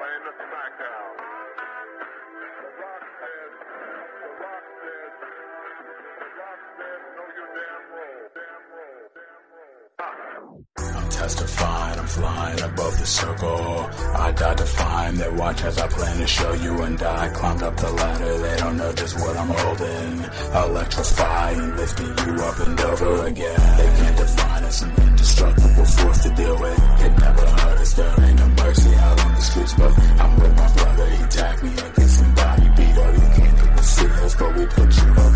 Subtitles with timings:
[0.00, 1.12] playing the SmackDown.
[2.60, 3.52] The Rock says,
[4.20, 5.12] The Rock says,
[6.20, 8.24] The Rock says, know your damn role.
[8.38, 9.04] Damn role.
[9.18, 9.44] Damn
[10.40, 10.64] role.
[10.96, 13.90] I'm testifying, I'm flying above the circle.
[14.16, 17.76] I to find their watch as I plan to show you and I climbed up
[17.76, 18.38] the ladder.
[18.38, 20.14] They don't know just what I'm holding.
[20.64, 23.60] Electrifying, lifting you up and over again.
[23.76, 26.78] They can't define us, an indestructible force to deal with.
[27.04, 28.49] It never hurt us, there ain't no
[29.60, 31.10] on streets, but I'm with my brother.
[31.10, 32.88] He tagged me get somebody beat.
[32.88, 35.29] You can't even see us, but we put you up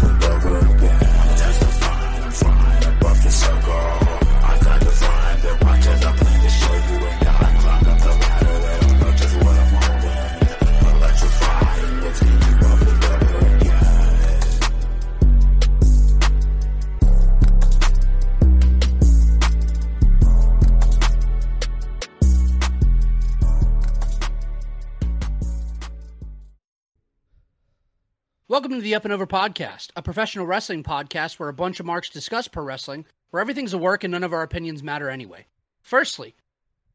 [28.54, 31.86] Welcome to the Up and Over Podcast, a professional wrestling podcast where a bunch of
[31.86, 35.44] marks discuss pro wrestling, where everything's a work and none of our opinions matter anyway.
[35.82, 36.36] Firstly,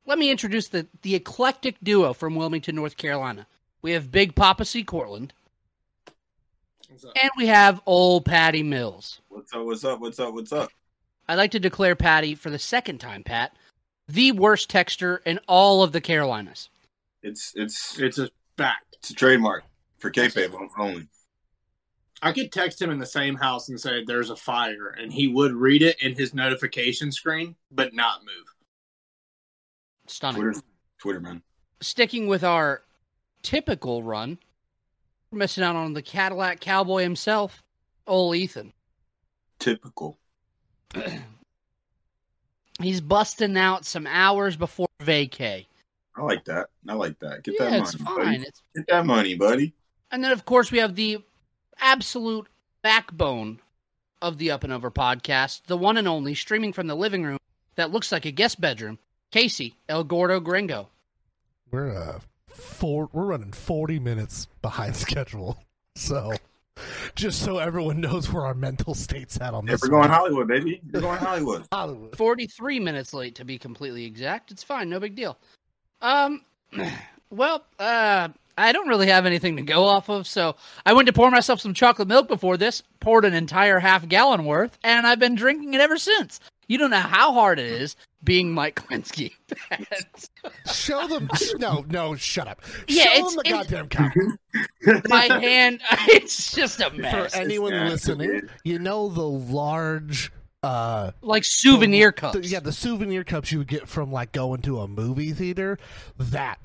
[0.05, 3.45] let me introduce the, the eclectic duo from Wilmington, North Carolina.
[3.81, 4.85] We have Big Papa C.
[4.85, 5.33] Cortland,
[6.89, 9.19] and we have Old Patty Mills.
[9.27, 9.65] What's up?
[9.65, 9.99] What's up?
[9.99, 10.33] What's up?
[10.33, 10.71] What's up?
[11.27, 13.53] I'd like to declare Patty for the second time, Pat,
[14.07, 16.69] the worst texter in all of the Carolinas.
[17.21, 18.95] It's it's It's a fact.
[18.99, 19.65] it's a trademark
[19.97, 21.09] for kayfabe only.
[22.21, 25.27] I could text him in the same house and say there's a fire, and he
[25.27, 28.55] would read it in his notification screen, but not move.
[30.07, 30.41] Stunning.
[30.41, 30.61] Twitter,
[30.97, 31.41] Twitter man.
[31.81, 32.81] Sticking with our
[33.41, 34.37] typical run,
[35.31, 37.63] we're missing out on the Cadillac Cowboy himself,
[38.07, 38.73] old Ethan.
[39.59, 40.17] Typical.
[42.81, 45.65] He's busting out some hours before vacay.
[46.15, 46.67] I like that.
[46.87, 47.43] I like that.
[47.43, 48.25] Get yeah, that it's money, fine.
[48.25, 48.47] buddy.
[48.47, 49.73] It's, Get that money, buddy.
[50.11, 51.19] and then, of course, we have the
[51.79, 52.47] absolute
[52.81, 53.59] backbone
[54.21, 57.37] of the Up and Over podcast, the one and only, streaming from the living room
[57.75, 58.99] that looks like a guest bedroom,
[59.31, 60.89] Casey El Gordo Gringo.
[61.71, 65.57] We're uh four we're running 40 minutes behind schedule.
[65.95, 66.33] So
[67.15, 69.81] just so everyone knows where our mental state's at on Yeah, this.
[69.83, 70.09] we're going one.
[70.09, 70.81] Hollywood, baby.
[70.93, 71.65] We're going Hollywood.
[71.71, 72.15] Hollywood.
[72.15, 74.49] 43 minutes late to be completely exact.
[74.51, 75.37] It's fine, no big deal.
[76.01, 76.43] Um
[77.29, 80.55] well, uh I don't really have anything to go off of, so
[80.85, 84.45] I went to pour myself some chocolate milk before this, poured an entire half gallon
[84.45, 86.39] worth, and I've been drinking it ever since.
[86.67, 89.31] You don't know how hard it is being Mike Klinsky.
[90.71, 92.61] Show them no, no, shut up.
[92.87, 95.03] Yeah, Show it's- them the it's- goddamn cup.
[95.09, 97.35] My hand, it's just a For mess.
[97.35, 100.31] anyone nasty, listening, you know the large
[100.61, 102.37] uh like souvenir cups.
[102.37, 105.77] the- yeah, the souvenir cups you would get from like going to a movie theater,
[106.17, 106.59] that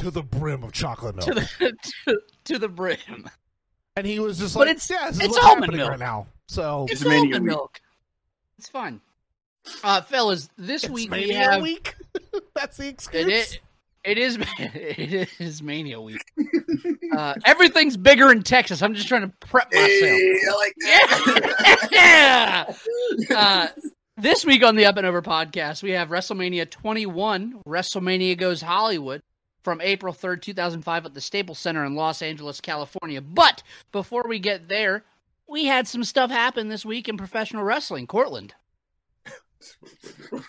[0.00, 1.26] to the brim of chocolate milk.
[1.26, 1.72] to the
[2.06, 3.28] to, to the brim.
[3.96, 5.90] and he was just But like, it's- yeah, this is it's what's almond happening milk.
[5.90, 6.26] right now.
[6.48, 7.42] So It's It's almond week.
[7.42, 7.80] milk.
[8.58, 9.00] It's fine.
[9.84, 11.94] Uh, fellas, this it's week we have week.
[12.54, 13.26] That's the excuse.
[13.26, 13.58] It is.
[14.02, 14.38] It is.
[14.58, 16.22] It is Mania week.
[17.14, 18.82] Uh, everything's bigger in Texas.
[18.82, 19.90] I'm just trying to prep myself.
[19.90, 21.88] Hey, I like that.
[21.92, 23.36] Yeah.
[23.36, 23.68] Uh,
[24.16, 27.60] this week on the Up and Over podcast, we have WrestleMania 21.
[27.66, 29.22] WrestleMania goes Hollywood
[29.62, 33.20] from April 3rd, 2005, at the Staples Center in Los Angeles, California.
[33.20, 33.62] But
[33.92, 35.04] before we get there,
[35.48, 38.06] we had some stuff happen this week in professional wrestling.
[38.06, 38.54] Cortland.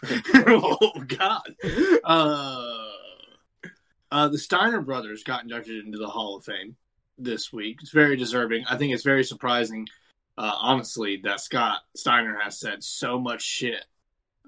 [0.48, 1.56] oh God!
[2.04, 2.88] Uh,
[4.12, 6.76] uh, the Steiner brothers got inducted into the Hall of Fame
[7.18, 7.80] this week.
[7.82, 8.66] It's very deserving.
[8.70, 9.88] I think it's very surprising,
[10.38, 13.86] uh, honestly, that Scott Steiner has said so much shit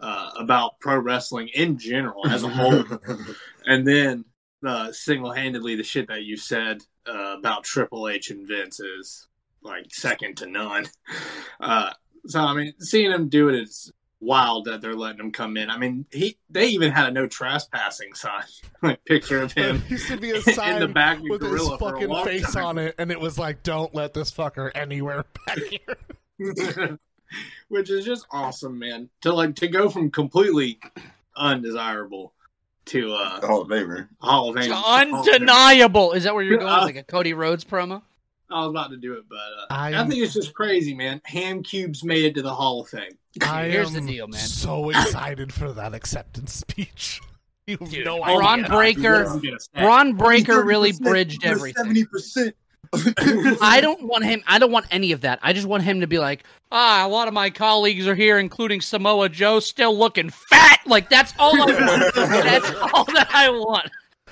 [0.02, 2.84] uh, about pro wrestling in general as a whole,
[3.66, 4.26] and then
[4.66, 9.28] uh, single-handedly the shit that you said uh, about Triple H and Vince is
[9.62, 10.88] like second to none.
[11.60, 11.94] Uh,
[12.26, 13.94] so I mean, seeing him do it is
[14.24, 15.70] wild that they're letting him come in.
[15.70, 18.44] I mean, he they even had a no trespassing sign,
[18.82, 21.78] like picture of him used to be a sign in the back with his gorilla
[21.78, 22.66] for a fucking face time.
[22.66, 27.00] on it, and it was like, "Don't let this fucker anywhere back here."
[27.68, 29.10] which is just awesome, man.
[29.22, 30.80] To like to go from completely
[31.36, 32.34] undesirable
[32.86, 34.08] to uh The Hall of Famer.
[34.20, 34.76] Hall of It's Fame.
[34.76, 36.14] undeniable.
[36.14, 36.70] Is that where you're going?
[36.72, 38.02] Uh, Like a Cody Rhodes promo?
[38.50, 41.22] I was about to do it, but uh, I, I'm- think it's just crazy, man.
[41.26, 43.18] Ham cubes made it to the Hall of Fame.
[43.42, 44.40] I Here's am the deal, man.
[44.42, 47.22] So excited for that acceptance speech.
[47.66, 48.68] You have Dude, no Braun idea.
[48.68, 49.84] Breaker, Doesn't get a stat.
[49.84, 51.82] Bron Breakker really bridged everything.
[51.82, 52.54] Seventy percent.
[53.62, 54.44] I don't want him.
[54.48, 55.40] I don't want any of that.
[55.42, 58.38] I just want him to be like, ah, a lot of my colleagues are here,
[58.40, 60.80] including Samoa Joe, still looking fat.
[60.86, 62.16] Like that's all I want.
[62.16, 63.90] that's all that I want.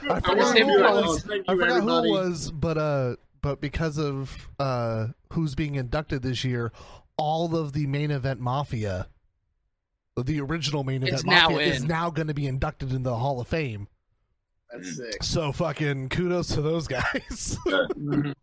[0.10, 0.94] I I forgot wanna who do it it.
[0.94, 1.30] was.
[1.48, 6.44] I forgot who it was, but uh, but because of uh, who's being inducted this
[6.44, 6.72] year,
[7.18, 9.08] all of the main event mafia,
[10.18, 13.18] the original main event It's now mafia, is now going to be inducted into the
[13.18, 13.88] Hall of Fame.
[14.74, 15.24] That's sick.
[15.24, 17.58] So fucking kudos to those guys.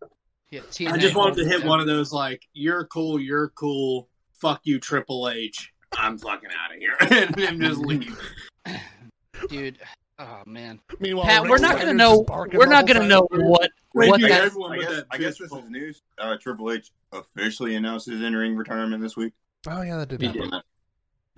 [0.51, 4.61] Yeah, I just wanted to hit one of those like, "You're cool, you're cool, fuck
[4.63, 6.95] you, Triple H." I'm fucking out of here,
[7.27, 8.19] and then just leave.
[9.49, 9.77] dude.
[10.17, 12.25] Oh man, Meanwhile, Pat, we're not gonna know.
[12.51, 14.41] We're not gonna know what Thank what you, that.
[14.41, 16.01] I guess, that I guess this is news.
[16.17, 19.33] Uh, Triple H officially announced his entering returnement this week.
[19.67, 20.49] Oh yeah, that did He happen.
[20.49, 20.61] did.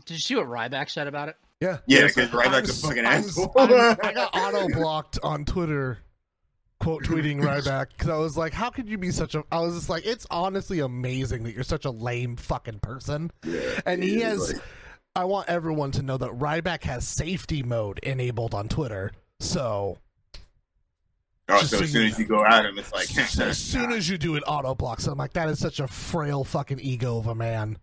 [0.06, 1.36] Did you see what Ryback said about it?
[1.62, 3.54] Yeah, Yeah, Yes, because Ryback's a I'm- fucking I'm- asshole.
[3.56, 6.00] I'm- I got auto blocked on Twitter,
[6.80, 9.76] quote tweeting Ryback because I was like, "How could you be such a?" I was
[9.76, 14.16] just like, "It's honestly amazing that you're such a lame fucking person." Yeah, And he
[14.24, 14.54] is has.
[14.54, 14.62] like-
[15.16, 19.12] I want everyone to know that Ryback has safety mode enabled on Twitter.
[19.40, 19.98] So
[21.50, 23.92] oh, so so as soon you as you go at him, it's like as soon
[23.92, 25.06] as you do it, auto blocks.
[25.08, 27.78] I'm like, that is such a frail fucking ego of a man.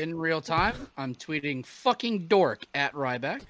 [0.00, 3.42] In real time, I'm tweeting "fucking dork" at Ryback.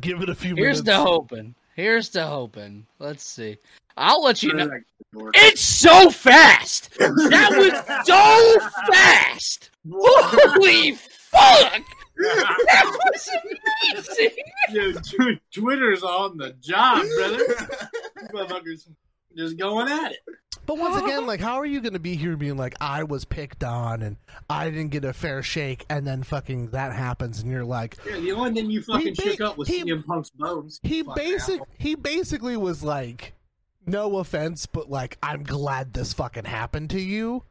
[0.00, 0.82] Give it a few Here's minutes.
[0.82, 1.54] the hoping.
[1.74, 2.86] Here's the hoping.
[2.98, 3.56] Let's see.
[3.96, 4.70] I'll let you know.
[5.34, 6.96] It's so fast.
[6.98, 9.70] That was so fast.
[9.90, 11.82] Holy fuck!
[12.16, 13.30] That was
[13.94, 14.30] amazing.
[14.72, 17.38] Dude, tw- Twitter's on the job, brother.
[18.32, 18.88] Motherfuckers
[19.36, 20.18] just going at it.
[20.66, 23.24] But once again, like, how are you going to be here being like, I was
[23.24, 24.16] picked on and
[24.48, 28.18] I didn't get a fair shake, and then fucking that happens, and you're like, Yeah,
[28.20, 30.80] the only thing you fucking ba- shook up was he- CM Punk's bones.
[30.82, 33.34] he basic, he basically was like,
[33.86, 37.44] no offense, but like, I'm glad this fucking happened to you.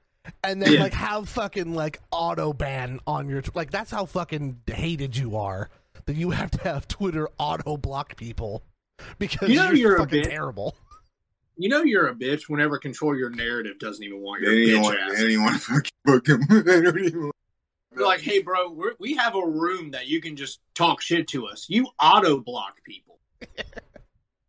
[0.43, 0.79] And then Yeah.
[0.83, 5.69] like have fucking like auto ban on your like that's how fucking hated you are
[6.05, 8.63] that you have to have Twitter auto block people
[9.19, 10.77] because You know you're, you're a fucking bit- terrible.
[11.57, 14.83] You know you're a bitch whenever control your narrative doesn't even want your didn't bitch
[14.83, 15.09] want, ass.
[15.11, 16.41] they didn't even want to fucking book him.
[16.65, 17.35] They don't even want-
[17.91, 21.27] They're like, hey, bro, we're, we have a room that you can just talk shit
[21.29, 21.67] to us.
[21.69, 23.19] You auto block people.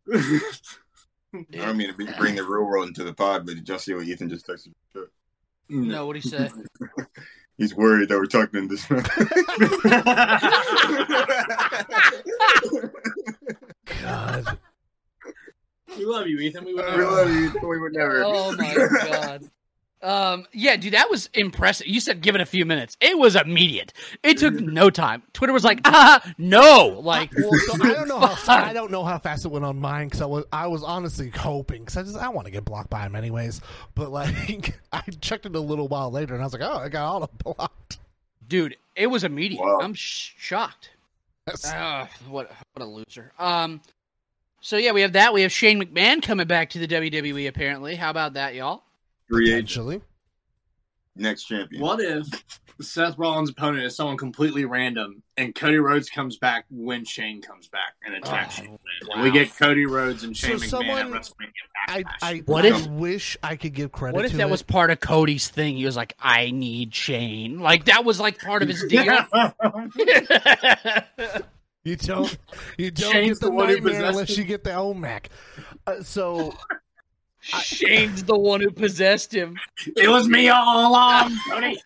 [0.11, 3.93] I don't mean to bring the real world into the pod, but did y'all see
[3.93, 4.73] what Ethan just texted?
[4.95, 5.07] Mm.
[5.87, 6.49] No, what do you say?
[7.57, 8.85] He's worried that we're talking in this.
[14.01, 14.57] God.
[15.97, 16.65] We love you, Ethan.
[16.65, 17.29] We would we love
[17.63, 17.67] you.
[17.67, 18.23] We would never.
[18.23, 19.49] Oh my god.
[20.01, 21.87] Um, yeah, dude, that was impressive.
[21.87, 22.95] You said give it a few minutes.
[23.01, 23.91] It was immediate.
[24.21, 25.23] It took no time.
[25.33, 28.63] Twitter was like, ah, no, like, Well, so I don't know how fuck.
[28.65, 31.29] I don't know how fast it went on mine because I was I was honestly
[31.31, 33.61] hoping because I just I want to get blocked by him anyways.
[33.95, 36.89] But like I checked it a little while later and I was like, oh, I
[36.89, 37.97] got auto blocked.
[38.47, 39.61] dude, it was immediate.
[39.61, 39.79] Wow.
[39.81, 40.91] I'm sh- shocked.
[41.47, 43.31] That's- Ah, what what a loser.
[43.39, 43.81] Um,
[44.65, 45.31] so yeah, we have that.
[45.31, 47.47] We have Shane McMahon coming back to the WWE.
[47.47, 48.81] Apparently, how about that, y'all?
[49.29, 49.67] Free agent.
[49.67, 50.01] Potentially.
[51.15, 51.83] Next champion.
[51.83, 52.25] What if
[52.81, 57.67] Seth Rollins' opponent is someone completely random and Cody Rhodes comes back when Shane comes
[57.67, 58.71] back and attacks Oh, Shane?
[58.71, 58.77] wow.
[59.13, 61.51] And we get Cody Rhodes and So Shane McMahon someone- at WrestleMania
[61.87, 64.15] I I, What I if- wish I could give credit.
[64.15, 64.51] What if to that it.
[64.51, 65.77] was part of Cody's thing?
[65.77, 69.05] He was like, "I need Shane." Like that was like part of his deal.
[71.85, 72.37] You don't.
[72.77, 74.39] You don't Shane's get the, the nightmare possessed unless him.
[74.39, 75.25] you get the OMAC.
[75.87, 76.53] Uh, so
[77.39, 79.57] Shane's the one who possessed him.
[79.95, 81.79] it was me all along, Cody.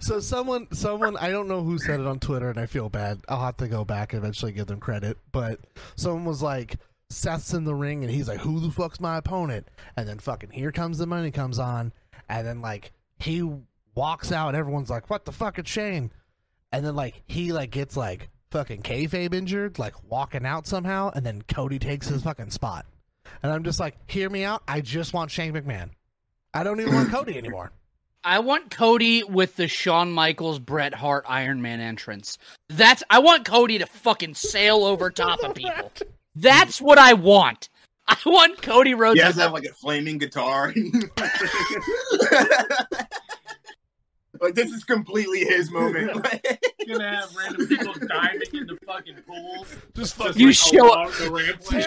[0.00, 3.20] so someone someone I don't know who said it on Twitter, and I feel bad.
[3.28, 5.16] I'll have to go back and eventually give them credit.
[5.30, 5.60] But
[5.94, 6.76] someone was like,
[7.08, 10.50] Seth's in the ring, and he's like, "Who the fuck's my opponent?" And then fucking
[10.50, 11.92] here comes the money comes on,
[12.28, 12.90] and then like
[13.20, 13.48] he
[13.94, 15.60] walks out, and everyone's like, "What the fuck?
[15.60, 16.10] It's Shane."
[16.72, 21.24] And then like he like gets like fucking kayfabe injured, like walking out somehow, and
[21.24, 22.86] then Cody takes his fucking spot.
[23.42, 24.62] And I'm just like, hear me out.
[24.68, 25.90] I just want Shane McMahon.
[26.54, 27.72] I don't even want Cody anymore.
[28.24, 32.38] I want Cody with the Shawn Michaels Bret Hart Iron Man entrance.
[32.68, 35.92] That's I want Cody to fucking sail over top of people.
[36.34, 37.68] That's what I want.
[38.08, 39.18] I want Cody Rhodes.
[39.18, 40.72] He has to to have like a flaming guitar.
[44.40, 46.12] like this is completely his moment.
[46.24, 49.76] Like, gonna have random people diving into fucking pools.
[49.94, 51.10] Just Just You like show up.
[51.12, 51.84] the rampway.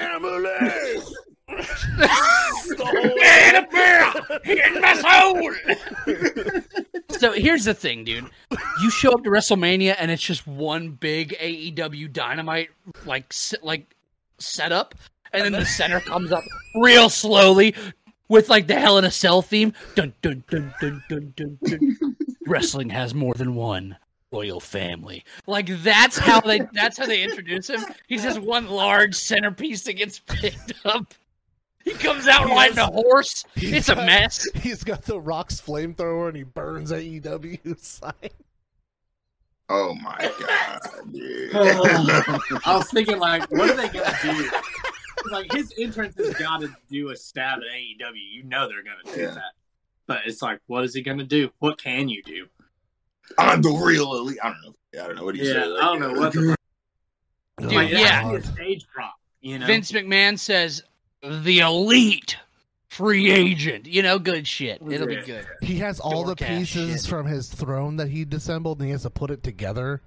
[3.24, 5.51] Annabelle in my soul.
[7.18, 8.25] so here's the thing, dude.
[8.82, 12.70] You show up to WrestleMania and it's just one big AEW Dynamite
[13.06, 13.96] like s- like
[14.39, 14.96] setup,
[15.34, 16.44] and then the center comes up
[16.75, 17.75] real slowly
[18.27, 19.74] with like the Hell in a Cell theme.
[19.96, 21.58] Dun dun dun dun dun dun.
[21.63, 22.15] dun.
[22.50, 23.98] Wrestling has more than one.
[24.32, 25.24] royal family.
[25.48, 27.82] Like that's how they that's how they introduce him.
[28.08, 31.13] He's just one large centerpiece that gets picked up.
[31.84, 33.46] He comes out He riding a has- horse.
[33.56, 34.46] He's It's a mess.
[34.56, 38.13] He's got the Rock's flamethrower and he burns AEW sign.
[39.70, 40.79] Oh my god,
[41.12, 41.56] dude.
[41.56, 44.50] Uh, I was thinking, like, what are they gonna do?
[45.32, 48.32] Like, his entrance has got to do a stab at AEW.
[48.32, 49.32] You know they're gonna do Yeah.
[49.36, 49.53] that.
[50.10, 51.51] But it's like, what is he gonna do?
[51.60, 52.48] What can you do?
[53.38, 54.39] I'm the real elite.
[54.44, 55.01] I don't know.
[55.04, 55.62] I don't know what he Yeah, said.
[55.80, 56.56] I don't know what the
[57.60, 58.22] Dude, like, yeah.
[58.24, 59.13] has to be a stage prop.
[59.42, 60.82] You know, Vince McMahon says
[61.22, 62.38] the elite
[62.89, 63.86] free agent.
[63.86, 64.82] You know, good shit.
[64.89, 65.46] It'll be good.
[65.62, 67.10] He has all the pieces shit.
[67.10, 70.01] from his throne that he disassembled and he has to put it together.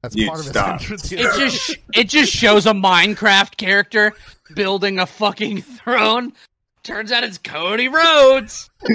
[0.00, 0.80] That's Dude, part of his stop.
[0.80, 1.12] entrance.
[1.12, 4.14] It just it just shows a Minecraft character
[4.54, 6.32] building a fucking throne.
[6.84, 8.70] Turns out it's Cody Rhodes.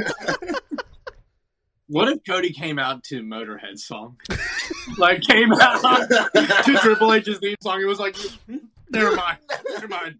[1.88, 4.18] what if Cody came out to Motorhead song?
[4.98, 7.82] like came out to Triple H's theme song.
[7.82, 8.16] It was like,
[8.92, 9.40] never mind,
[9.72, 10.20] never mind.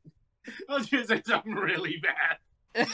[0.68, 2.02] I was gonna say something really
[2.76, 2.88] bad.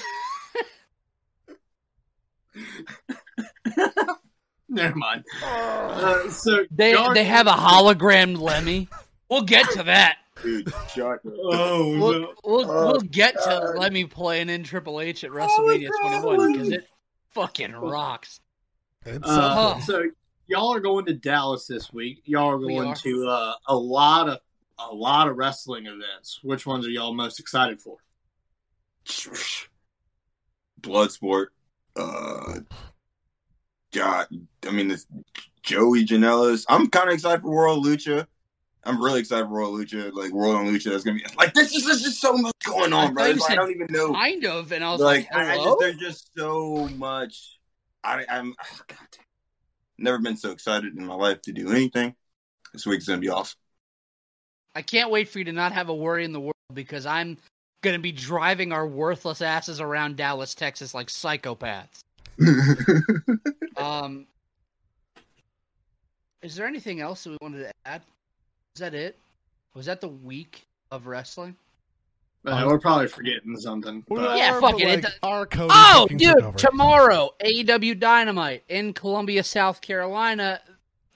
[4.67, 5.23] Never mind.
[5.43, 7.61] Uh, so They y'all they have a going-
[7.97, 8.89] hologrammed Lemmy.
[9.29, 10.17] We'll get to that.
[10.43, 12.33] Dude, shut Oh We'll no!
[12.43, 13.77] we'll, Oh, we'll get to God.
[13.77, 16.87] Lemmy playing in Triple H at WrestleMania 21 because it
[17.31, 18.39] fucking rocks.
[19.23, 20.03] Uh, so
[20.47, 22.21] y'all are going to Dallas this week.
[22.25, 22.95] Y'all are going are.
[22.95, 24.39] to uh, a lot of
[24.79, 26.39] a lot of wrestling events.
[26.43, 27.97] Which ones are y'all most excited for?
[30.81, 31.47] Bloodsport.
[31.95, 32.59] Uh,
[33.93, 34.27] God,
[34.67, 35.07] I mean, this
[35.63, 36.65] Joey Janela's.
[36.67, 38.27] I'm kind of excited for World Lucha.
[38.85, 40.13] I'm really excited for Royal Lucha.
[40.13, 41.73] Like World on Lucha, that's gonna be like this.
[41.75, 43.23] Is there's just so much going on, bro.
[43.23, 44.13] thought you It's like, I don't even know.
[44.13, 47.57] Kind of, and I was Like, like, I, I just, there's just so much.
[48.03, 48.97] I, I'm ah, God.
[49.97, 52.15] Never been so excited in my life to do anything.
[52.73, 53.57] This week's gonna be awesome.
[54.75, 57.37] I can't wait for you to not have a worry in the world because I'm
[57.81, 62.01] gonna be driving our worthless asses around Dallas, Texas, like psychopaths.
[63.77, 64.25] Um,
[66.41, 68.01] is there anything else that we wanted to add?
[68.75, 69.17] Is that it?
[69.73, 71.55] Was that the week of wrestling?
[72.45, 74.03] Uh, we're probably forgetting something.
[74.07, 76.57] But- Yeah, are, fuck but, it, it like, do- our Cody Oh, dude!
[76.57, 80.59] Tomorrow, AEW Dynamite in Columbia, South Carolina.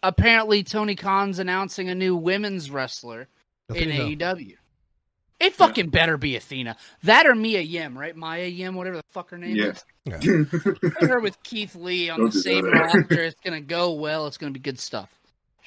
[0.02, 3.28] Apparently, Tony Khan's announcing a new women's wrestler
[3.76, 4.16] in Athena.
[4.36, 4.56] AEW.
[5.42, 6.78] It fucking better be Athena.
[7.04, 8.16] That or Mia Yim, right?
[8.16, 9.74] Maya Yim, whatever the fuck her name Yeah.
[9.74, 9.84] is.
[10.50, 12.74] Put her with Keith Lee on Don't the same that.
[12.96, 13.24] roster.
[13.24, 14.28] It's gonna go well.
[14.28, 15.19] It's gonna be good stuff.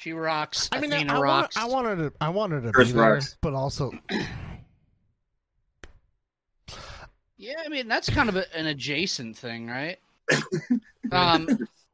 [0.03, 0.67] She rocks.
[0.73, 1.55] I mean, Athena I, want, rocks.
[1.55, 3.37] I wanted to, I wanted to Chris be there, rocks.
[3.39, 3.89] but also
[7.37, 9.97] Yeah, I mean that's kind of a, an adjacent thing, right?
[11.13, 11.47] um,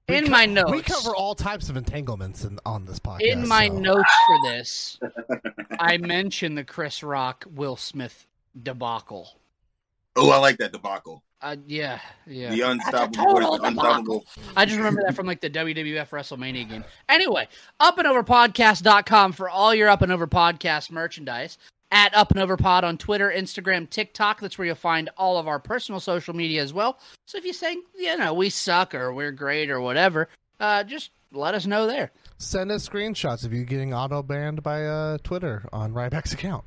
[0.07, 3.21] in co- my notes, we cover all types of entanglements in, on this podcast.
[3.21, 4.99] in my so- notes for this,
[5.79, 8.25] I mentioned the Chris Rock Will Smith
[8.59, 9.37] debacle.
[10.15, 11.21] oh, I like that debacle.
[11.41, 12.49] Uh, yeah, yeah.
[12.49, 14.25] The unstoppable, total the unstoppable.
[14.57, 16.83] I just remember that from like the WWF WrestleMania game.
[17.07, 17.47] Anyway,
[17.81, 21.57] upandoverpodcast.com for all your Up and Over podcast merchandise.
[21.91, 24.41] At Up and Over Pod on Twitter, Instagram, TikTok.
[24.41, 26.99] That's where you'll find all of our personal social media as well.
[27.25, 30.29] So if you say, you know, we suck or we're great or whatever,
[30.59, 32.11] uh, just let us know there.
[32.37, 36.63] Send us screenshots of you getting auto banned by uh, Twitter on Ryback's account.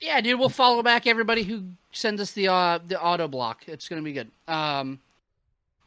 [0.00, 3.62] Yeah, dude, we'll follow back everybody who sends us the uh, the auto block.
[3.66, 4.30] It's gonna be good.
[4.46, 5.00] Um,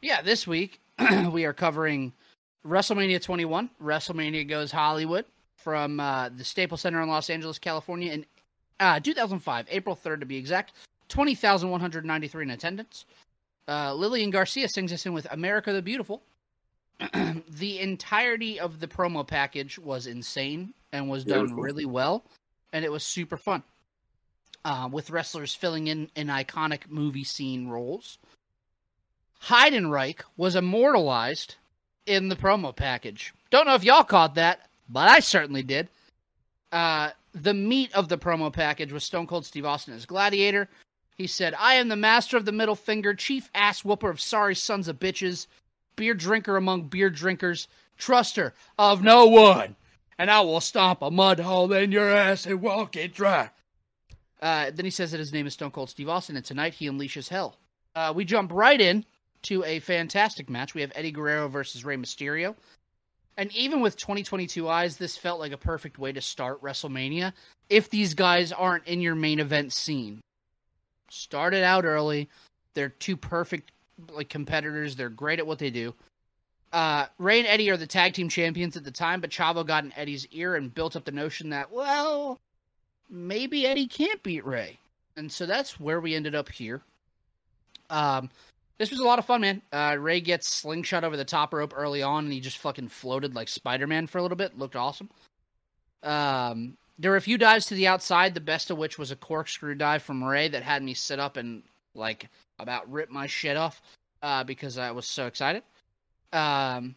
[0.02, 0.80] yeah, this week
[1.30, 2.12] we are covering
[2.66, 3.70] WrestleMania 21.
[3.82, 5.26] WrestleMania goes Hollywood
[5.56, 8.26] from uh, the Staples Center in Los Angeles, California, in
[8.80, 10.72] uh, 2005, April 3rd to be exact.
[11.08, 13.04] 20,193 in attendance.
[13.68, 16.20] Uh, Lillian Garcia sings us in with "America the Beautiful."
[17.48, 21.62] the entirety of the promo package was insane and was done Beautiful.
[21.62, 22.24] really well,
[22.72, 23.62] and it was super fun
[24.64, 28.18] uh, with wrestlers filling in in iconic movie scene roles.
[29.44, 31.56] Heidenreich was immortalized
[32.06, 33.32] in the promo package.
[33.50, 35.88] Don't know if y'all caught that, but I certainly did.
[36.70, 40.68] Uh, the meat of the promo package was Stone Cold Steve Austin as Gladiator.
[41.16, 44.54] He said, I am the master of the middle finger, chief ass whooper of sorry
[44.54, 45.46] sons of bitches,
[45.96, 49.76] beer drinker among beer drinkers, truster of no one,
[50.18, 53.50] and I will stomp a mud hole in your ass and walk it dry.
[54.40, 56.88] Uh, then he says that his name is Stone Cold Steve Austin, and tonight he
[56.88, 57.56] unleashes hell.
[57.94, 59.04] Uh, we jump right in
[59.42, 60.74] to a fantastic match.
[60.74, 62.54] We have Eddie Guerrero versus Rey Mysterio.
[63.36, 67.32] And even with 2022 eyes, this felt like a perfect way to start WrestleMania
[67.68, 70.20] if these guys aren't in your main event scene.
[71.08, 72.28] Start it out early.
[72.74, 73.72] They're two perfect
[74.12, 74.96] like competitors.
[74.96, 75.94] They're great at what they do.
[76.72, 79.84] Uh, Ray and Eddie are the tag team champions at the time, but Chavo got
[79.84, 82.38] in Eddie's ear and built up the notion that, well,
[83.10, 84.78] maybe Eddie can't beat Ray.
[85.16, 86.82] And so that's where we ended up here.
[87.90, 88.30] Um,
[88.78, 89.62] this was a lot of fun, man.
[89.72, 93.34] Uh, Ray gets slingshot over the top rope early on, and he just fucking floated
[93.34, 94.58] like Spider Man for a little bit.
[94.58, 95.10] Looked awesome.
[96.02, 99.16] Um, there were a few dives to the outside, the best of which was a
[99.16, 101.62] corkscrew dive from Ray that had me sit up and
[101.94, 103.82] like about rip my shit off
[104.22, 105.62] uh, because I was so excited.
[106.32, 106.94] Um,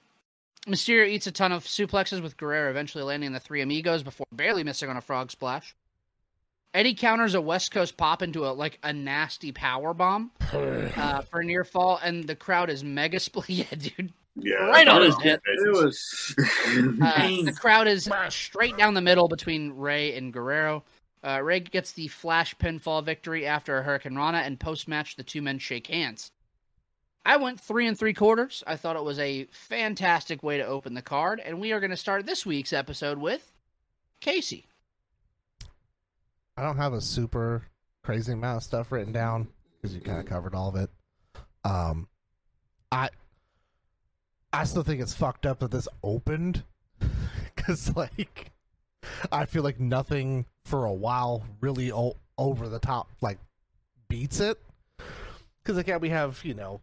[0.67, 4.63] Mysterio eats a ton of suplexes with Guerrero eventually landing the three amigos before barely
[4.63, 5.75] missing on a frog splash.
[6.73, 11.43] Eddie counters a West Coast pop into a like a nasty power bomb uh, for
[11.43, 13.49] near fall, and the crowd is mega split.
[13.49, 14.13] Yeah, dude.
[14.35, 15.39] Yeah, Right on his head.
[15.45, 16.35] It was.
[17.01, 20.83] Uh, the crowd is straight down the middle between Ray and Guerrero.
[21.23, 25.41] Uh, Ray gets the flash pinfall victory after a hurricanrana, and post match, the two
[25.41, 26.31] men shake hands.
[27.25, 28.63] I went three and three quarters.
[28.65, 31.91] I thought it was a fantastic way to open the card, and we are going
[31.91, 33.53] to start this week's episode with
[34.19, 34.65] Casey.
[36.57, 37.63] I don't have a super
[38.03, 39.47] crazy amount of stuff written down
[39.81, 40.89] because you kind of covered all of it.
[41.63, 42.07] Um,
[42.91, 43.09] I
[44.51, 46.63] I still think it's fucked up that this opened
[47.55, 48.51] because like
[49.31, 53.39] I feel like nothing for a while really o- over the top like
[54.09, 54.59] beats it
[55.63, 56.81] because like yeah we have you know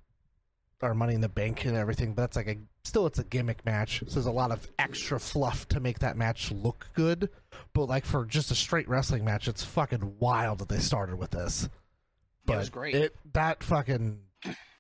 [0.82, 3.64] our money in the bank and everything but that's like a still it's a gimmick
[3.64, 4.02] match.
[4.06, 7.28] So there's a lot of extra fluff to make that match look good.
[7.72, 11.30] But like for just a straight wrestling match it's fucking wild that they started with
[11.30, 11.68] this.
[12.48, 12.94] Yeah, it was great.
[12.94, 14.20] it that fucking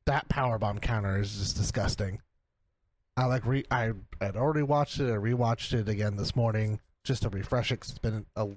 [0.06, 2.20] that power bomb counter is just disgusting.
[3.16, 5.12] I like re i had already watched it.
[5.12, 8.48] I rewatched it again this morning just to refresh it 'cause it's been a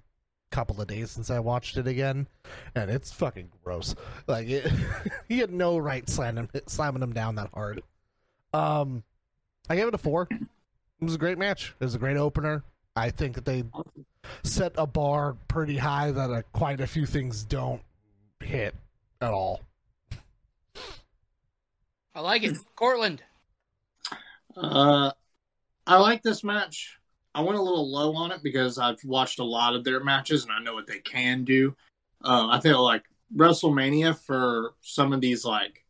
[0.54, 2.28] couple of days since i watched it again
[2.76, 3.96] and it's fucking gross
[4.28, 4.72] like it,
[5.28, 7.82] he had no right slamming him, slamming him down that hard
[8.54, 9.04] um
[9.70, 12.64] i gave it a four it was a great match it was a great opener
[12.96, 13.64] i think that they
[14.44, 17.82] set a bar pretty high that uh, quite a few things don't
[18.40, 18.76] hit
[19.22, 19.62] at all
[22.16, 22.58] I like it.
[22.76, 23.24] Cortland.
[24.56, 25.12] Uh,
[25.88, 27.00] I like this match.
[27.36, 30.44] I went a little low on it because I've watched a lot of their matches
[30.44, 31.76] and I know what they can do.
[32.24, 33.04] Uh, I feel like
[33.36, 35.84] WrestleMania for some of these like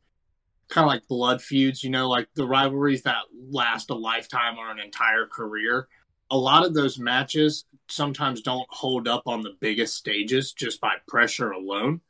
[0.70, 4.72] kind of like blood feuds, you know, like the rivalries that last a lifetime or
[4.72, 5.88] an entire career.
[6.32, 10.96] A lot of those matches sometimes don't hold up on the biggest stages just by
[11.08, 12.02] pressure alone.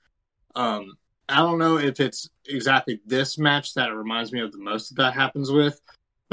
[0.55, 0.93] Um,
[1.27, 4.89] I don't know if it's exactly this match that it reminds me of the most
[4.89, 5.81] that that happens with,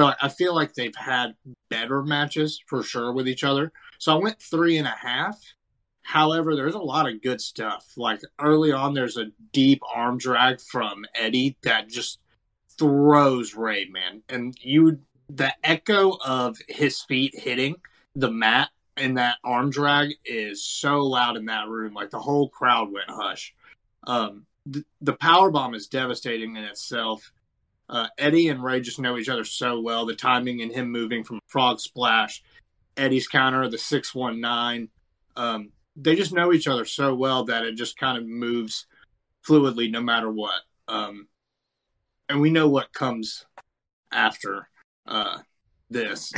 [0.01, 1.35] but I feel like they've had
[1.69, 3.71] better matches for sure with each other.
[3.99, 5.39] So I went three and a half.
[6.01, 7.85] However, there's a lot of good stuff.
[7.99, 12.19] Like early on, there's a deep arm drag from Eddie that just
[12.79, 14.23] throws Ray, man.
[14.31, 17.77] And you, the echo of his feet hitting
[18.15, 21.93] the mat in that arm drag is so loud in that room.
[21.93, 23.55] Like the whole crowd went hush.
[24.07, 27.31] Um, the, the power bomb is devastating in itself.
[27.91, 30.07] Uh, Eddie and Ray just know each other so well.
[30.07, 32.41] The timing and him moving from frog splash,
[32.97, 34.89] Eddie's counter, the six one nine.
[35.37, 38.87] Um, they just know each other so well that it just kind of moves
[39.45, 40.63] fluidly no matter what.
[40.87, 41.27] Um,
[42.29, 43.45] and we know what comes
[44.13, 44.69] after
[45.07, 45.39] uh,
[45.91, 46.33] this,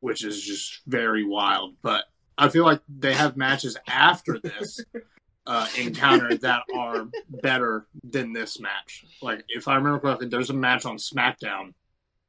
[0.00, 1.74] which is just very wild.
[1.82, 2.04] But
[2.38, 4.80] I feel like they have matches after this
[5.46, 7.06] uh, encounter that are
[7.42, 9.04] better than this match.
[9.20, 11.74] Like, if I remember correctly, there's a match on SmackDown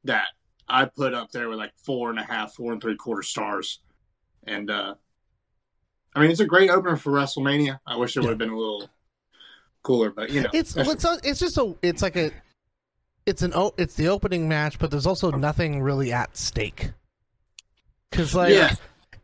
[0.04, 0.26] that
[0.68, 3.80] I put up there with like four and a half, four and three quarter stars.
[4.46, 4.94] And, uh,
[6.14, 7.78] I mean, it's a great opener for WrestleMania.
[7.86, 8.88] I wish it would have been a little
[9.82, 12.30] cooler, but you know, it's it's a, it's just a it's like a
[13.26, 16.92] it's an o- it's the opening match, but there's also nothing really at stake.
[18.10, 18.74] Because like Yeah.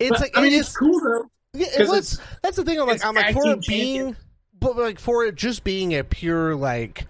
[0.01, 1.30] it's but, like I mean, it it's is- cool though.
[1.53, 2.81] Yeah, it 'Cause was, that's the thing.
[2.81, 4.17] I'm like, I'm like for it being,
[4.59, 7.07] but like for it just being a pure like,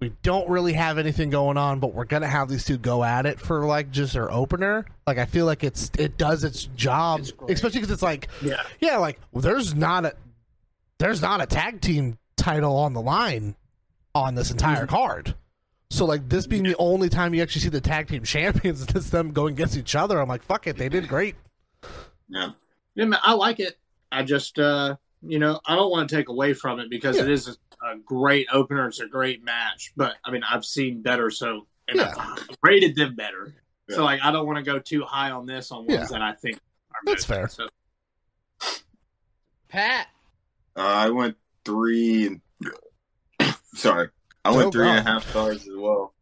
[0.00, 3.26] we don't really have anything going on, but we're gonna have these two go at
[3.26, 4.86] it for like just their opener.
[5.06, 8.62] Like I feel like it's it does its job, It's especially because it's like, Yeah.
[8.80, 10.14] yeah, like well, there's not a
[10.98, 13.54] there's not a tag team title on the line
[14.14, 14.94] on this entire Mm-hmm.
[14.96, 15.34] card.
[15.90, 19.10] So like this being the only time you actually see the tag team champions, it's
[19.10, 20.20] them going against each other.
[20.20, 21.34] I'm like, fuck it, they did great.
[22.28, 22.50] Yeah.
[22.98, 23.78] Yeah, man, I like it.
[24.10, 27.22] I just, uh, you know, I don't want to take away from it because Yeah.
[27.22, 27.52] it is a,
[27.86, 28.88] a great opener.
[28.88, 32.12] It's a great match, but I mean, I've seen better, so and Yeah.
[32.18, 33.54] I've rated them better.
[33.88, 33.94] Yeah.
[33.96, 36.06] So like, I don't want to go too high on this on ones Yeah.
[36.10, 37.34] that I think are That's good.
[37.34, 37.48] fair.
[37.48, 37.68] So,
[39.68, 40.08] Pat.
[40.76, 42.40] Uh, I went three and
[43.74, 44.08] sorry,
[44.44, 46.14] I No went three and a half stars as well.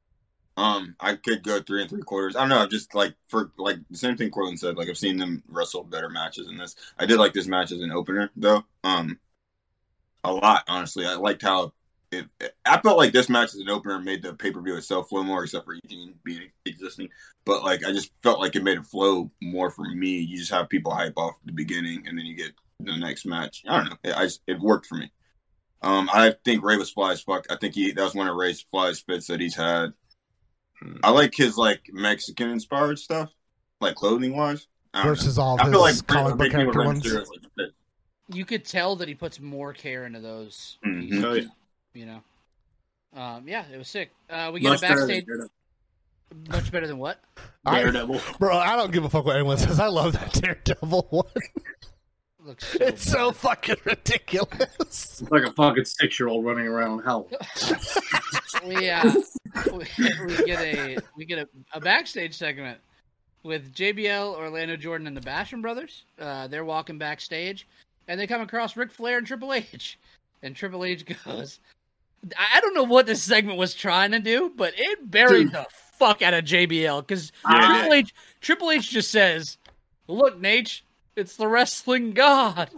[0.57, 2.35] Um, I could go three and three quarters.
[2.35, 2.67] I don't know.
[2.67, 4.77] Just like for like the same thing Cortland said.
[4.77, 6.77] Like I've seen them wrestle better matches than this.
[6.99, 8.65] I did like this match as an opener though.
[8.83, 9.19] Um,
[10.25, 11.05] a lot honestly.
[11.07, 11.73] I liked how
[12.11, 12.27] it.
[12.65, 15.23] I felt like this match as an opener made the pay per view itself flow
[15.23, 17.11] more, except for Eugene being existing.
[17.45, 20.19] But like I just felt like it made it flow more for me.
[20.19, 23.63] You just have people hype off the beginning, and then you get the next match.
[23.69, 23.97] I don't know.
[24.05, 25.13] It, I just, it worked for me.
[25.83, 27.47] Um, I think Ray was fly as fuck.
[27.51, 29.93] I think he that was one of Ray's flyest fits that he's had.
[31.03, 33.31] I like his like Mexican inspired stuff,
[33.81, 34.67] like clothing wise.
[35.03, 37.05] Versus all I feel like comic book character ones.
[37.13, 37.71] Like.
[38.29, 40.79] You could tell that he puts more care into those.
[40.85, 41.01] Mhm.
[41.03, 41.43] pieces, Oh, yeah.
[41.93, 42.23] You know.
[43.15, 44.11] Um, yeah, it was sick.
[44.29, 45.27] Uh, we get Much a backstage.
[45.27, 45.51] Daredevil.
[46.51, 47.21] Much better than what?
[47.65, 48.21] I- Daredevil.
[48.39, 49.79] Bro, I don't give a fuck what anyone says.
[49.81, 51.25] I love that Daredevil one.
[52.47, 54.67] Looks so It's so fucking ridiculous.
[54.81, 57.29] It's like a fucking six year old running around hell.
[58.67, 59.13] we uh,
[59.73, 59.85] we,
[60.27, 62.79] we get a we get a, a backstage segment
[63.43, 66.05] with JBL, Orlando Jordan, and the Basham brothers.
[66.21, 67.67] Uh, they're walking backstage,
[68.07, 69.99] and they come across Ric Flair and Triple H,
[70.43, 71.59] and Triple H goes,
[72.39, 75.53] "I I don't know what this segment was trying to do, but it buried Dude.
[75.53, 77.67] the fuck out of JBL because Yeah.
[77.79, 79.59] Triple H Triple H just says,
[80.07, 80.83] "Look, Nate,
[81.17, 82.71] it's the wrestling god."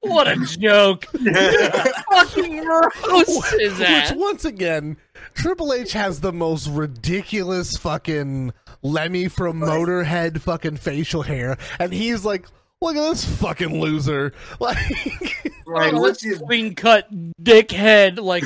[0.00, 1.04] What a joke!
[2.10, 4.10] Fucking roast his ass.
[4.10, 4.96] Which, once again,
[5.34, 8.52] Triple H has the most ridiculous fucking
[8.82, 12.46] Lemmy from Motorhead fucking facial hair, and he's like,
[12.80, 17.06] "Look at this fucking loser!" Like, Right, what's this his- clean cut
[17.40, 18.42] dickhead like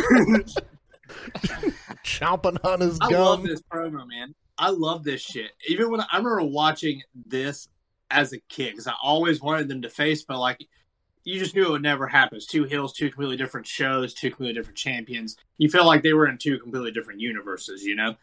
[2.04, 4.34] chomping on his I love this promo, man.
[4.58, 5.52] I love this shit.
[5.68, 7.68] Even when I remember watching this
[8.10, 10.66] as a kid, because I always wanted them to face, but like
[11.24, 12.36] you just knew it would never happen.
[12.36, 15.36] It's two hills, two completely different shows, two completely different champions.
[15.58, 18.14] You feel like they were in two completely different universes, you know?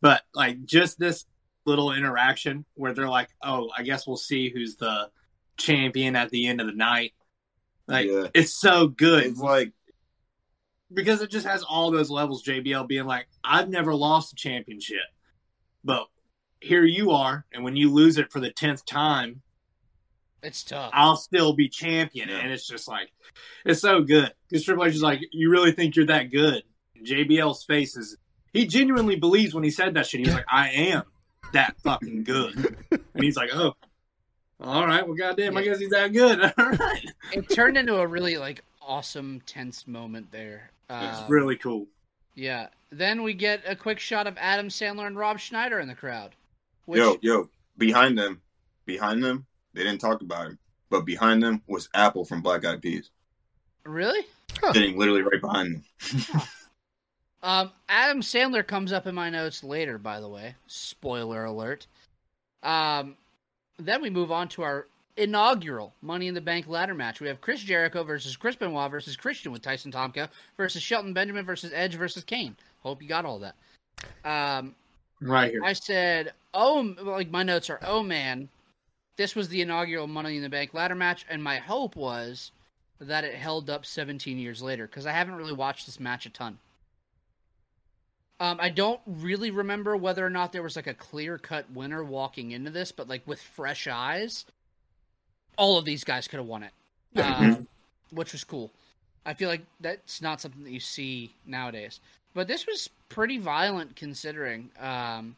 [0.00, 1.26] But like just this
[1.66, 5.10] little interaction where they're like, "Oh, I guess we'll see who's the
[5.58, 7.14] champion at the end of the night."
[7.88, 8.28] Like Yeah.
[8.34, 9.72] it's so good It's like
[10.92, 12.42] because it just has all those levels.
[12.44, 15.00] JBL being like, I've never lost a championship,
[15.84, 16.06] but
[16.66, 19.42] here you are, and when you lose it for the tenth time,
[20.42, 20.90] it's tough.
[20.92, 22.28] I'll still be champion.
[22.28, 22.36] Yeah.
[22.38, 23.10] And it's just like,
[23.64, 26.62] it's so good because Triple H is like, you really think you're that good?
[26.94, 28.16] And JBL's face is,
[28.52, 30.20] he genuinely believes when he said that shit.
[30.20, 31.02] He was like, I am
[31.52, 33.74] that fucking good, and he's like, oh.
[34.60, 36.40] All right, well, goddamn, I guess he's that good.
[36.58, 40.70] All right, It turned into a really like awesome tense moment there.
[40.88, 41.86] it's Uh, really cool.
[42.34, 42.68] yeah.
[42.90, 46.34] Then we get a quick shot of Adam Sandler and Rob Schneider in the crowd.
[46.86, 48.40] Which yo yo behind them,
[48.84, 49.46] behind them.
[49.74, 53.10] They didn't talk about him, but behind them was Apple from Black Eyed Peas,
[53.84, 54.24] really?
[54.72, 56.42] sitting literally right behind them.
[57.42, 60.56] Um, Adam Sandler comes up in my notes later, by the way.
[60.66, 61.86] Spoiler alert.
[62.64, 63.16] Um,
[63.78, 67.20] then we move on to our inaugural Money in the Bank ladder match.
[67.20, 71.44] We have Chris Jericho versus Chris Benoit versus Christian with Tyson Tomko versus Shelton Benjamin
[71.44, 72.56] versus Edge versus Kane.
[72.80, 73.54] Hope you got all that.
[74.24, 74.74] Um,
[75.20, 75.62] Right here.
[75.64, 78.48] I said, oh, like my notes are, oh man,
[79.16, 82.50] this was the inaugural Money in the Bank ladder match, and my hope was
[82.98, 86.30] that it held up 17 years later because I haven't really watched this match a
[86.30, 86.58] ton.
[88.40, 92.02] Um, I don't really remember whether or not there was like a clear cut winner
[92.02, 94.44] walking into this, but like with fresh eyes,
[95.56, 97.66] all of these guys could have won it, um,
[98.10, 98.70] which was cool.
[99.24, 102.00] I feel like that's not something that you see nowadays.
[102.34, 104.70] But this was pretty violent considering.
[104.78, 105.34] Um,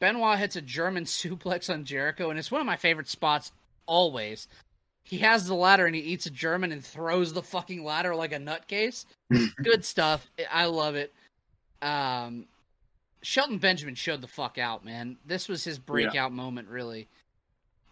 [0.00, 3.52] Benoit hits a German suplex on Jericho, and it's one of my favorite spots
[3.86, 4.48] always.
[5.04, 8.32] He has the ladder and he eats a German and throws the fucking ladder like
[8.32, 9.06] a nutcase.
[9.62, 10.30] Good stuff.
[10.52, 11.12] I love it.
[11.82, 12.44] Um,
[13.22, 15.16] Shelton Benjamin showed the fuck out, man.
[15.26, 17.08] This was his breakout moment, really.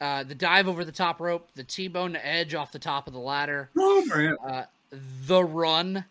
[0.01, 3.19] Uh, the dive over the top rope, the T-bone edge off the top of the
[3.19, 4.37] ladder Oh, man.
[4.47, 4.65] uh,
[5.27, 6.05] the run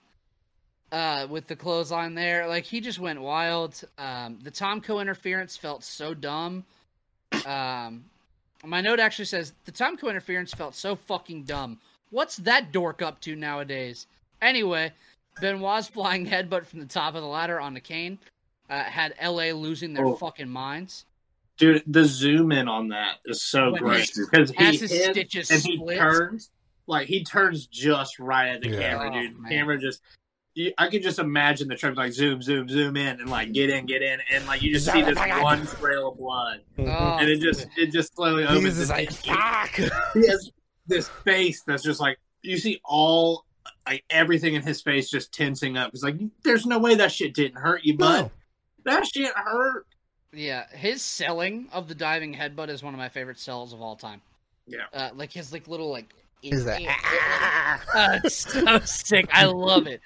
[0.92, 2.48] uh, with the clothesline there.
[2.48, 3.82] Like he just went wild.
[3.98, 6.64] Um, the Tomko interference felt so dumb.
[7.46, 8.06] Um,
[8.64, 11.80] my note actually says the Tomko interference felt so fucking dumb.
[12.10, 14.08] What's that dork up to nowadays?
[14.42, 14.92] Anyway,
[15.42, 18.18] Benoit's flying headbutt from the top of the ladder on the Kane
[18.70, 20.16] uh, had LA losing their Oh.
[20.16, 21.06] fucking minds.
[21.58, 25.06] Dude, the zoom in on that is so When great because he As his hits
[25.10, 26.52] stitches and he turns
[26.86, 28.80] like he turns just right at the Yeah.
[28.80, 29.40] camera, Oh, dude.
[29.40, 29.52] man.
[29.52, 30.02] camera just.
[30.58, 33.70] You, I can just imagine the trip like zoom, zoom, zoom in, and like get
[33.70, 37.30] in, get in, and like you just see this one trail of blood, Oh, and
[37.30, 38.64] it just it just slowly opens.
[38.64, 39.70] He's just like, he- fuck.
[40.16, 40.50] he has
[40.88, 43.46] this face that's just like you see all
[43.86, 45.92] like everything in his face just tensing up.
[45.94, 48.22] It's like there's no way that shit didn't hurt you, bud.
[48.24, 48.32] No.
[48.86, 49.86] that shit hurt.
[50.34, 53.96] Yeah, his selling of the diving headbutt is one of my favorite sells of all
[53.96, 54.22] time.
[54.66, 54.86] Yeah.
[54.92, 56.12] uh, like his like little like.
[56.42, 56.82] Is that-
[57.96, 59.28] Uh, so sick.
[59.32, 60.02] I love it.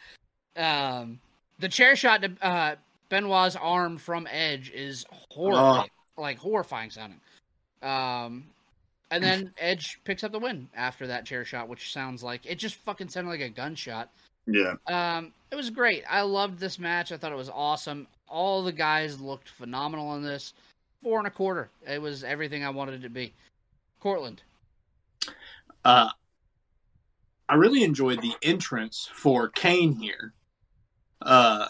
[0.56, 1.20] Um,
[1.60, 2.76] the chair shot to uh,
[3.10, 7.20] Benoit's arm from Edge is horrifying, like horrifying sounding.
[7.82, 8.46] Um,
[9.10, 12.56] and then Edge picks up the win after that chair shot, which sounds like it
[12.56, 14.10] just fucking sounded like a gunshot.
[14.48, 14.76] Yeah.
[14.88, 16.04] Um, it was great.
[16.10, 17.12] I loved this match.
[17.12, 18.08] I thought it was awesome.
[18.28, 20.54] All the guys looked phenomenal in this.
[21.04, 21.70] Four and a quarter.
[21.88, 23.34] It was everything I wanted it to be.
[24.00, 24.42] Cortland.
[25.84, 26.10] Uh,
[27.50, 30.34] I really enjoyed the entrance for Kane here,
[31.22, 31.68] uh,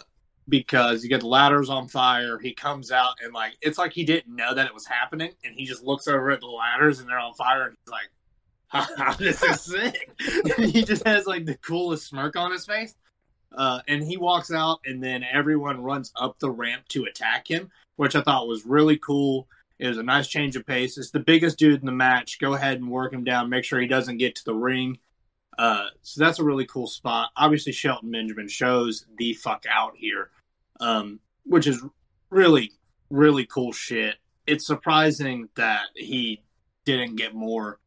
[0.48, 2.40] because you get the ladders on fire.
[2.40, 5.54] He comes out and like it's like he didn't know that it was happening, and
[5.56, 8.10] he just looks over at the ladders and they're on fire, and he's like,
[8.68, 10.12] "Haha, "This is sick."
[10.58, 12.96] he just has like the coolest smirk on his face.
[13.54, 17.70] Uh, and he walks out, and then everyone runs up the ramp to attack him,
[17.98, 19.48] which I thought was really cool.
[19.78, 20.98] It was a nice change of pace.
[20.98, 22.40] It's the biggest dude in the match.
[22.40, 23.50] Go ahead and work him down.
[23.50, 25.00] Make sure he doesn't get to the ring.
[25.62, 27.30] Uh, so that's a really cool spot.
[27.38, 30.32] Obviously, Shelton Benjamin shows the fuck out here,
[30.80, 31.84] um, which is
[32.32, 32.72] really,
[33.12, 34.16] really cool shit.
[34.48, 36.42] It's surprising that he
[36.84, 37.78] didn't get more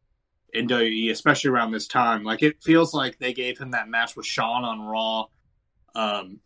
[0.52, 2.22] in WWE, especially around this time.
[2.22, 5.26] Like, it feels like they gave him that match with Shawn on Raw.
[5.96, 6.38] Um,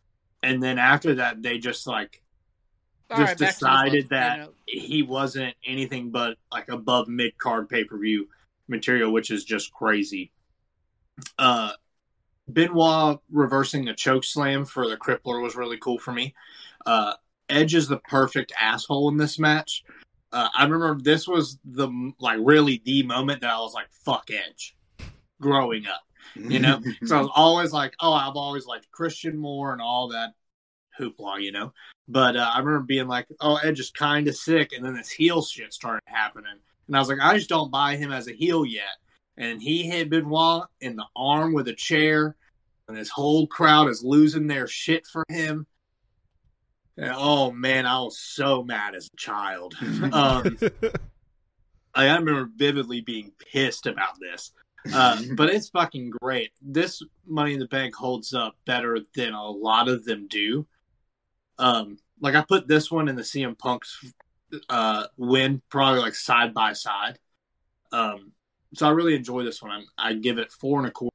[0.43, 2.23] and then after that, they just like
[3.11, 7.37] All Just right, back to the decided that- he wasn't anything but like above mid
[7.37, 8.29] card pay per view
[8.67, 10.31] material, which is just crazy.
[11.39, 11.73] Uh,
[12.49, 16.35] Benoit reversing a choke slam for the crippler was really cool for me.
[16.87, 17.15] Uh,
[17.49, 19.85] Edge is the perfect asshole in this match.
[20.33, 24.31] Uh, I remember this was the like really the moment that I was like, "Fuck
[24.31, 24.77] Edge."
[25.41, 26.03] Growing up,
[26.35, 30.09] you know, so I was always like, "Oh, I've always liked Christian more and all
[30.09, 30.35] that
[30.99, 31.73] hoopla," you know.
[32.09, 35.11] But uh, I remember being like, "Oh, Edge is kind of sick," and then this
[35.11, 38.33] heel shit started happening, and I was like, "I just don't buy him as a
[38.33, 38.97] heel yet."
[39.39, 42.37] And he hit Benoit in the arm with a chair,
[42.89, 45.67] and this whole crowd is losing their shit for him.
[46.97, 49.75] And, oh man, I was so mad as a child.
[50.13, 50.59] um,
[51.95, 54.53] I remember vividly being pissed about this.
[54.93, 56.53] Uh, but it's fucking great.
[56.61, 60.67] This Money in the Bank holds up better than a lot of them do.
[61.59, 64.13] Um, like I put this one in the CM Punk's
[64.69, 67.19] uh, win probably like side by side.
[67.93, 68.33] Um,
[68.75, 69.85] so I really enjoy this one.
[69.99, 71.15] I, I give it four and a quarter.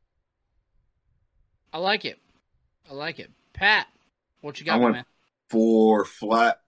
[1.71, 2.19] I like it.
[2.89, 3.31] I like it.
[3.53, 3.87] Pat,
[4.41, 5.05] what you got, I my went- man?
[5.49, 6.59] Four flat.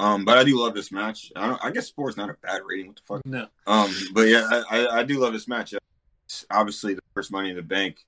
[0.00, 1.30] Um, but I do love this match.
[1.36, 2.88] I, don't, I guess four is not a bad rating.
[2.88, 3.26] What the fuck?
[3.26, 5.72] No, Um, but yeah, I, I, I do love this match.
[6.26, 7.98] It's obviously the first Money in the Bank,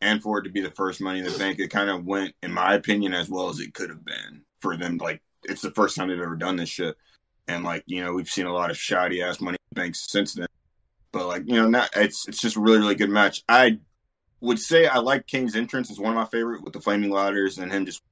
[0.00, 2.34] and for it to be the first Money in the Bank, it kind of went,
[2.42, 4.96] in my opinion, as well as it could have been for them.
[4.96, 6.96] Like, it's the first time they've ever done this shit,
[7.46, 10.06] and like you know, we've seen a lot of shoddy ass Money in the Banks
[10.10, 10.46] since then.
[11.14, 13.44] But like you know, not it's it's just a really really good match.
[13.48, 13.78] I
[14.40, 17.56] would say I like Kane's entrance is one of my favorite with the flaming ladders
[17.58, 18.02] and him just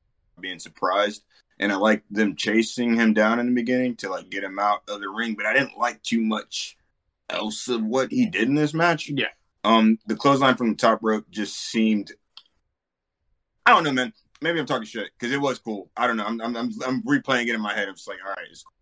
[0.40, 1.24] being surprised.
[1.58, 4.82] And I like them chasing him down in the beginning to like get him out
[4.88, 6.76] of the ring, but I didn't like too much
[7.28, 9.08] else of what he did in this match.
[9.08, 9.26] Yeah.
[9.64, 12.12] Um, the clothesline from the top rope just seemed.
[13.66, 14.12] I don't know, man.
[14.40, 15.90] Maybe I'm talking shit because it was cool.
[15.96, 16.24] I don't know.
[16.24, 17.88] I'm, I'm I'm I'm replaying it in my head.
[17.88, 18.72] I'm just like, all right, it's cool.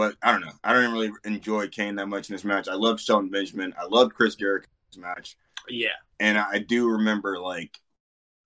[0.00, 0.52] But I don't know.
[0.64, 2.68] I don't really enjoy Kane that much in this match.
[2.68, 3.74] I love Shelton Benjamin.
[3.78, 5.36] I love Chris Jericho in this match
[5.68, 7.78] yeah, and I do remember like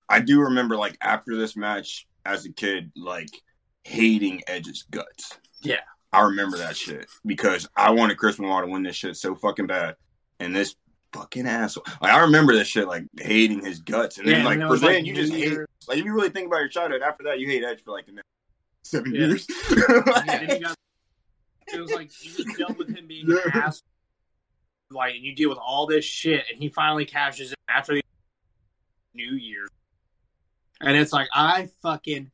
[0.09, 3.31] I do remember like after this match as a kid like
[3.85, 5.39] hating Edge's guts.
[5.63, 5.81] Yeah.
[6.13, 9.69] I remember that shit because I wanted Chris Benoit to win this shit so fucking
[9.69, 9.95] bad,
[10.41, 10.75] and this
[11.13, 11.85] fucking asshole.
[12.03, 14.69] Like I remember this shit like hating his guts, and Yeah, then and like it
[14.69, 15.57] for then like, you just hate.
[15.87, 18.07] Like if you really think about your childhood, after that you hate Edge for like
[18.07, 18.27] the next
[18.83, 19.27] seven Yeah.
[19.29, 19.47] years.
[19.71, 20.75] And then you got,
[21.73, 23.83] it was like you just dealt with him being an ass,
[24.91, 28.03] like, and you deal with all this shit, and he finally cashes in after the
[29.15, 29.67] New Year,
[30.81, 32.31] and it's like I fucking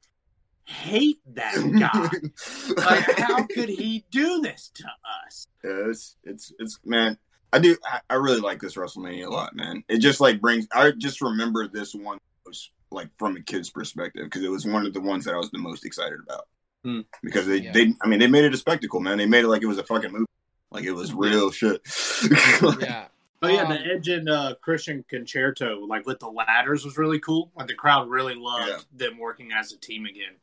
[0.64, 2.74] hate that guy.
[2.84, 4.84] like, how could he do this to
[5.26, 5.46] us?
[5.64, 7.18] Yeah, it's it's it's man.
[7.52, 7.76] I do.
[7.84, 9.82] I, I really like this WrestleMania a lot, man.
[9.88, 10.66] It just like brings.
[10.72, 14.86] I just remember this one was like from a kid's perspective because it was one
[14.86, 16.46] of the ones that I was the most excited about.
[16.84, 17.00] Hmm.
[17.22, 17.72] Because they, Yeah.
[17.72, 19.18] they, I mean, they made it a spectacle, man.
[19.18, 20.26] They made it like it was a fucking movie,
[20.70, 21.80] like it was real shit.
[22.80, 23.06] Yeah.
[23.42, 27.18] Oh yeah, Um, the Edge and uh, Christian Con-Chair-To, like with the ladders, was really
[27.20, 27.50] cool.
[27.56, 28.78] Like the crowd really loved Yeah.
[29.08, 30.34] them working as a team again.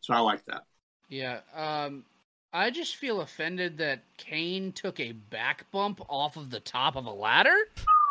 [0.00, 0.64] So I like that.
[1.08, 1.40] Yeah.
[1.54, 2.04] Um,
[2.52, 7.06] I just feel offended that Kane took a back bump off of the top of
[7.06, 7.56] a ladder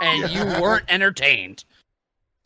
[0.01, 1.63] and you weren't entertained.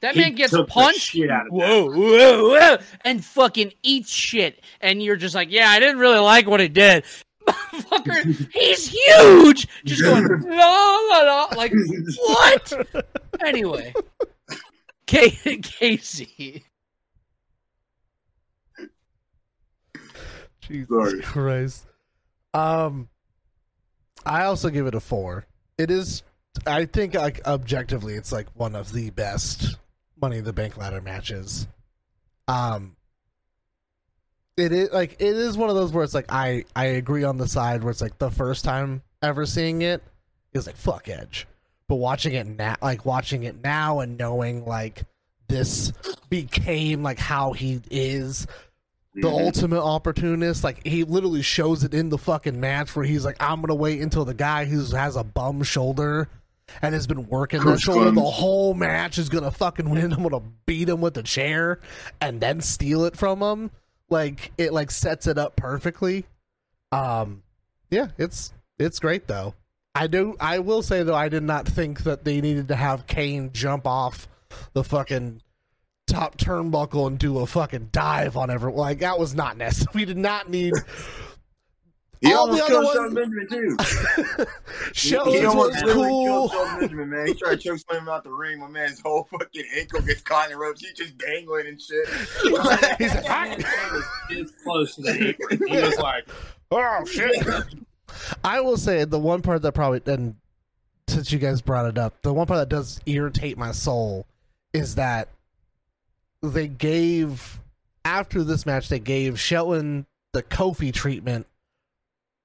[0.00, 1.00] That He man gets took the punched.
[1.10, 4.62] shit out of whoa, whoa, whoa, and fucking eats shit.
[4.80, 7.04] And you're just like, yeah, I didn't really like what he did.
[7.46, 9.66] Motherfucker, he's huge.
[9.84, 11.48] Just going la la la.
[11.56, 11.72] Like
[12.16, 12.72] what?
[13.44, 13.92] Anyway,
[15.06, 15.30] K-
[15.62, 16.64] Casey.
[20.60, 21.20] Jesus Sorry.
[21.22, 21.86] Christ.
[22.54, 23.08] Um,
[24.24, 25.46] I also give it a four.
[25.78, 26.22] It is,
[26.66, 29.76] I think, like objectively, it's like one of the best
[30.20, 31.66] Money in the Bank ladder matches.
[32.48, 32.96] Um,
[34.56, 37.38] it is like it is one of those where it's like I I agree on
[37.38, 40.02] the side where it's like the first time ever seeing it
[40.52, 41.46] is like fuck Edge,
[41.88, 45.02] but watching it now, like watching it now and knowing like
[45.48, 45.92] this
[46.28, 48.46] became like how he is
[49.14, 49.40] the Mhm.
[49.46, 50.62] ultimate opportunist.
[50.62, 54.00] Like he literally shows it in the fucking match where he's like, I'm gonna wait
[54.00, 56.28] until the guy who has a bum shoulder
[56.82, 60.12] and has been working that Coach shoulder the whole match is gonna fucking win.
[60.12, 61.80] I'm gonna beat him with a chair
[62.20, 63.70] and then steal it from him.
[64.08, 66.26] Like it like sets it up perfectly.
[66.92, 67.42] Um
[67.90, 69.54] yeah, it's it's great though.
[69.94, 73.06] I do I will say though I did not think that they needed to have
[73.06, 74.28] Kane jump off
[74.72, 75.42] the fucking
[76.06, 78.78] top turnbuckle and do a fucking dive on everyone.
[78.78, 79.90] Like that was not necessary.
[79.94, 80.72] We did not need
[82.20, 84.44] He all the almost killed ones- Shelton Benjamin too.
[84.88, 86.24] He Shelton's almost was literally cool.
[86.26, 87.26] killed Shelton Benjamin, man.
[87.28, 88.58] He tried to choke slam him out the ring.
[88.58, 90.80] My man's whole fucking ankle gets caught in the ropes.
[90.82, 92.08] He's just dangling and shit.
[92.98, 93.64] He's like.
[94.30, 95.66] It's close to the apron.
[95.66, 96.28] He was like,
[96.70, 97.44] Oh shit!
[98.44, 100.36] I will say the one part that probably and
[101.08, 104.26] since you guys brought it up, the one part that does irritate my soul
[104.72, 105.28] is that
[106.42, 107.58] they gave
[108.04, 111.46] after this match they gave Shelton the Kofi treatment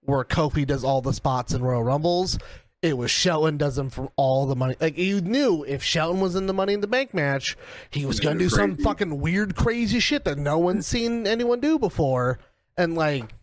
[0.06, 2.38] where Kofi does all the spots in Royal Rumbles.
[2.82, 4.76] It was Shelton does them for all the money.
[4.80, 7.58] Like you knew if Shelton was in the Money in the Bank match,
[7.90, 11.80] he was gonna do some fucking weird, crazy shit that no one's seen anyone do
[11.80, 12.38] before.
[12.78, 13.34] And like,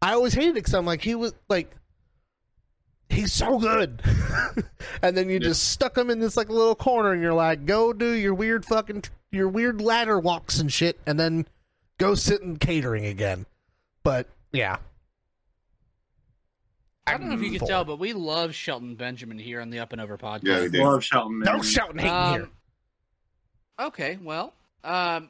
[0.00, 1.70] I always hated it because I'm like, he was like,
[3.10, 4.02] he's so good.
[5.02, 7.92] and then you just stuck him in this like little corner, and you're like, go
[7.92, 11.46] do your weird fucking your weird ladder walks and shit, and then
[11.98, 13.44] go sit in catering again.
[14.02, 14.78] But yeah,
[17.08, 19.78] I don't know if you can tell, but we love Shelton Benjamin here on the
[19.80, 20.44] Up and Over podcast.
[20.44, 20.84] Yeah, we do.
[20.84, 21.40] love Shelton.
[21.40, 21.62] no man.
[21.62, 22.48] shouting hating Um, here.
[23.80, 24.52] Okay, well,
[24.84, 25.28] um,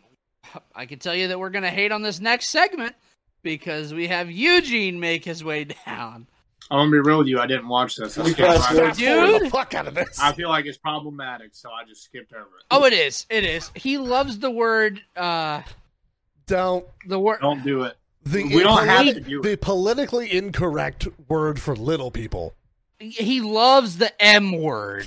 [0.74, 2.94] I can tell you that we're going to hate on this next segment
[3.42, 6.26] because we have Eugene make his way down.
[6.70, 7.38] I'm gonna be real with you.
[7.40, 8.18] I didn't watch this.
[8.18, 9.42] I, We skipped fast dude.
[9.42, 10.18] the fuck out of this.
[10.20, 12.64] I feel like it's problematic, so I just skipped over it.
[12.70, 13.24] Oh, it is.
[13.30, 13.70] It is.
[13.74, 15.00] He loves the word.
[15.16, 15.62] Uh,
[16.46, 17.38] Don't the word.
[17.40, 17.96] Don't do it.
[18.32, 22.54] The We don't have to do the politically incorrect word for little people.
[22.98, 25.06] He loves the M word.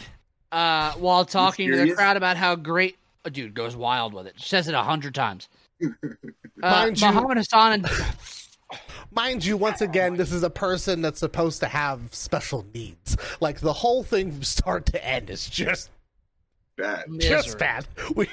[0.52, 2.98] Uh, while talking to the crowd about how great.
[3.24, 4.34] A dude goes wild with it.
[4.38, 5.48] Says it a hundred times.
[6.64, 7.90] Uh, Mind you- Muhammad Hassan and
[9.12, 13.18] Mind you, once again, this is a person that's supposed to have special needs.
[13.40, 15.90] Like the whole thing from start to end is just
[16.78, 17.06] Bad.
[17.20, 17.88] just bad.
[18.16, 18.28] We,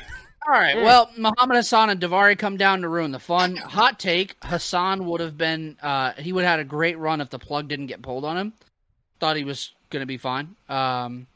[0.48, 0.76] All right.
[0.76, 3.56] Well, Muhammad Hassan and Daivari come down to ruin the fun.
[3.56, 5.76] Hot take: Hassan would have been.
[5.82, 8.38] Uh, he would have had a great run if the plug didn't get pulled on
[8.38, 8.54] him.
[9.20, 10.56] Thought he was going to be fine.
[10.70, 11.26] Um,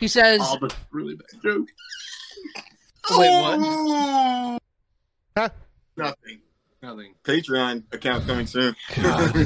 [0.00, 1.68] he says, Oh, but really bad joke.
[3.10, 4.60] "Wait, what?"
[5.36, 5.48] Huh?
[5.96, 6.40] Nothing.
[6.82, 8.74] Nothing, Patreon account coming soon.
[9.00, 9.36] God.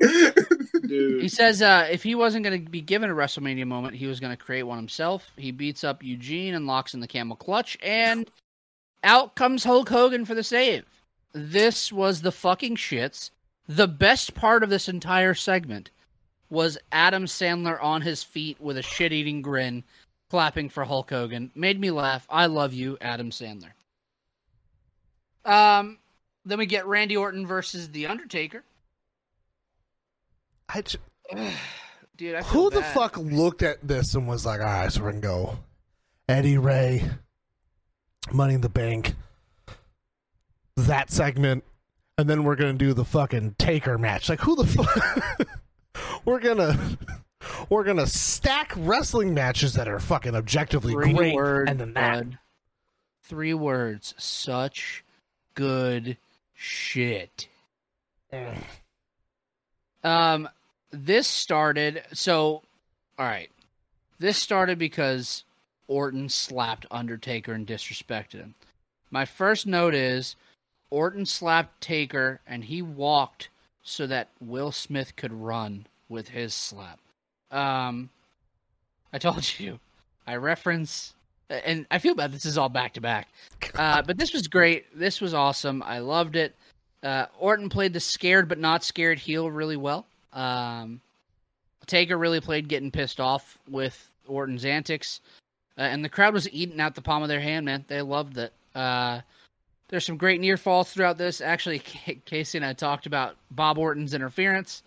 [0.86, 1.22] dude.
[1.22, 4.20] He says uh, if he wasn't going to be given a WrestleMania moment, he was
[4.20, 5.30] going to create one himself.
[5.36, 8.30] He beats up Eugene and locks in the camel clutch, and
[9.02, 10.84] out comes Hulk Hogan for the save.
[11.32, 13.30] This was the fucking shits.
[13.68, 15.90] The best part of this entire segment
[16.50, 19.84] was Adam Sandler on his feet with a shit eating grin,
[20.28, 21.50] clapping for Hulk Hogan.
[21.54, 22.26] Made me laugh.
[22.28, 23.70] I love you, Adam Sandler.
[25.44, 25.98] Um,
[26.44, 28.64] then we get Randy Orton versus The Undertaker.
[30.74, 30.98] I j-
[32.16, 32.94] Dude, I feel who the bad.
[32.94, 35.58] fuck looked at this and was like, "All right, so we're gonna go
[36.28, 37.08] Eddie Rey,
[38.32, 39.14] Money in the Bank,
[40.76, 41.64] that segment,
[42.18, 45.48] and then we're gonna do the fucking Taker match." Like, who the fuck?
[46.24, 46.78] we're gonna.
[47.70, 52.24] We're gonna stack wrestling matches that are fucking objectively Three great, words, and then that.
[52.24, 52.38] bud.
[53.22, 54.14] Three words.
[54.18, 55.04] Such
[55.54, 56.18] good
[56.54, 57.48] shit.
[60.04, 60.48] Um,
[60.90, 62.02] this started.
[62.12, 62.62] So,
[63.18, 63.50] all right.
[64.18, 65.44] This started because
[65.88, 68.54] Orton slapped Undertaker and disrespected him.
[69.10, 70.36] My first note is
[70.90, 73.48] Orton slapped Taker and he walked
[73.82, 76.98] so that Will Smith could run with his slap.
[77.50, 78.10] Um,
[79.12, 79.78] I told you
[80.26, 81.14] I reference,
[81.48, 82.32] and I feel bad.
[82.32, 83.28] This is all back to back,
[83.74, 84.86] uh, but this was great.
[84.96, 85.82] This was awesome.
[85.84, 86.54] I loved it.
[87.02, 90.06] Uh, Orton played the scared but not scared heel really well.
[90.32, 91.00] Um,
[91.86, 95.20] Taker really played getting pissed off with Orton's antics,
[95.76, 97.66] uh, and the crowd was eating out the palm of their hand.
[97.66, 98.52] Man, they loved it.
[98.74, 99.20] Uh,
[99.88, 101.40] there's some great near falls throughout this.
[101.40, 101.78] Actually,
[102.24, 104.82] Casey and I talked about Bob Orton's interference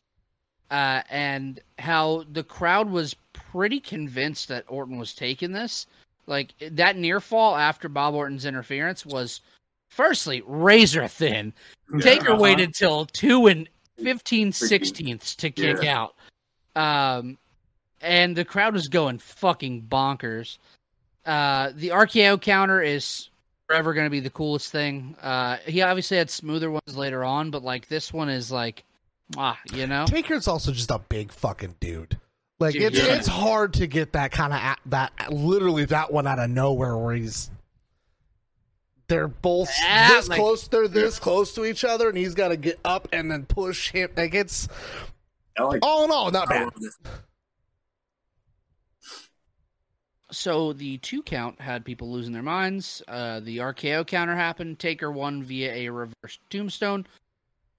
[0.71, 5.85] uh, and how the crowd was pretty convinced that Orton was taking this.
[6.25, 9.41] Like that near fall after Bob Orton's interference was,
[9.89, 11.53] firstly, razor thin.
[11.99, 12.41] Taker uh-huh.
[12.41, 13.67] waited till two and
[14.01, 16.07] 15 sixteenths to kick Yeah.
[16.75, 17.19] out.
[17.19, 17.37] Um,
[18.01, 20.57] and the crowd was going fucking bonkers.
[21.25, 23.29] Uh, the RKO counter is
[23.67, 25.15] forever going to be the coolest thing.
[25.21, 28.83] Uh, he obviously had smoother ones later on, but like this one is like,
[29.37, 32.19] ah, you know, Taker's also just a big fucking dude.
[32.59, 33.15] Like Dude, it's yeah.
[33.15, 37.15] it's hard to get that kind of that literally that one out of nowhere where
[37.15, 37.49] he's
[39.13, 42.47] they're both Ah, this like- close they're this close to each other and he's got
[42.47, 44.67] to get up and then push him like it's
[45.55, 46.69] I like all in all not I bad.
[50.31, 53.03] So the two count had people losing their minds.
[53.07, 54.79] Uh, the RKO counter happened.
[54.79, 57.05] Taker won via a reverse tombstone.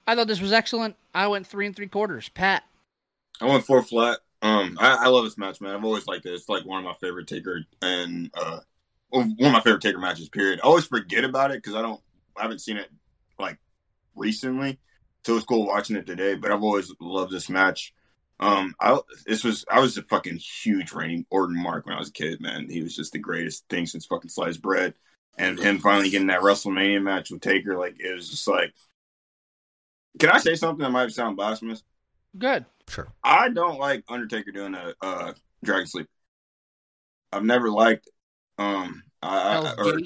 [0.06, 0.94] I thought this was excellent.
[1.12, 2.28] I went three and three quarters.
[2.28, 2.62] Pat,
[3.40, 4.20] I went four flat.
[4.40, 5.74] Um, I, I love this match, man.
[5.74, 6.32] I've always liked it.
[6.32, 8.64] It's like one of my favorite Taker and uh, well,
[9.14, 10.28] one of my favorite Taker matches.
[10.28, 10.60] Period.
[10.62, 12.00] I always forget about it because I don't,
[12.36, 12.90] I haven't seen it
[13.38, 13.58] like
[14.14, 14.78] recently.
[15.24, 16.34] So it was cool watching it today.
[16.34, 17.94] But I've always loved this match.
[18.40, 22.08] Um, I this was I was a fucking huge Randy Orton mark when I was
[22.08, 22.68] a kid, man.
[22.68, 24.94] He was just the greatest thing since fucking sliced bread.
[25.36, 28.72] And him finally getting that WrestleMania match with Taker, like it was just like.
[30.20, 31.82] Can I say something that might sound blasphemous?
[32.36, 32.66] good.
[32.88, 33.08] Sure.
[33.22, 36.08] I don't like Undertaker doing a uh, Dragon Sleep.
[37.32, 38.08] I've never liked
[38.58, 39.98] um I, I, or,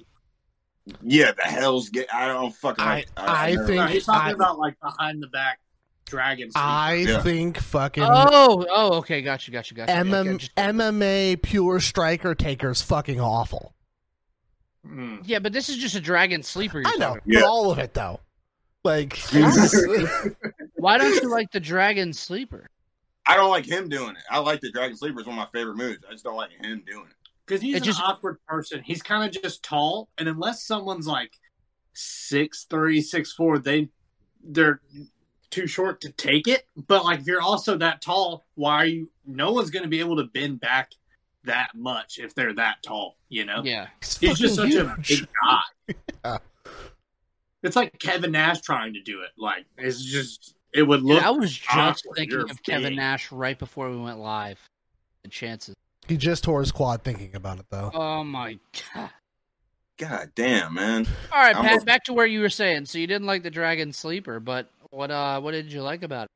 [1.03, 2.07] yeah the Hell's Gate.
[2.13, 3.09] I don't fucking I- like.
[3.17, 5.59] I never think- No, he's talking I- about like behind the back
[6.07, 6.53] dragons.
[6.57, 7.21] I Yeah.
[7.23, 9.93] think fucking Oh, oh, okay, gotcha, gotcha, gotcha.
[9.93, 13.75] MM, Okay, just- MMA pure striker taker's fucking awful.
[14.87, 15.21] Mm.
[15.25, 16.79] yeah, but this is just a dragon sleeper.
[16.81, 17.41] You're I know, talking Yeah.
[17.43, 18.21] all of it though.
[18.85, 19.19] Like.
[20.77, 22.69] Why don't you like the dragon sleeper?
[23.27, 24.23] I don't like him doing it.
[24.31, 25.19] I like the Dragon Sleeper.
[25.21, 25.99] It's one of my favorite moves.
[26.09, 27.17] I just don't like him doing it.
[27.49, 28.83] Because he's It an just- awkward person.
[28.85, 31.39] He's kind of just tall, and unless someone's like
[31.95, 33.89] six three, six four, they
[34.45, 34.81] they're
[35.51, 36.67] too short to take it.
[36.77, 39.11] But like, if you're also that tall, why are you?
[39.25, 40.93] No one's going to be able to bend back
[41.45, 43.17] that much if they're that tall.
[43.31, 43.89] You know, Yeah,
[44.21, 45.21] he's just such fucking a huge.
[45.21, 45.95] big guy.
[46.25, 46.39] Yeah.
[47.63, 49.31] It's like Kevin Nash trying to do it.
[49.37, 51.19] Like, it's just it would look.
[51.19, 52.17] Dude, I was just awkward.
[52.17, 52.97] thinking You're of Kevin big.
[52.99, 54.61] Nash right before we went live.
[55.25, 55.75] The chances.
[56.09, 57.91] He just tore his quad thinking about it though.
[57.93, 58.59] Oh my
[58.95, 59.11] god!
[59.99, 61.07] God damn, man.
[61.33, 61.83] All right, I'm Pat.
[61.83, 62.87] a- Back to where you were saying.
[62.87, 65.11] So you didn't like the dragon sleeper, but what?
[65.11, 66.31] Uh, what did you like about it?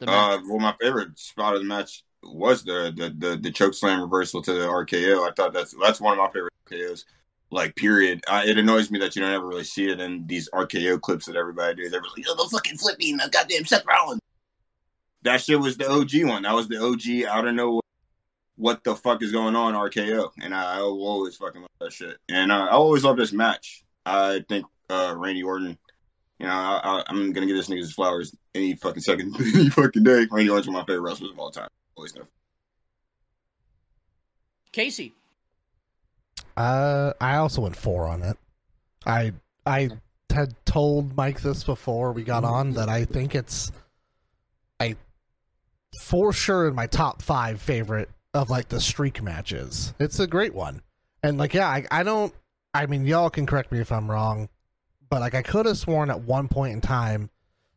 [0.00, 0.14] The match?
[0.38, 4.00] Uh, well, my favorite spot of the match was the the the, the choke slam
[4.00, 5.28] reversal to the RKO.
[5.28, 7.04] I thought that's that's one of my favorite RKOs.
[7.52, 8.24] Like, period.
[8.26, 11.26] Uh, it annoys me that you don't ever really see it in these RKO clips
[11.26, 11.94] that everybody does.
[11.94, 14.20] Everybody's like, "Oh, the fucking flipping, the goddamn Seth Rollins."
[15.22, 16.42] That shit was the OG one.
[16.42, 17.30] That was the OG.
[17.30, 17.80] I don't know
[18.56, 22.16] what the fuck is going on RKO, and I, I always fucking love that shit.
[22.28, 23.84] And uh, I always love this match.
[24.04, 25.78] I think uh, Randy Orton.
[26.38, 29.70] You know, I, I, I'm gonna give this nigga his flowers any fucking second, any
[29.70, 30.26] fucking day.
[30.30, 31.68] Randy Orton's one of my favorite wrestlers of all time.
[31.96, 32.24] Always know.
[34.72, 35.14] Casey.
[36.56, 38.36] Uh, I also went four on it.
[39.04, 39.32] I
[39.64, 39.90] I
[40.30, 43.72] had told Mike this before we got on that I think it's
[44.78, 44.96] I
[46.02, 49.94] for sure in my top five favorite of like the streak matches.
[49.98, 50.82] It's a great one,
[51.22, 52.32] and like yeah, I, I don't.
[52.74, 54.48] I mean, y'all can correct me if I'm wrong,
[55.08, 57.30] but like I could have sworn at one point in time,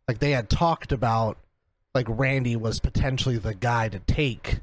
[0.07, 1.37] like they had talked about
[1.95, 4.59] like Randy was potentially the guy to take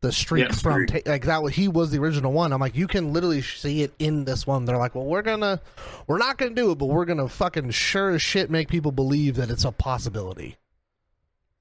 [0.00, 2.52] the streak Yeah, from ta- like that was he was the original one.
[2.52, 4.64] I'm like you can literally see it in this one.
[4.64, 5.60] They're like, well, we're gonna
[6.06, 9.36] we're not gonna do it, but we're gonna fucking sure as shit make people believe
[9.36, 10.56] that it's a possibility.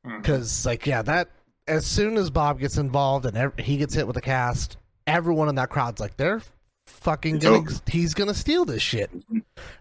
[0.06, 0.22] Mm-hmm.
[0.22, 1.30] Because like yeah, that
[1.68, 5.50] as soon as Bob gets involved and ev- he gets hit with the cast, everyone
[5.50, 6.42] in that crowd's like they're
[6.86, 9.10] fucking gonna he's gonna steal this shit.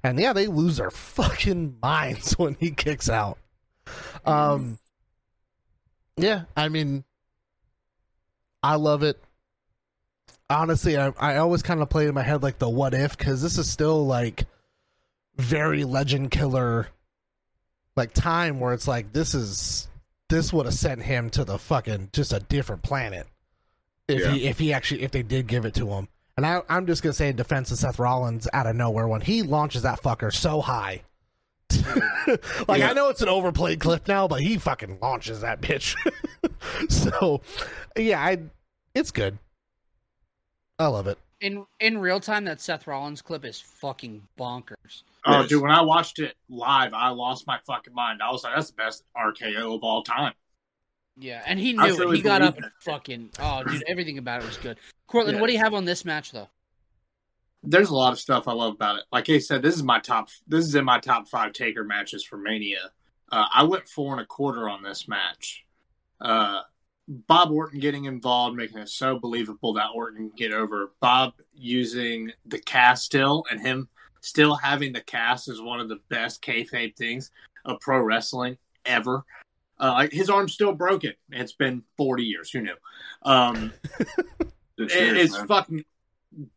[0.03, 3.39] And yeah, they lose their fucking minds when he kicks out.
[4.25, 4.79] Um
[6.17, 7.05] Yeah, I mean
[8.63, 9.23] I love it.
[10.49, 13.41] Honestly, I I always kind of play in my head like the what if cuz
[13.43, 14.45] this is still like
[15.37, 16.89] very legend killer
[17.97, 19.89] like time where it's like this is
[20.31, 23.27] this would have sent him to the fucking just a different planet
[24.09, 24.31] if Yeah.
[24.33, 26.09] he if he actually if they did give it to him.
[26.37, 29.21] And I, I'm just gonna say in defense of Seth Rollins out of nowhere when
[29.21, 31.03] he launches that fucker so high.
[32.67, 32.91] like Yeah.
[32.91, 35.95] I know it's an overplayed clip now, but he fucking launches that bitch.
[36.89, 37.43] so
[37.97, 38.39] yeah, I
[38.95, 39.39] it's good.
[40.79, 41.19] I love it.
[41.41, 45.03] In in real time, that Seth Rollins clip is fucking bonkers.
[45.27, 48.21] Oh, dude, when I watched it live, I lost my fucking mind.
[48.23, 50.33] I was like, that's the best RKO of all time.
[51.19, 52.17] Yeah, and he knew it.
[52.17, 53.31] He got up and fucking.
[53.39, 54.79] Oh, dude, everything about it was good.
[55.07, 55.41] Cortland, Yeah.
[55.43, 56.49] what do you have on this match though?
[57.63, 59.05] There's a lot of stuff I love about it.
[59.13, 60.29] Like I said, this is my top.
[60.47, 62.91] This is in my top five Taker matches for Mania.
[63.31, 65.67] Uh, I went four and a quarter on this match.
[66.21, 66.63] Uh,
[67.07, 70.93] Bob Orton getting involved, making it so believable that Orton get over.
[71.01, 73.89] Bob using the cast still, and him
[74.21, 77.31] still having the cast is one of the best kayfabe things
[77.65, 79.25] of pro wrestling ever.
[79.79, 81.13] Uh, like his arm's still broken.
[81.31, 82.51] It's been 40 years.
[82.51, 82.77] Who knew?
[83.23, 83.73] Um,
[84.79, 85.47] It's it- serious, it's man.
[85.47, 85.85] fucking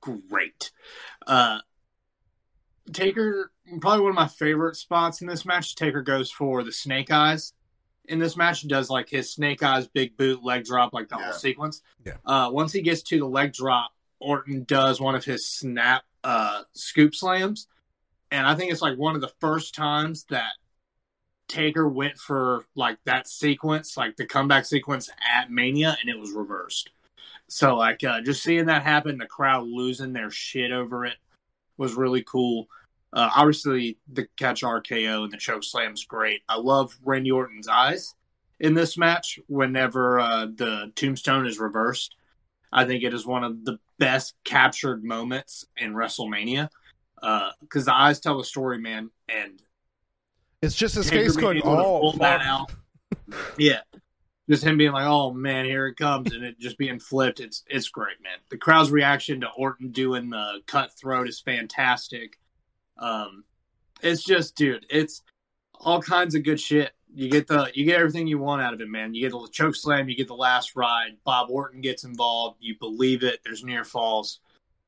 [0.01, 0.71] great.
[1.27, 1.59] Uh,
[2.91, 3.51] Taker,
[3.81, 5.75] probably one of my favorite spots in this match.
[5.75, 7.53] Taker goes for the snake eyes
[8.05, 8.61] in this match.
[8.61, 11.23] He does like his snake eyes, big boot, leg drop, like the Yeah.
[11.25, 11.81] whole sequence.
[12.05, 12.13] Yeah.
[12.25, 13.91] Uh, once he gets to the leg drop,
[14.23, 17.67] Orton does one of his snap uh, scoop slams.
[18.31, 20.53] And I think it's like one of the first times that
[21.47, 26.31] Taker went for like that sequence, like the comeback sequence at Mania, and it was
[26.31, 26.89] reversed.
[27.47, 31.17] So like uh, just seeing that happen, the crowd losing their shit over it
[31.77, 32.67] was really cool.
[33.11, 36.41] Uh, obviously, the catch RKO and the choke slam's great.
[36.49, 38.15] I love Randy Orton's eyes
[38.59, 39.37] in this match.
[39.47, 42.15] Whenever uh, the tombstone is reversed,
[42.71, 46.69] I think it is one of the best captured moments in WrestleMania
[47.61, 49.09] because the eyes tell the story, man.
[49.29, 49.61] And
[50.61, 52.71] It's just his Taker face going, oh, that out.
[53.57, 53.81] Yeah.
[54.49, 57.39] Just him being like, "Oh man, here it comes," and it just being flipped.
[57.39, 58.39] It's it's great, man.
[58.49, 62.37] The crowd's reaction to Orton doing the cutthroat is fantastic.
[62.97, 63.45] Um,
[64.01, 65.21] it's just, dude, it's
[65.79, 66.91] all kinds of good shit.
[67.15, 69.13] You get the you get everything you want out of it, man.
[69.13, 71.17] You get the choke slam, you get the last ride.
[71.23, 72.57] Bob Orton gets involved.
[72.59, 73.41] You believe it.
[73.43, 74.39] There's near falls,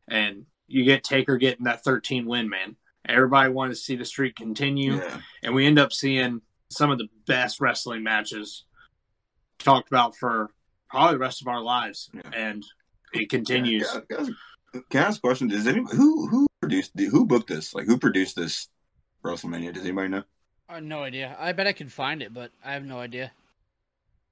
[0.07, 2.78] and you get Taker getting that 13 win, man.
[3.07, 5.21] Everybody wanted to see the streak continue Yeah.
[5.43, 8.63] and we end up seeing some of the best wrestling matches
[9.59, 10.49] talked about for
[10.89, 12.21] probably the rest of our lives, Yeah.
[12.36, 12.65] and
[13.13, 13.88] it continues.
[13.93, 14.30] Yeah, guys,
[14.89, 15.47] Can I ask a question?
[15.47, 17.76] Does anybody who who produced who booked this?
[17.76, 18.67] Like who produced this
[19.23, 19.73] WrestleMania?
[19.73, 20.23] Does anybody know?
[20.68, 21.36] I have no idea.
[21.39, 23.32] I bet I can find it, but I have no idea.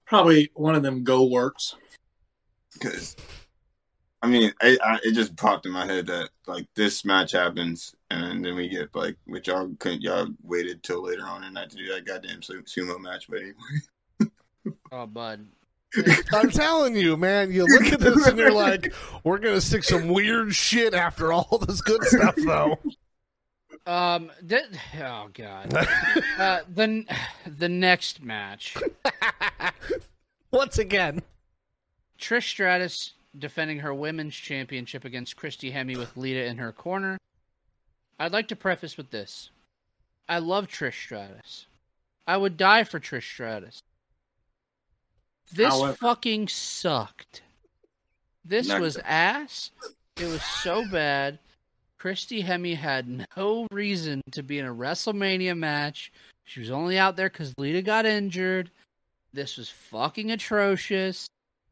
[0.05, 1.75] Probably one of them go works.
[2.73, 3.15] Because
[4.23, 7.93] I mean, I, I, it just popped in my head that like this match happens,
[8.09, 11.69] and then we get like, which y'all couldn't y'all waited till later on and not
[11.69, 13.53] to do that goddamn sumo match, but anyway.
[14.93, 15.45] Oh, bud.
[16.33, 17.51] I'm telling you, man.
[17.51, 18.93] You look at this and you're like,
[19.25, 22.79] we're gonna stick some weird shit after all this good stuff, though.
[23.85, 24.31] Um.
[24.47, 24.65] Th-
[25.01, 25.73] oh God.
[26.39, 26.59] Uh.
[26.73, 27.05] The
[27.45, 28.75] the next match,
[30.51, 31.21] Once again,
[32.19, 37.17] Trish Stratus defending her women's championship against Christy Hemme with Lita in her corner.
[38.19, 39.49] I'd like to preface with this:
[40.29, 41.65] I love Trish Stratus.
[42.25, 43.81] I would die for Trish Stratus.
[45.51, 47.41] This However- fucking sucked.
[48.45, 49.71] This was ass.
[50.17, 51.39] It was so bad.
[52.03, 56.11] Christy Hemme had no reason to be in a WrestleMania match.
[56.43, 58.71] She was only out there because Lita got injured.
[59.31, 61.29] This was fucking atrocious.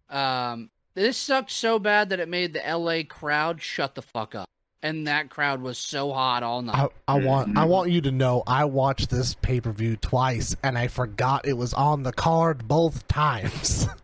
[0.09, 4.47] Um, this sucked so bad that it made the LA crowd shut the fuck up.
[4.81, 6.91] And that crowd was so hot all night.
[7.09, 10.55] I, I want I want you to know I watched this pay per view twice
[10.63, 13.89] and I forgot it was on the card both times.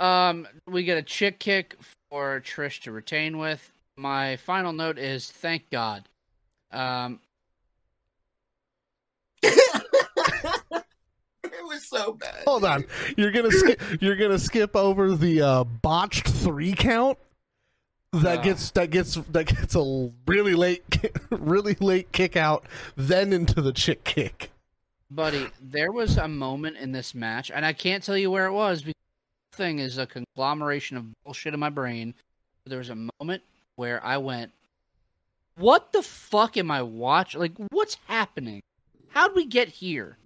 [0.00, 1.76] Um, we get a chick kick
[2.10, 3.70] for Trish to retain with.
[4.00, 6.08] My final note is thank God.
[6.72, 7.20] Um,
[11.42, 12.44] It was so bad.
[12.46, 12.84] Hold on,
[13.16, 17.18] you're gonna skip you're gonna skip over the uh, botched three count
[18.12, 18.42] that Ah.
[18.42, 20.82] gets that gets that gets a really late
[21.30, 22.64] really late kick out,
[22.96, 24.50] then into the chick kick.
[25.10, 28.52] buddy, there was a moment in this match, and I can't tell you where it
[28.52, 28.94] was because
[29.52, 32.14] the thing is a conglomeration of bullshit in my brain.
[32.66, 33.42] There was a moment
[33.80, 34.52] where I went,
[35.56, 37.40] "What the fuck am I watching?
[37.40, 38.60] Like, what's happening?
[39.08, 40.18] How'd we get here?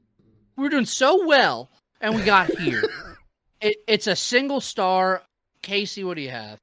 [0.57, 2.83] We were doing so well, and we got here.
[3.61, 5.23] it, it's a single star.
[5.63, 6.59] Casey, what do you have?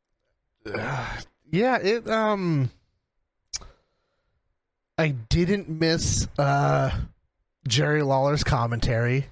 [1.49, 2.69] yeah, it um
[4.97, 6.91] I didn't miss uh
[7.65, 9.27] Jerry Lawler's commentary.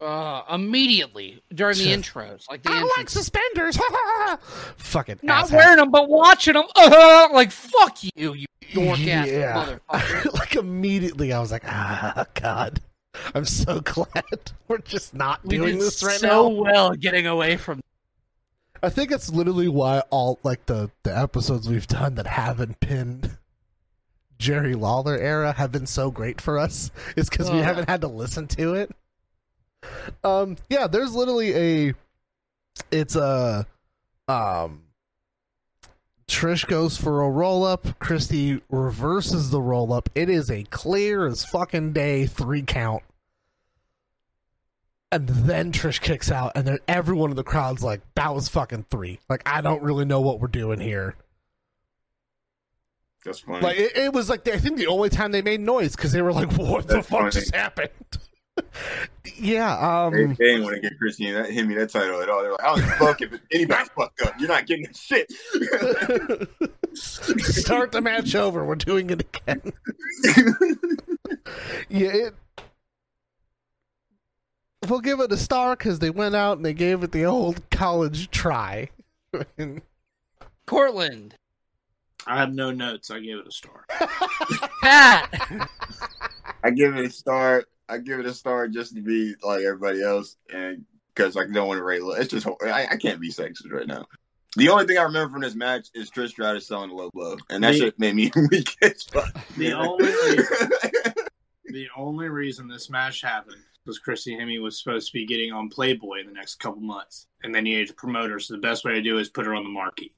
[0.00, 2.96] Uh, immediately during the intros, like the I intros.
[2.96, 3.76] like suspenders.
[4.76, 5.52] fucking Not asshat.
[5.56, 6.64] wearing them, but watching them.
[6.76, 9.78] Uh, like fuck you, you dork ass Yeah.
[9.90, 10.32] motherfucker.
[10.38, 12.80] like immediately, I was like, ah, God,
[13.34, 16.48] I'm so glad we're just not We doing this right so now.
[16.62, 17.80] well getting away from.
[18.80, 23.36] I think it's literally why all like the the episodes we've done that haven't been
[24.38, 26.92] Jerry Lawler era have been so great for us.
[27.16, 28.92] Is because we haven't had to listen to it.
[30.24, 31.94] Um, yeah, there's literally a.
[32.90, 33.66] It's a,
[34.26, 34.82] um.
[36.28, 37.98] Trish goes for a roll up.
[37.98, 40.10] Christy reverses the roll up.
[40.14, 43.02] It is a clear as fucking day three count.
[45.10, 48.84] And then Trish kicks out, and then everyone in the crowd's like, that was fucking
[48.90, 49.20] three.
[49.30, 51.16] Like, I don't really know what we're doing here.
[53.24, 53.60] That's funny.
[53.60, 56.20] Like, it, it was like, I think the only time they made noise because they
[56.20, 57.30] were like, what the fuck funny.
[57.30, 57.88] just happened?
[59.38, 62.28] Yeah, they, um, they didn't want to get Christine that hit me that title at
[62.28, 62.42] all.
[62.42, 64.34] They're like, I don't give a fuck if anybody fucked up.
[64.38, 65.30] You're not getting this shit.
[66.94, 68.64] start the match over.
[68.64, 69.72] We're doing it again.
[71.88, 72.34] yeah, it.
[74.88, 77.68] We'll give it a star because they went out and they gave it the old
[77.70, 78.90] college try.
[80.66, 81.34] Cortland,
[82.26, 83.10] I have no notes.
[83.10, 83.84] I gave it a star.
[84.82, 85.68] Pat,
[86.62, 87.64] I give it a star.
[87.88, 90.84] I give it a star just to be like everybody else, and
[91.14, 92.02] because I don't want to rate.
[92.02, 92.12] low.
[92.14, 94.06] It's just I, I can't be sexist right now.
[94.56, 97.36] The only thing I remember from this match is Trish Stratus selling a low blow,
[97.50, 99.32] and that The- shit made me weak as fuck.
[99.56, 100.70] The only reason,
[101.66, 105.68] the only reason this match happened was Chrissy Hemme was supposed to be getting on
[105.70, 108.38] Playboy in the next couple months, and then you needed to promote her.
[108.38, 110.12] So the best way to do it is put her on the marquee.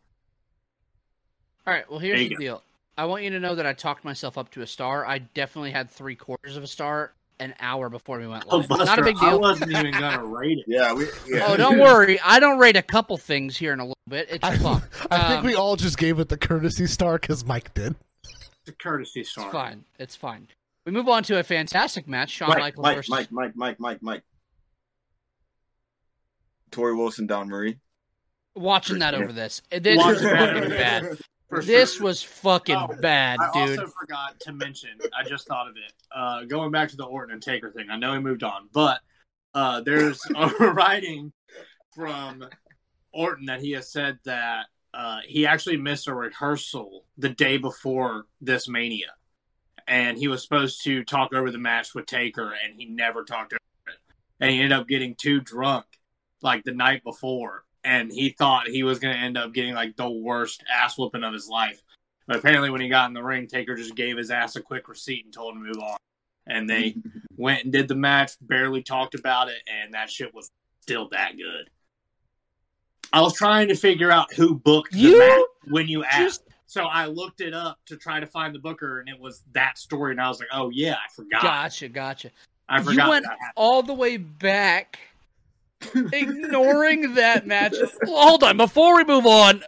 [1.66, 1.89] All right.
[1.91, 2.37] Well, here's the go.
[2.41, 2.62] deal.
[2.99, 5.07] I want you to know that I talked myself up to a star.
[5.07, 8.68] I definitely had three quarters of a star an hour before we went Oh, live.
[8.68, 9.28] Buster, Not a big deal.
[9.30, 10.64] I wasn't even gonna rate it.
[10.68, 11.07] yeah, we.
[11.26, 11.47] Yeah.
[11.49, 12.20] Oh, don't worry.
[12.24, 14.28] I don't rate a couple things here in a little bit.
[14.30, 14.82] It's I, fun.
[15.11, 17.97] I think Um, we all just gave it the courtesy star because Mike did.
[18.66, 19.47] The courtesy star.
[19.47, 19.84] It's fine.
[19.99, 20.49] It's fine.
[20.86, 23.80] We move on to a fantastic match: Shawn Mike, Michaels Mike, versus Mike, Mike, Mike,
[23.80, 24.22] Mike, Mike.
[26.70, 27.78] Tori Wilson, Don Marie.
[28.55, 29.61] watching that over this.
[29.70, 31.18] This Watch was fucking bad.
[31.51, 32.05] For This sure.
[32.05, 33.79] was fucking Oh, bad, I dude.
[33.79, 34.91] I also forgot to mention.
[35.19, 35.93] I just thought of it.
[36.15, 37.91] Uh, going back to the Orton and Taker thing.
[37.91, 39.01] I know he moved on, but
[39.55, 41.33] uh, there's a writing
[41.95, 42.45] from
[43.13, 48.27] Orton that he has said that uh, he actually missed a rehearsal the day before
[48.41, 49.13] this Mania,
[49.89, 53.53] and he was supposed to talk over the match with Taker, and he never talked
[53.53, 53.99] over it,
[54.41, 55.85] and he ended up getting too drunk
[56.43, 59.97] like the night before, and he thought he was going to end up getting like
[59.97, 61.83] the worst ass whooping of his life.
[62.26, 64.89] But apparently, when he got in the ring, Taker just gave his ass a quick
[64.89, 65.97] receipt and told him to move on.
[66.47, 66.97] And they
[67.37, 70.51] went and did the match, barely talked about it, and that shit was
[70.81, 71.70] still that good.
[73.12, 76.18] I was trying to figure out who booked the You match when you asked.
[76.18, 79.43] Just So I looked it up to try to find the booker, and it was
[79.53, 80.12] that story.
[80.12, 81.43] And I was like, "Oh yeah, I forgot.
[81.43, 82.31] gotcha, gotcha.
[82.68, 82.91] I forgot.
[82.91, 85.01] You forgot went that all the way back,
[86.12, 87.74] ignoring that match.
[88.07, 89.62] Well, hold on, before we move on,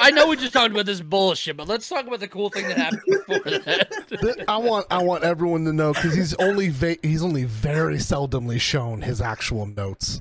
[0.00, 2.68] I know we just talked about this bullshit, but let's talk about the cool thing
[2.68, 4.44] that happened before that.
[4.48, 8.60] I want I want everyone to know because he's only va- he's only very seldomly
[8.60, 10.20] shown his actual notes,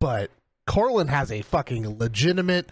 [0.00, 0.30] but
[0.68, 2.68] Corlin has a fucking legitimate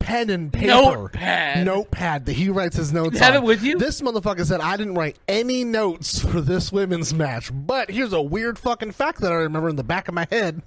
[0.00, 1.64] pen and paper Notepad.
[1.64, 3.42] notepad that he writes his notes Have on.
[3.44, 3.78] it with you?
[3.78, 8.20] This motherfucker said I didn't write any notes for this women's match, but here's a
[8.20, 10.62] weird fucking fact that I remember in the back of my head.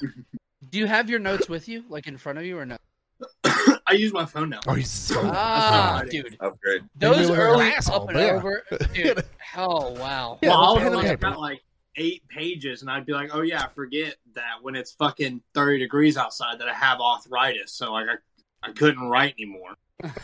[0.00, 2.76] Do you have your notes with you, like in front of you, or no?
[3.86, 4.60] I use my phone now.
[4.66, 6.82] Oh, he's so Ah, not- dude, Upgrade.
[6.96, 8.24] those Maybe look like an early asshole, up and yeah.
[8.32, 8.62] over,
[8.94, 9.24] dude.
[9.56, 10.38] Oh wow.
[10.42, 11.62] Yeah, well, I pen was and like, got like
[11.96, 15.78] eight pages, and I'd be like, "Oh yeah, I forget that when it's fucking thirty
[15.78, 19.74] degrees outside that I have arthritis, so like I, I couldn't write anymore,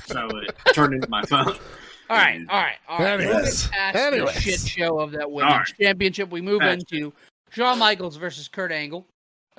[0.07, 1.47] so it turned into my phone."
[2.09, 3.21] All right, all right, all right.
[3.21, 4.35] Anyways, Moving past anyways.
[4.35, 5.75] the shit show of that women's All right.
[5.81, 7.13] championship, we move That's into
[7.51, 9.07] Shawn Michaels versus Kurt Angle.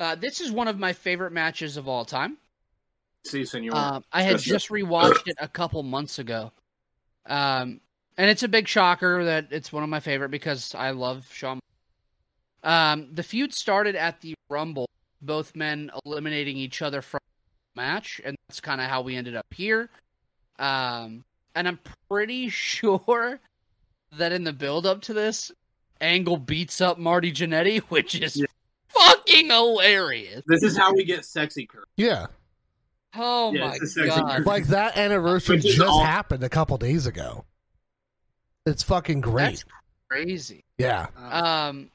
[0.01, 2.35] Uh, this is one of my favorite matches of all time.
[3.23, 3.75] See, senor.
[3.75, 6.51] Um, I had just rewatched it a couple months ago,
[7.27, 7.79] um,
[8.17, 11.59] and it's a big shocker that it's one of my favorite because I love Shawn.
[12.63, 14.87] Um, the feud started at the Rumble,
[15.21, 17.19] both men eliminating each other from
[17.75, 19.87] the match, and that's kind of how we ended up here.
[20.57, 21.23] Um,
[21.53, 21.79] and I'm
[22.09, 23.39] pretty sure
[24.17, 25.51] that in the build up to this,
[26.01, 28.45] Angle beats up Marty Jannetty, which is Yeah.
[28.93, 30.43] Fucking hilarious.
[30.47, 31.87] this is how we get sexy Kurt.
[31.97, 32.27] Yeah,
[33.15, 34.45] Oh Yeah, my it's a god.
[34.45, 37.45] like that anniversary just all- happened a couple days ago.
[38.65, 39.45] It's fucking great.
[39.49, 39.63] That's
[40.09, 40.63] crazy.
[40.77, 41.07] yeah.
[41.17, 41.89] Um,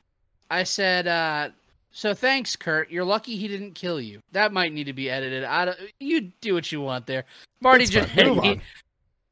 [0.50, 1.50] I said, uh,
[1.92, 2.90] So thanks, Kurt.
[2.90, 4.20] You're lucky he didn't kill you.
[4.32, 5.44] That might need to be edited.
[5.44, 7.24] I don't, you do what you want there.
[7.60, 8.26] Marty It's just fine.
[8.26, 8.56] Move hit on.
[8.58, 8.62] me.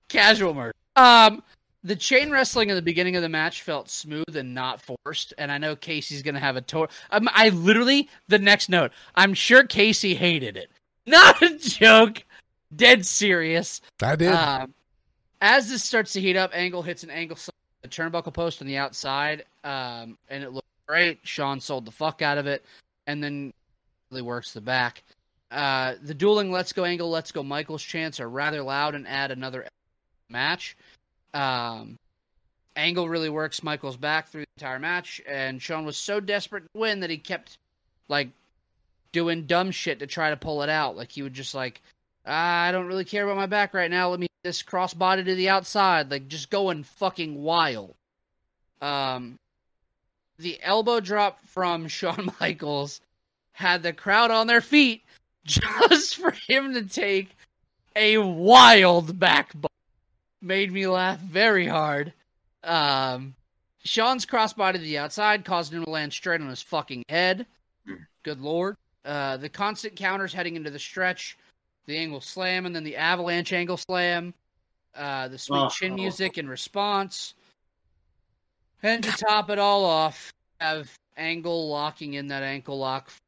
[0.09, 0.75] Casual murder.
[0.97, 1.43] Um,
[1.85, 5.53] the chain wrestling in the beginning of the match felt smooth and not forced, and
[5.53, 6.89] I know Casey's gonna have a tour.
[7.11, 8.91] Um, I literally the next note.
[9.15, 10.71] I'm sure Casey hated it.
[11.07, 12.25] Not a joke.
[12.75, 13.83] Dead serious.
[14.03, 14.33] I did.
[14.33, 14.73] Um,
[15.43, 17.37] as this starts to heat up, Angle hits an angle
[17.85, 21.19] a turnbuckle post on the outside, um, and it looked great.
[21.23, 22.65] Shawn sold the fuck out of it,
[23.07, 23.53] and then
[24.11, 25.03] really works the back.
[25.51, 29.31] Uh, the dueling "Let's Go Angle, Let's Go Michaels" chants are rather loud and add
[29.31, 29.67] another
[30.31, 30.77] match.
[31.35, 31.97] Um,
[32.77, 36.81] Angle really works Michaels back through the entire match, and Shawn was so desperate to
[36.81, 37.59] win that he kept
[38.09, 38.29] like
[39.13, 40.97] doing dumb shit to try to pull it out.
[40.97, 41.83] Like he would just like,
[42.25, 44.11] I don't really care about my back right now.
[44.11, 47.95] Let me this crossbody to the outside, like just going fucking wild.
[48.81, 49.37] Um,
[50.39, 53.01] the elbow drop from Shawn Michaels
[53.53, 55.03] had the crowd on their feet
[55.45, 57.31] just for him to take
[57.97, 59.71] a wild back bump.
[60.45, 62.13] Made me laugh very hard.
[62.63, 63.35] Um,
[63.83, 67.47] Shawn's crossbody to the outside caused him to land straight on his fucking head.
[68.23, 68.77] Good lord.
[69.07, 71.39] Uh, the constant counters heading into the stretch,
[71.87, 74.35] the angle slam, and then the avalanche angle slam.
[74.95, 75.69] Uh, the sweet Oh.
[75.71, 77.33] chin music in response.
[78.83, 80.31] And to top it all off,
[80.61, 83.21] have Angle locking in that ankle lock for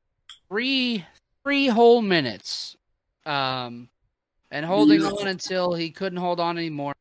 [0.48, 1.04] three
[1.44, 2.76] three whole minutes.
[3.24, 3.88] Um
[4.50, 6.94] and holding on until he couldn't hold on anymore.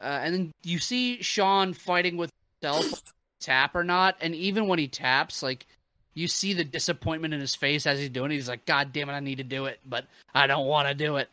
[0.00, 2.30] Uh, and then you see Shawn fighting with
[2.60, 3.02] himself
[3.40, 5.66] tap or not, and even when he taps, like
[6.14, 8.34] you see the disappointment in his face as he's doing it.
[8.34, 10.94] He's like, God damn it, I need to do it, but I don't want to
[10.94, 11.28] do it.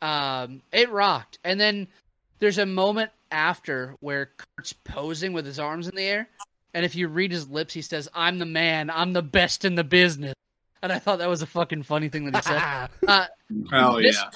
[0.00, 1.38] Um, it rocked.
[1.44, 1.88] And then
[2.38, 6.28] there's a moment after where Kurt's posing with his arms in the air,
[6.72, 8.90] and if you read his lips, he says, "I'm the man.
[8.90, 10.34] I'm the best in the business."
[10.82, 12.88] And I thought that was a fucking funny thing that he said.
[13.08, 13.26] uh,
[13.70, 14.30] Hell This- yeah.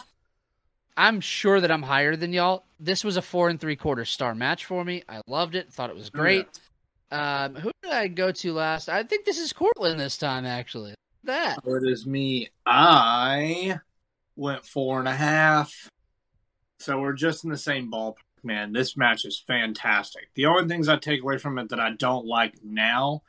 [0.96, 2.64] I'm sure that I'm higher than y'all.
[2.80, 5.02] This was a four and three quarter star match for me.
[5.08, 5.72] I loved it.
[5.72, 6.46] Thought it was great.
[7.10, 8.88] Um, who did I go to last?
[8.88, 10.94] I think this is Cortland this time, actually.
[11.24, 12.50] That So it is me.
[12.66, 13.78] I
[14.36, 15.88] went four and a half.
[16.80, 18.14] So we're just in the same ballpark,
[18.44, 18.72] man.
[18.72, 20.28] This match is fantastic.
[20.34, 23.22] The only things I take away from it that I don't like now,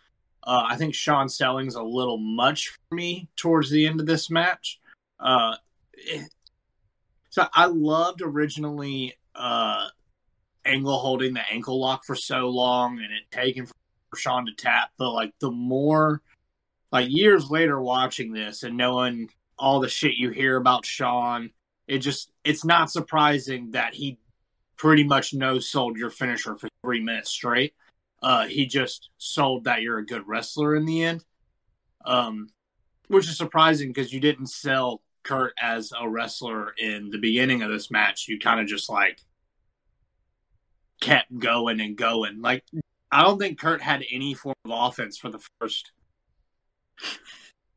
[0.43, 4.29] uh, I think Shawn Selling's a little much for me towards the end of this
[4.29, 4.79] match.
[5.19, 5.55] Uh,
[5.93, 6.31] it-
[7.31, 9.87] so I loved originally uh,
[10.65, 13.73] Angle holding the ankle lock for so long and it taking for
[14.15, 16.21] Shawn to tap, but like the more
[16.91, 21.51] like years later watching this and knowing all the shit you hear about Shawn,
[21.87, 24.19] it just it's not surprising that he
[24.77, 27.73] pretty much no sold your finisher for three minutes straight.
[28.21, 31.23] Uh, he just sold that you're a good wrestler in the end,
[32.05, 32.47] um,
[33.07, 37.69] which is surprising because you didn't sell Kurt as a wrestler in the beginning of
[37.69, 38.27] this match.
[38.27, 39.21] You kind of just like
[41.01, 42.41] kept going and going.
[42.41, 42.63] Like
[43.11, 45.91] I don't think Kurt had any form of offense for the first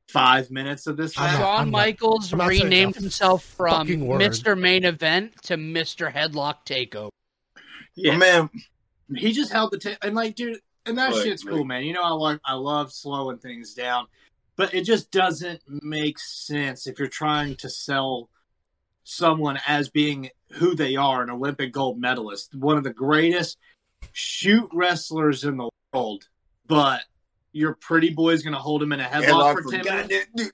[0.08, 1.36] five minutes of this I'm match.
[1.40, 3.86] Shawn Michaels not renamed himself from.
[3.86, 4.58] Mr.
[4.58, 6.10] Main Event to Mr.
[6.12, 7.10] Headlock Takeover.
[7.94, 8.50] Yeah, Oh, man,
[9.14, 11.84] he just held the ta- and like, dude, and that Like- shit's cool, like- man.
[11.84, 14.06] You know, I like I love slowing things down,
[14.56, 18.28] but it just doesn't make sense if you're trying to sell
[19.04, 23.56] someone as being who they are, an Olympic gold medalist, one of the greatest
[24.12, 26.28] shoot wrestlers in the world,
[26.66, 27.02] but
[27.52, 30.26] your pretty boy's gonna hold him in a headlock, headlock for for ten minutes.
[30.36, 30.50] goddamn,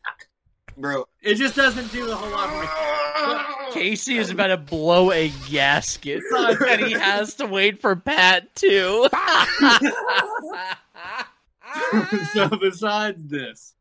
[0.77, 1.05] bro.
[1.23, 2.69] It just doesn't do a whole lot for me.
[3.73, 9.09] Casey is about to blow a gasket, and he has to wait for Pat too.
[12.33, 13.75] so besides this,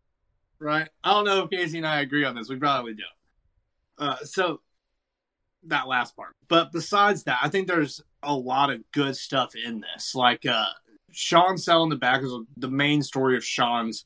[0.60, 0.89] right?
[1.03, 2.49] I don't know if Casey and I agree on this.
[2.49, 4.08] We probably don't.
[4.10, 4.62] Uh, so
[5.64, 9.82] that last part, but besides that, I think there's a lot of good stuff in
[9.82, 10.14] this.
[10.14, 10.66] Like uh,
[11.12, 14.05] Shawn selling the back is the main story of Shawn's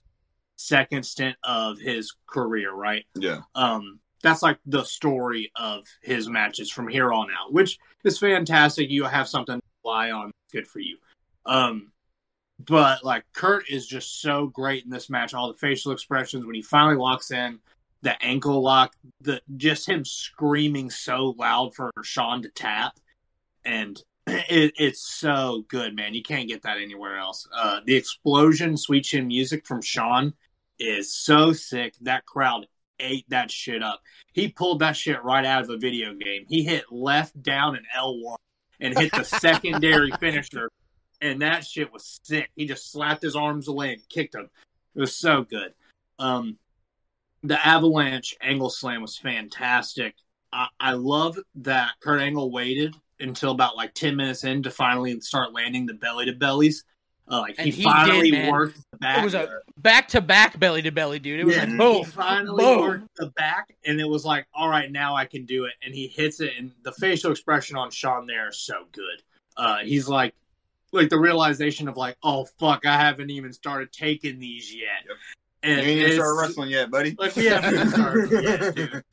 [0.55, 3.05] second stint of his career, right?
[3.15, 8.19] Yeah, um that's like the story of his matches from here on out which is
[8.19, 10.97] fantastic you have something to rely on good for you
[11.45, 11.91] um
[12.65, 15.33] but like kurt is just so great in this match.
[15.33, 17.59] All the facial expressions when he finally locks in
[18.01, 22.93] the ankle lock the just him screaming so loud for shawn to tap.
[23.63, 26.13] And it, it's so good man.
[26.13, 27.47] You can't get that anywhere else.
[27.55, 30.33] Uh the explosion sweet chin music from shawn
[30.79, 31.95] is so sick.
[32.01, 32.67] That crowd
[32.99, 34.01] ate that shit up.
[34.33, 36.45] He pulled that shit right out of a video game.
[36.47, 38.35] He hit left down and L1
[38.79, 40.69] and hit the secondary finisher,
[41.21, 42.49] and that shit was sick.
[42.55, 44.49] He just slapped his arms away and kicked him.
[44.95, 45.73] It was so good.
[46.19, 46.57] Um,
[47.43, 50.15] the Avalanche angle slam was fantastic.
[50.51, 55.19] I, I love that Kurt Angle waited until about like ten minutes in to finally
[55.21, 56.83] start landing the belly to bellies.
[57.29, 59.19] Uh, like he, he finally did, worked the back.
[59.19, 59.47] It was a
[59.77, 61.39] back to back belly to belly, dude.
[61.39, 62.81] It was Yeah, like he boom, finally boom.
[62.81, 65.73] worked the back, and it was like, all right, now I can do it.
[65.81, 69.23] And he hits it, and the facial expression on Shawn there is so good.
[69.55, 70.33] Uh, he's like,
[70.91, 75.05] like the realization of like, oh fuck, I haven't even started taking these yet.
[75.07, 75.17] Yep.
[75.63, 77.15] And you ain't even started wrestling yet, buddy.
[77.17, 79.03] Like, we haven't even started yet, dude.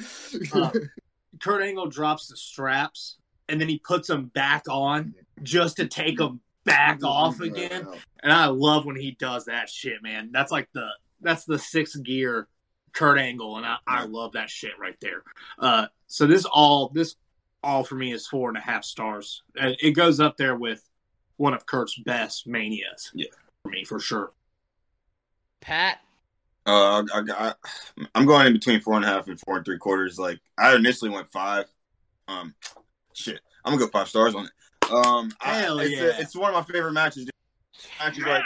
[0.53, 0.71] Uh,
[1.41, 3.17] Kurt Angle drops the straps,
[3.49, 7.87] and then he puts them back on just to take them back off again.
[8.23, 10.31] And I love when he does that shit, man.
[10.33, 10.89] That's like the
[11.21, 12.49] that's the sixth gear
[12.93, 15.23] Kurt Angle, and I, I love that shit right there.
[15.59, 17.15] Uh, so this all this
[17.63, 19.43] all for me is four and a half stars.
[19.61, 20.83] Uh, It goes up there with
[21.39, 23.11] one of Kurt's best manias.
[23.15, 23.29] Yeah.
[23.63, 24.33] for me for sure.
[25.61, 26.01] Pat.
[26.67, 27.55] Uh, I, I,
[28.15, 30.19] I'm going in between four and a half and four and three quarters.
[30.19, 31.65] Like I initially went five.
[32.29, 32.55] Um,
[33.15, 34.93] shit, I'm gonna go five stars on it.
[34.93, 36.11] Um, I- Hell it's, yeah.
[36.19, 37.25] it's one of my favorite matches.
[37.25, 37.31] dude.
[37.99, 38.43] Matches like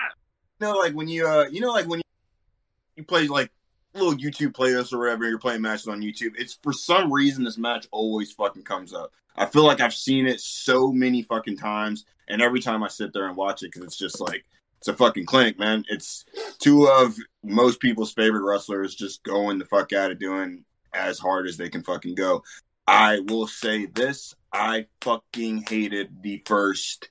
[0.60, 2.02] you know, like when you uh, you know, like when you,
[2.96, 3.50] you play like
[3.94, 6.32] little YouTube playlists or whatever, you're playing matches on YouTube.
[6.38, 9.12] It's for some reason this match always fucking comes up.
[9.36, 13.12] I feel like I've seen it so many fucking times, and every time I sit
[13.12, 14.44] there and watch it, because it's just like
[14.78, 15.84] it's a fucking clinic, man.
[15.88, 16.24] It's
[16.58, 21.46] two of most people's favorite wrestlers just going the fuck out of doing as hard
[21.46, 22.42] as they can fucking go.
[22.86, 27.08] I will say this: I fucking hated the first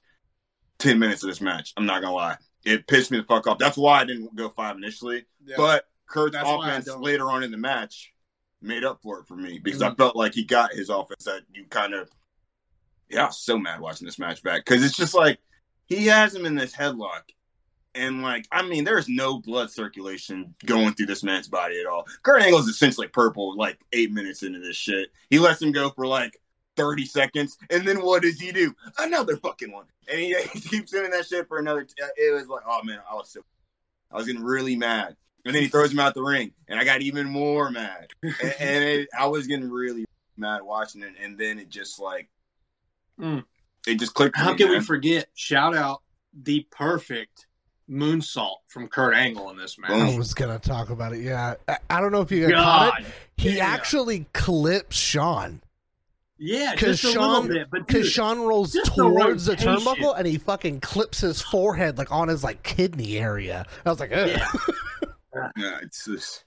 [0.78, 1.74] ten minutes of this match.
[1.76, 3.58] I'm not gonna lie, it pissed me the fuck off.
[3.58, 5.26] That's why I didn't go five initially.
[5.58, 8.14] But Kurt's That's offense later on in the match
[8.62, 9.92] made up for it for me because Mhm.
[9.92, 12.10] I felt like he got his offense that you kind of.
[13.10, 15.40] Yeah, I was so mad watching this match back because it's just like
[15.86, 17.24] he has him in this headlock,
[17.96, 22.06] and like I mean, there's no blood circulation going through this man's body at all.
[22.24, 25.12] Kurt Angle's essentially purple like eight minutes into this shit.
[25.30, 26.38] He lets him go for like
[26.78, 28.74] 30 seconds, and then what does he do?
[28.98, 31.84] Another fucking one, and he, he keeps doing that shit for another.
[31.84, 33.42] T- it was like, oh man, I was so,
[34.12, 36.84] I was getting really mad, and then he throws him out the ring, and I
[36.84, 40.06] got even more mad, and, and it, I was getting really
[40.38, 42.30] mad watching it, and then it just like,
[43.20, 43.44] Mm.
[43.86, 44.36] it just clicked.
[44.36, 45.28] How me, can we forget?
[45.36, 46.02] Shout out
[46.34, 47.46] the perfect
[47.90, 49.92] moonsault from Kurt Angle in this match.
[49.92, 51.22] I was gonna talk about it.
[51.22, 53.06] Yeah, I, I don't know if you got caught it.
[53.38, 53.66] He yeah.
[53.66, 55.62] actually clips Shawn
[56.44, 60.26] yeah, because Shawn little bit, but because Shawn rolls just the towards the turnbuckle and
[60.26, 63.64] he fucking clips his forehead like on his like kidney area.
[63.86, 64.28] I was like, Ugh.
[64.28, 64.48] Yeah.
[65.58, 66.44] Yeah, it's just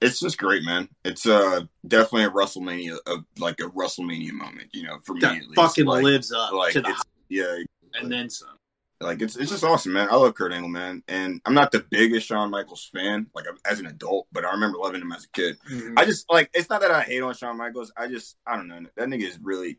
[0.00, 0.88] it's just great, man.
[1.04, 5.36] It's uh definitely a WrestleMania of like a WrestleMania moment, you know, for me that
[5.36, 5.54] at least.
[5.54, 6.94] fucking like, lives up like to the
[7.28, 7.56] yeah,
[7.94, 8.56] and then some.
[9.00, 10.08] like it's it's just awesome, man.
[10.10, 13.80] I love Kurt Angle, man, and I'm not the biggest Shawn Michaels fan, like as
[13.80, 15.56] an adult, but I remember loving him as a kid.
[15.96, 17.92] I just like it's not that I hate on Shawn Michaels.
[17.96, 19.78] I just I don't know that nigga is really.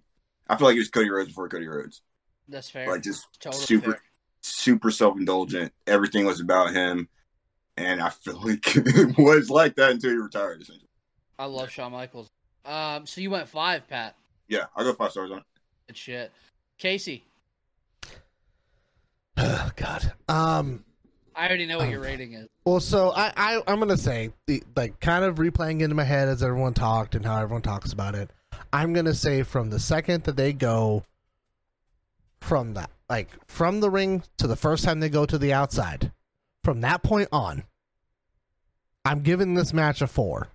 [0.49, 2.01] I feel like he was Cody Rhodes before Cody Rhodes.
[2.47, 2.89] That's fair.
[2.89, 4.01] Like just Totally super fair.
[4.41, 5.73] super self indulgent.
[5.85, 7.09] Everything was about him,
[7.77, 10.61] and I feel like it was like that until he retired.
[10.61, 10.87] Essentially.
[11.39, 12.29] I love Shawn Michaels.
[12.65, 14.15] Um, so you went five, Pat.
[14.47, 15.43] Yeah, I'll go five stars on it.
[15.87, 16.31] Good shit.
[16.77, 17.23] Casey,
[19.37, 20.13] oh god.
[20.27, 20.83] Um.
[21.35, 21.91] I already know what Oh.
[21.91, 22.47] your rating is.
[22.65, 26.27] Well, so I, I I'm gonna say the like kind of replaying into my head
[26.27, 28.31] as everyone talked and how everyone talks about it.
[28.73, 31.03] I'm gonna say from the second that they go
[32.41, 36.11] from that like from the ring to the first time they go to the outside,
[36.67, 37.63] from that point on,
[39.05, 40.49] I'm giving this match a four.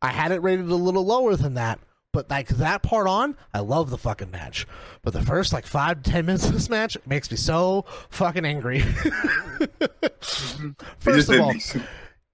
[0.00, 1.80] I had it rated a little lower than that,
[2.12, 4.64] but like that part on, I love the fucking match.
[5.02, 8.44] But the first like five to ten minutes of this match makes me so fucking
[8.44, 8.78] angry.
[11.00, 11.52] First of all,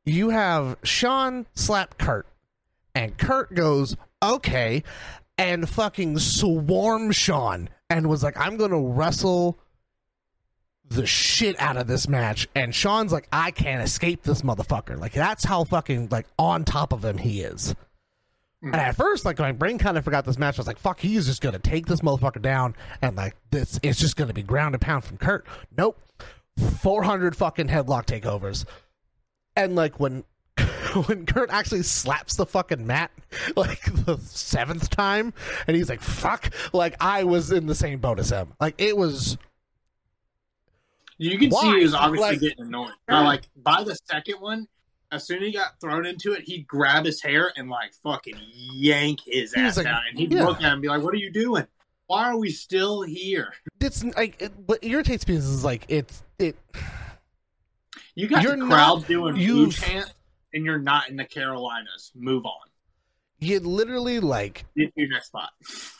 [0.05, 2.27] you have Shawn slap Kurt,
[2.95, 4.83] and Kurt goes, okay,
[5.39, 9.59] and fucking swarm Shawn and was like, I'm gonna wrestle
[10.89, 12.49] the shit out of this match.
[12.55, 14.99] And Shawn's like, I can't escape this motherfucker.
[14.99, 17.75] Like, that's how fucking, like, on top of him he is.
[18.63, 20.59] And at first, like, my brain kind of forgot this match.
[20.59, 24.01] I was like, fuck, he's just gonna take this motherfucker down, and, like, this, it's
[24.01, 25.47] just gonna be ground and pound from Kurt.
[25.77, 26.01] Nope.
[26.81, 28.65] 400 fucking headlock takeovers.
[29.55, 30.25] And, like, when
[31.07, 33.11] when Kurt actually slaps the fucking mat
[33.57, 35.33] like the seventh time,
[35.67, 38.53] and he's like, "Fuck!" Like I was in the same boat as him.
[38.61, 39.37] Like it was.
[41.19, 41.77] You can see Why?
[41.79, 42.93] he was obviously Like- getting annoyed.
[43.09, 44.67] Now, like by the second one,
[45.13, 48.35] as soon as he got thrown into it, he'd grab his hair and like fucking
[48.73, 50.45] yank his ass like- down, and he'd yeah.
[50.45, 51.67] look at him and be like, "What are you doing?
[52.07, 56.57] Why are we still here?" It's like it, what irritates me is like it's it.
[58.15, 60.13] You got You're the not- crowd doing boo you've- chant,
[60.53, 62.13] and you're not in the Carolinas.
[62.15, 62.53] Move on.
[63.41, 65.51] You literally like to your next spot.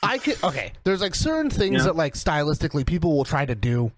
[0.03, 0.73] I could okay.
[0.85, 1.85] There's like certain things Yeah.
[1.85, 3.93] that like stylistically people will try to do,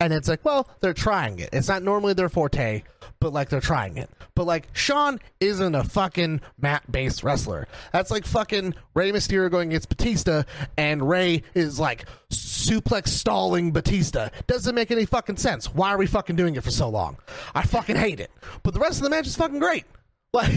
[0.00, 1.50] and it's like, well, they're trying it.
[1.52, 2.82] It's not normally their forte,
[3.20, 4.08] but like they're trying it.
[4.34, 7.66] But like Shawn isn't a fucking mat based wrestler.
[7.92, 10.44] That's like fucking Rey Mysterio going against Batista,
[10.76, 14.28] and Rey is like suplex stalling Batista.
[14.46, 15.74] Doesn't make any fucking sense.
[15.74, 17.16] Why are we fucking doing it for so long?
[17.54, 18.30] I fucking hate it.
[18.62, 19.84] But the rest of the match is fucking great.
[20.34, 20.52] Like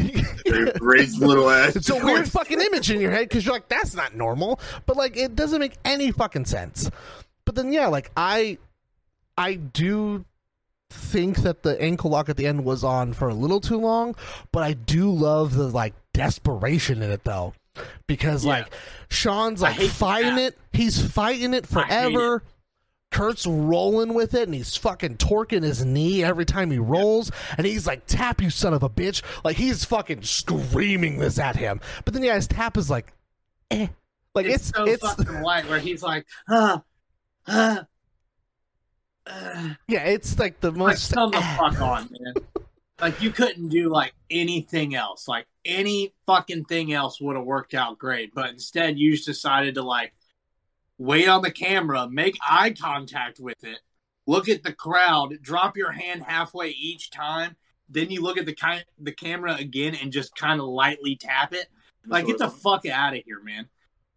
[0.81, 1.77] Rey's little ass.
[1.77, 4.59] it's a weird fucking image in your head because you're like, that's not normal.
[4.85, 6.91] But like, it doesn't make any fucking sense.
[7.45, 8.57] But then, yeah, like I,
[9.41, 10.25] I do
[10.89, 14.15] think that the ankle lock at the end was on for a little too long.
[14.51, 17.53] But I do love the like desperation in it though,
[18.07, 18.51] because Yeah.
[18.51, 18.73] like
[19.09, 20.57] Shawn's like fighting it.
[20.73, 22.43] He's fighting it forever.
[23.09, 27.67] Kurt's rolling with it and he's fucking torquing his knee every time he rolls and
[27.67, 31.81] he's like tap you son of a bitch like he's fucking screaming this at him
[32.05, 33.11] but then yeah his tap is like
[33.69, 33.87] eh
[34.33, 36.83] like It's, it's so it's, fucking light where he's like, ah,
[37.47, 37.85] ah,
[39.27, 39.77] ah.
[39.87, 42.33] yeah it's like the like most come the fuck on, man.
[42.99, 45.27] Like you couldn't do like anything else.
[45.27, 49.75] Like any fucking thing else would have worked out great, but instead you just decided
[49.75, 50.13] to like
[50.97, 53.79] wait on the camera, make eye contact with it,
[54.27, 57.55] look at the crowd, drop your hand halfway each time,
[57.89, 61.53] then you look at the kind the camera again and just kind of lightly tap
[61.53, 61.67] it.
[62.05, 63.67] Like get the fuck out of here, man.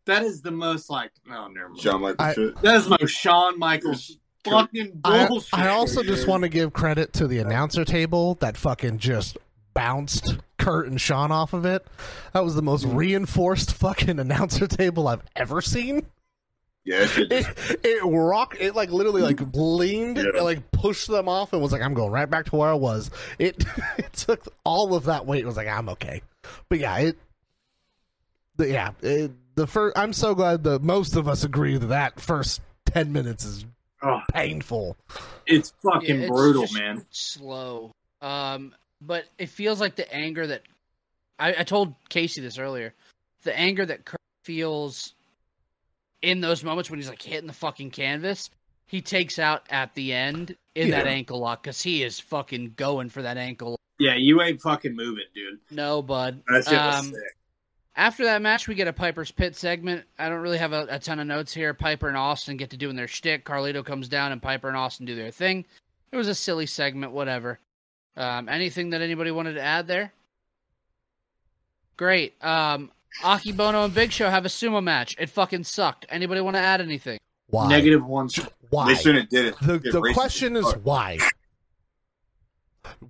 [0.07, 1.81] That is the most like oh never mind.
[1.81, 2.61] Shawn Michaels I- shit.
[2.61, 5.55] That is the most Shawn Michaels fucking I, bullshit.
[5.55, 9.39] I also just want to give credit to the announcer table that fucking just
[9.75, 11.87] bounced Kurt and Shawn off of it.
[12.33, 16.07] That was the most reinforced fucking announcer table I've ever seen.
[16.87, 20.25] Yeah, that it, just, it rocked it like literally like leaned Yeah.
[20.35, 22.75] and like pushed them off and was like i'm going right back to where i
[22.75, 23.65] was it
[23.97, 26.21] it took all of that weight and was like i'm okay
[26.69, 27.19] but yeah it
[28.59, 32.21] the, yeah it, the first i'm so glad that most of us agree that that
[32.21, 32.61] first
[32.93, 33.65] 10 minutes is
[34.05, 34.21] Oh.
[34.33, 34.97] painful
[35.47, 37.05] It's fucking Yeah, it's brutal, man.
[37.11, 37.93] Slow.
[38.21, 40.63] Um, but it feels like the anger that
[41.39, 42.95] I, I told Casey this earlier.
[43.43, 45.15] The anger that Kurt feels
[46.23, 48.51] in those moments when he's like hitting the fucking canvas,
[48.87, 53.09] he takes out at the end in that ankle lock because he is fucking going
[53.09, 53.71] for that ankle.
[53.71, 53.81] lock.
[53.99, 55.61] Yeah, you ain't fucking moving, dude.
[55.71, 56.43] No, bud.
[56.49, 57.37] That shit was Um, sick.
[57.97, 60.05] After that match, we get a Piper's Pit segment.
[60.19, 61.73] I don't really have a, a ton of notes here.
[61.75, 63.45] Piper and Austin get to doing their shtick.
[63.45, 65.65] Carlito comes down, and Piper and Austin do their thing.
[66.11, 67.61] It was a silly segment, whatever.
[68.17, 70.13] Um, anything that anybody wanted to add there?
[71.97, 72.35] Great.
[72.45, 72.91] Um,
[73.23, 75.15] Akebono and Big Show have a sumo match.
[75.19, 76.07] It fucking sucked.
[76.09, 77.19] Anybody want to add anything?
[77.49, 78.29] why Negative one.
[78.71, 79.55] why they shouldn't did it.
[79.61, 80.81] the, the question is fuck.
[80.83, 81.19] why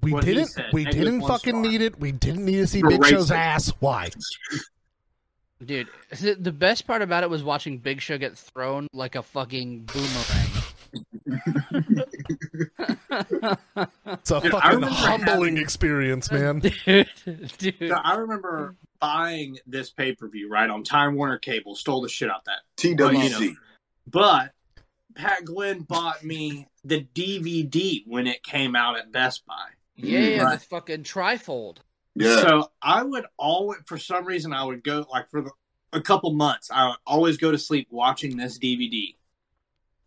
[0.03, 1.63] we What didn't said, we negative didn't fucking star.
[1.63, 4.11] need it we didn't need to see You're big show's ass why
[5.65, 5.89] Dude,
[6.21, 9.83] the the best part about it was watching Big Show get thrown like a fucking
[9.93, 10.51] boomerang.
[14.07, 17.09] it's a Dude, fucking humbling having- experience man dude,
[17.59, 17.75] dude.
[17.89, 21.75] So I remember buying this pay per view right on Time Warner Cable.
[21.77, 22.61] Stole the shit out that.
[22.77, 23.55] TWC.
[24.11, 24.53] But
[25.15, 29.55] Pat Glenn bought me the DVD when it came out at Best Buy.
[29.97, 30.59] Yeah, yeah, Right.
[30.61, 31.79] the fucking trifold.
[32.15, 32.43] Yeah.
[32.43, 35.51] So I would always, for some reason, I would go like for the,
[35.93, 36.71] a couple months.
[36.71, 39.15] I would always go to sleep watching this DVD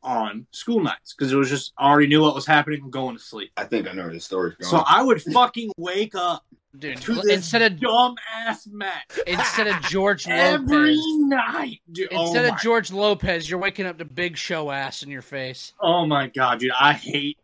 [0.04, 2.82] on school nights because it was just I already knew what was happening.
[2.84, 3.52] I'm going to sleep.
[3.58, 4.70] I think I know where the story's going.
[4.70, 6.46] So I would fucking wake up
[6.78, 10.40] Dude, to this instead of dumb ass match instead of George Lopez.
[10.54, 11.80] every Lopez, night.
[11.92, 15.10] Dude, oh instead my, of George Lopez, you're waking up to Big Show ass in
[15.10, 15.74] your face.
[15.82, 17.38] oh my god, dude, I hate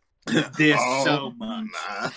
[0.58, 1.66] this Oh, so much.
[1.90, 2.10] Nah.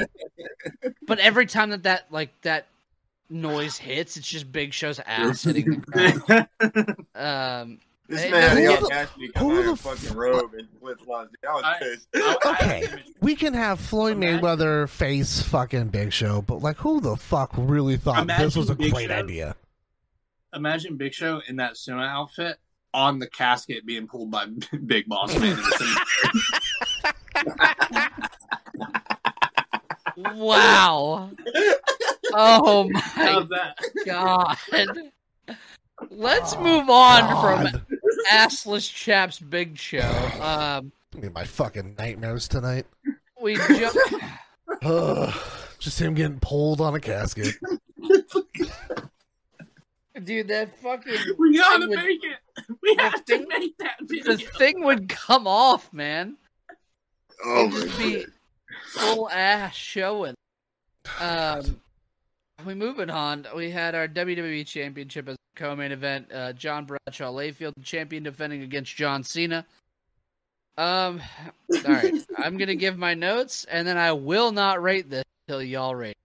[1.06, 2.66] But every time that that like that
[3.28, 6.46] noise hits, it's just Big Show's ass hitting the
[7.16, 7.62] crowd.
[7.62, 7.78] Um,
[8.08, 10.16] this Hey, man, who y'all the- catch me who come out in the a fucking
[10.16, 11.30] robe and flip flops.
[11.48, 12.08] I was I- pissed.
[12.46, 12.86] Okay,
[13.20, 17.50] we can have Floyd Imagine- Mayweather face fucking Big Show, but like, who the fuck
[17.56, 19.14] really thought this was a Big great Show.
[19.16, 19.56] idea?
[20.54, 22.58] Imagine Big Show in that sumo outfit
[22.92, 24.46] on the casket being pulled by
[24.86, 25.50] Big Boss Man.
[25.50, 25.62] in the
[30.16, 30.34] cemetery.
[30.36, 31.30] wow.
[32.32, 33.74] Oh my
[34.06, 34.56] god.
[36.10, 37.28] Let's move on
[37.72, 37.82] from
[38.30, 40.00] assless chaps Big Show.
[40.40, 42.86] Um, I mean, my fucking nightmares tonight.
[43.40, 43.56] we
[44.82, 45.34] jump.
[45.78, 47.54] Just him getting pulled on a casket.
[50.24, 52.38] Dude, that fucking We gotta Would- make it.
[52.82, 56.36] We have to thing- make that the thing would come off, man.
[57.44, 58.26] Oh It'd my just be god.
[58.92, 60.34] full ass showing.
[61.20, 61.80] Um,
[62.66, 63.46] we moving on.
[63.56, 66.30] We had our WWE Championship as co-main event.
[66.32, 69.64] Uh, John Bradshaw Layfield, champion, defending against John Cena.
[70.76, 71.20] Um,
[71.74, 72.14] all right.
[72.36, 76.16] I'm gonna give my notes, and then I will not rate this until y'all rate.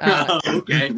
[0.00, 0.92] Uh, okay.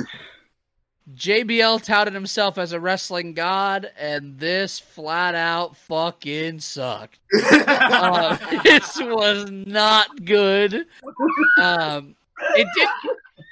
[1.14, 7.18] JBL touted himself as a wrestling god, and this flat out fucking sucked.
[7.68, 10.86] Uh, this was not good.
[11.60, 12.14] Um,
[12.54, 12.88] it did.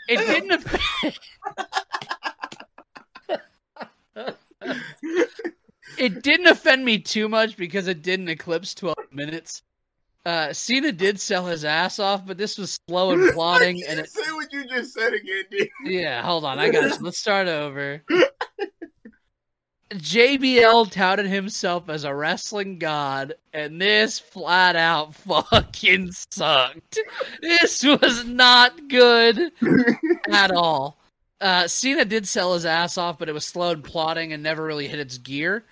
[0.08, 1.20] It didn't affect.
[5.98, 9.62] it didn't offend me too much because it didn't eclipse 12 minutes.
[10.26, 14.08] Uh, Cena did sell his ass off, but this was slow and plotting, and it,
[14.08, 15.68] say what you just said again, dude.
[15.84, 16.58] yeah, hold on.
[16.58, 17.04] I got you.
[17.04, 18.02] Let's start over.
[19.92, 25.14] JBL touted himself as a wrestling god, and this flat out
[25.50, 26.98] fucking sucked.
[27.42, 29.52] This was not good
[30.30, 30.98] at all.
[31.40, 34.64] Uh, Cena did sell his ass off, but it was slow and plotting and never
[34.64, 35.64] really hit its gear.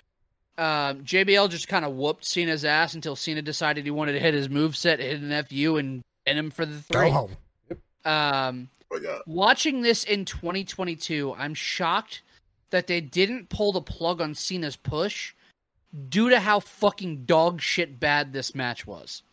[0.57, 4.33] Um, JBL just kind of whooped Cena's ass until Cena decided he wanted to hit
[4.33, 7.09] his moveset, hit an FU, and pin him for the Go three.
[7.09, 7.35] home.
[8.05, 12.21] Um, Oh watching this in 2022, I'm shocked
[12.69, 15.33] that they didn't pull the plug on Cena's push
[16.09, 19.23] due to how fucking dog shit bad this match was.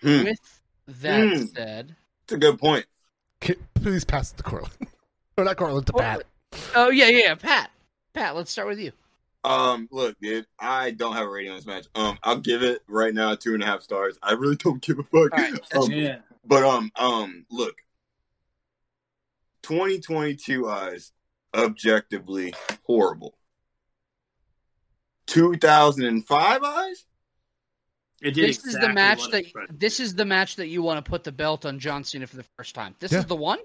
[0.00, 0.24] Hmm.
[0.24, 1.44] With that Hmm.
[1.54, 2.86] said, It's a good point.
[3.74, 4.88] Please pass it to Cortland.
[5.36, 6.22] or not Cortland, to Oh, Pat.
[6.74, 7.70] oh yeah, yeah, Pat,
[8.14, 8.92] Pat, let's start with you.
[9.44, 11.86] Um, look, dude, I don't have a rating on this match.
[11.94, 14.18] Um, I'll give it right now two and a half stars.
[14.22, 15.12] I really don't give a fuck.
[15.14, 16.18] All right, that's Um, Yeah.
[16.44, 17.76] But um, um, look,
[19.62, 21.12] 2022 eyes,
[21.54, 23.36] objectively horrible.
[25.26, 27.04] 2005 eyes.
[28.20, 31.08] It did This is the match that this is the match that you want to
[31.08, 32.96] put the belt on John Cena for the first time.
[32.98, 33.20] This Yeah.
[33.20, 33.58] is the one.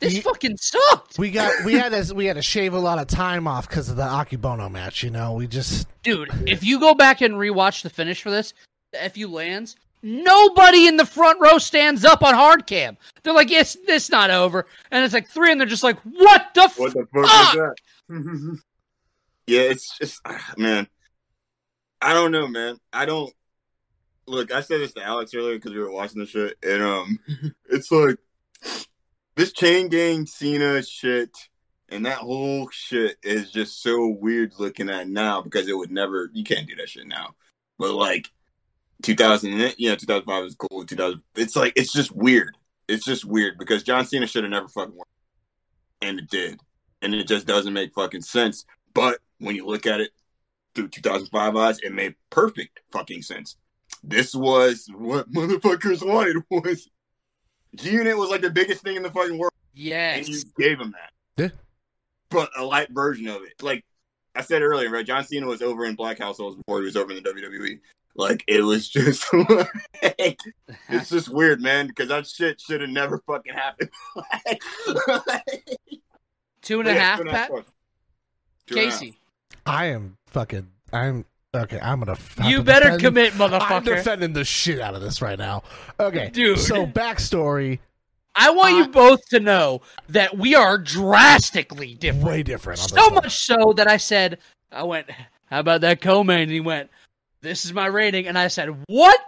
[0.00, 2.98] This Ye- fucking sucked, We got we had to we had to shave a lot
[2.98, 5.02] of time off because of the Akebono match.
[5.02, 6.28] You know, we just dude.
[6.46, 8.52] If you go back and rewatch the finish for this,
[8.92, 9.76] the FU lands.
[10.02, 12.96] Nobody in the front row stands up on hard cam.
[13.22, 16.54] They're like, "It's this not over," and it's like three, and they're just like, "What
[16.54, 16.94] the What f-?
[16.94, 17.54] the fuck Fuck!
[17.54, 17.74] was
[18.08, 18.58] that?
[19.46, 20.86] Yeah, it's just ah, man.
[22.00, 22.78] I don't know, man.
[22.94, 23.30] I don't
[24.26, 24.52] look.
[24.52, 27.18] I said this to Alex earlier because we were watching the shit, and um,
[27.68, 28.16] it's like
[29.40, 31.34] this chain gang Cena shit,
[31.88, 36.30] and that whole shit is just so weird looking at now because it would never.
[36.34, 37.34] You can't do that shit now,
[37.78, 38.28] but like
[39.02, 40.84] 2000, and- yeah, 2005 was cool.
[40.84, 42.54] 2000, it's like it's just weird.
[42.86, 45.06] It's just weird because John Cena should have never fucking won,
[46.02, 46.60] and it did,
[47.00, 48.66] and it just doesn't make fucking sense.
[48.92, 50.10] But when you look at it
[50.74, 53.56] through 2005 eyes, it made perfect fucking sense.
[54.04, 56.90] This was what motherfuckers wanted was
[57.82, 60.18] Unit was like the biggest thing in the fucking world, Yes.
[60.18, 61.42] and you gave him that.
[61.42, 61.50] Yeah.
[62.30, 63.62] But a light version of it.
[63.62, 63.84] Like
[64.34, 65.04] I said earlier, right?
[65.06, 67.80] John Cena was over in Black Households before he was over in the WWE.
[68.16, 69.24] Like it was just
[70.02, 70.38] like,
[70.88, 73.90] it's just weird, man, because that shit should have never fucking happened.
[76.62, 77.50] two and a Yeah, half, two and a half Pat.
[77.50, 77.70] bucks.
[78.66, 79.00] Two and a half.
[79.00, 79.18] Casey,
[79.66, 81.24] I am fucking I'm
[81.54, 81.78] okay.
[81.80, 82.16] I'm gonna.
[82.44, 83.70] you better defend- commit, motherfucker.
[83.70, 85.62] I'm defending the shit out of this right now.
[85.98, 86.58] Okay, Dude.
[86.58, 87.78] So backstory,
[88.34, 92.26] I want I- you both to know that we are drastically different.
[92.26, 92.78] way different.
[92.80, 94.38] So much so that I said,
[94.72, 95.10] I went,
[95.46, 96.40] how about that co-main?
[96.42, 96.90] And he went,
[97.42, 98.26] this is my rating.
[98.28, 99.18] And I said, what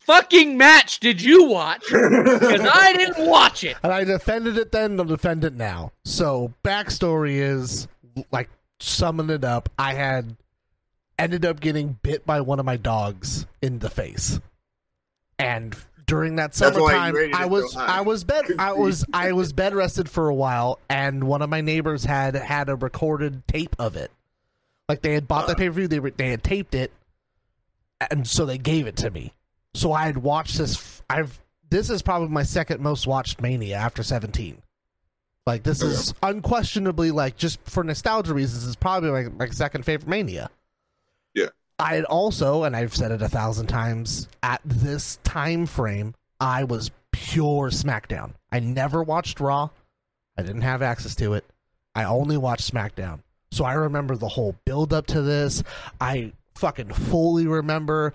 [0.00, 1.84] fucking match did you watch?
[1.90, 3.76] Because I didn't watch it.
[3.82, 5.92] And I defended it then, I'll defend it now.
[6.04, 7.86] So backstory is
[8.32, 8.48] like
[8.80, 9.68] summing it up.
[9.78, 10.36] I had
[11.20, 14.40] ended up getting bit by one of my dogs in the face,
[15.38, 15.76] and
[16.06, 17.76] during that summertime, I was.
[17.76, 21.48] I was bed I was I was bed rested for a while, and one of
[21.48, 24.10] my neighbors had had a recorded tape of it.
[24.88, 26.92] Like they had bought that pay per view, they were, they had taped it,
[28.10, 29.32] and so they gave it to me.
[29.74, 30.74] So I had watched this.
[30.74, 34.62] f- I've this is probably my second most watched Mania after Seventeen.
[35.46, 40.08] Like this is unquestionably like just for nostalgia reasons, is probably like my second favorite
[40.08, 40.50] Mania.
[41.80, 41.86] Yeah.
[41.86, 46.64] I had also, and I've said it a thousand times, at this time frame, I
[46.64, 48.32] was pure SmackDown.
[48.52, 49.70] I never watched Raw.
[50.36, 51.44] I didn't have access to it.
[51.94, 53.20] I only watched SmackDown.
[53.52, 55.62] So I remember the whole build up to this.
[56.00, 58.12] I fucking fully remember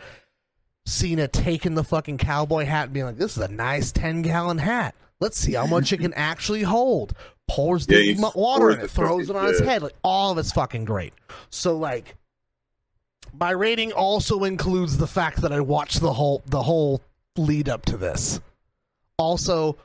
[0.85, 4.59] Cena taking the fucking cowboy hat and being like, this is a nice 10 gallon
[4.59, 4.95] hat.
[5.19, 7.13] Let's see how much it can actually hold.
[7.47, 9.81] pours Yeah, the he water in it, throws it on his head.
[9.81, 11.13] Like all of it's fucking great.
[11.49, 12.15] So like,
[13.39, 17.01] my rating also includes the fact that I watched the whole the whole
[17.37, 18.39] lead up to this.
[19.17, 19.77] Also,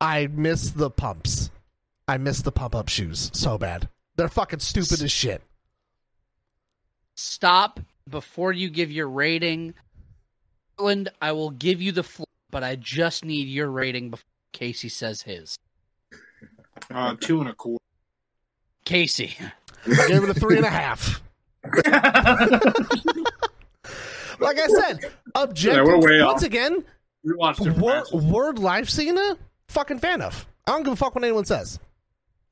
[0.00, 1.50] I miss the pumps.
[2.08, 3.88] I miss the pump up shoes so bad.
[4.16, 5.42] They're fucking stupid as shit.
[7.16, 9.74] Stop before you give your rating.
[10.76, 14.88] Cortland, I will give you the floor, but I just need your rating before Casey
[14.88, 15.56] says his.
[16.90, 17.82] Uh, two and a quarter.
[18.84, 19.36] Casey.
[19.86, 21.22] I gave it a three and a half.
[24.38, 25.00] Like I said,
[25.34, 25.86] objective.
[25.86, 26.46] Yeah, once off.
[26.46, 26.84] again,
[27.24, 29.36] we watched word, word life Cena,
[29.68, 30.46] fucking fan of.
[30.66, 31.78] I don't give a fuck what anyone says.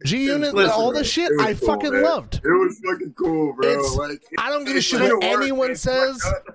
[0.05, 2.03] G Unit, all this shit, I cool, fucking man.
[2.03, 2.35] loved.
[2.37, 3.81] It was fucking cool, bro.
[3.97, 6.53] Like I don't give a it shit what anyone says uh,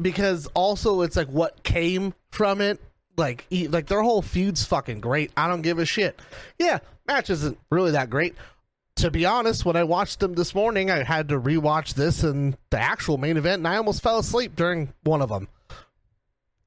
[0.00, 2.80] because also it's like what came from it.
[3.18, 5.32] Like, like their whole feud's fucking great.
[5.36, 6.18] I don't give a shit.
[6.58, 8.34] Yeah, match isn't really that great.
[8.96, 12.56] To be honest, when I watched them this morning, I had to rewatch this and
[12.70, 15.48] the actual main event, and I almost fell asleep during one of them.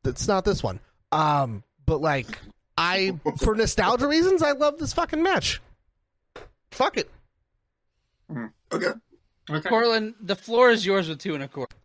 [0.03, 0.79] It's not this one.
[1.11, 2.39] Um, but like,
[2.77, 5.61] I for nostalgia reasons, I love this fucking match.
[6.71, 7.09] Fuck it.
[8.71, 8.91] Okay.
[9.49, 9.69] Okay.
[9.69, 11.75] Cortland, the floor is yours with two and a quarter.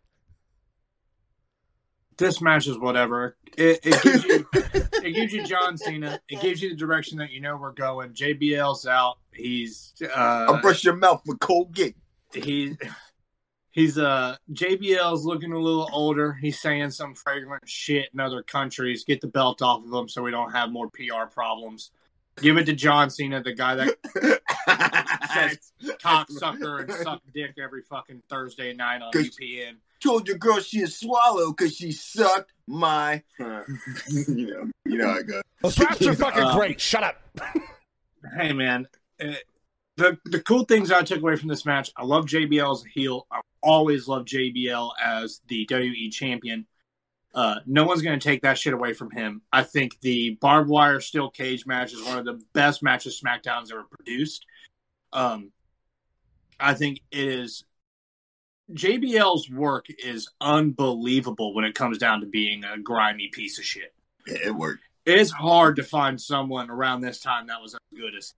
[2.17, 3.35] this match is whatever.
[3.57, 6.19] It, it gives you it gives you John Cena.
[6.29, 8.13] It gives you the direction that you know we're going.
[8.13, 9.17] JBL's out.
[9.33, 11.95] He's I'll uh brush your mouth with Colgate.
[12.33, 12.77] he he's
[13.71, 16.33] he's uh JBL's looking a little older.
[16.33, 19.03] He's saying some fragrant shit in other countries.
[19.05, 21.91] Get the belt off of him so we don't have more PR problems.
[22.41, 23.97] Give it to John Cena, the guy that
[25.33, 25.71] says
[26.01, 29.73] cocksucker and suck dick every fucking Thursday night on UPN.
[30.01, 33.21] Told your girl she'd swallow because she sucked my.
[33.37, 35.41] you know, you know how it goes.
[35.61, 36.79] Those raps are fucking Um, great.
[36.81, 37.17] Shut up.
[38.37, 38.87] hey man,
[39.97, 42.89] the the cool things I took away from this match, I love JBL as a
[42.89, 43.27] heel.
[43.31, 46.65] I always love JBL as the WWE champion.
[47.33, 49.41] Uh, no one's going to take that shit away from him.
[49.53, 53.71] I think the barbed wire steel cage match is one of the best matches SmackDown's
[53.71, 54.45] ever produced.
[55.13, 55.51] Um,
[56.59, 57.63] I think it is
[58.73, 63.93] JBL's work is unbelievable when it comes down to being a grimy piece of shit
[64.27, 64.83] Yeah, it worked.
[65.05, 68.33] it's hard to find someone around this time that was as good as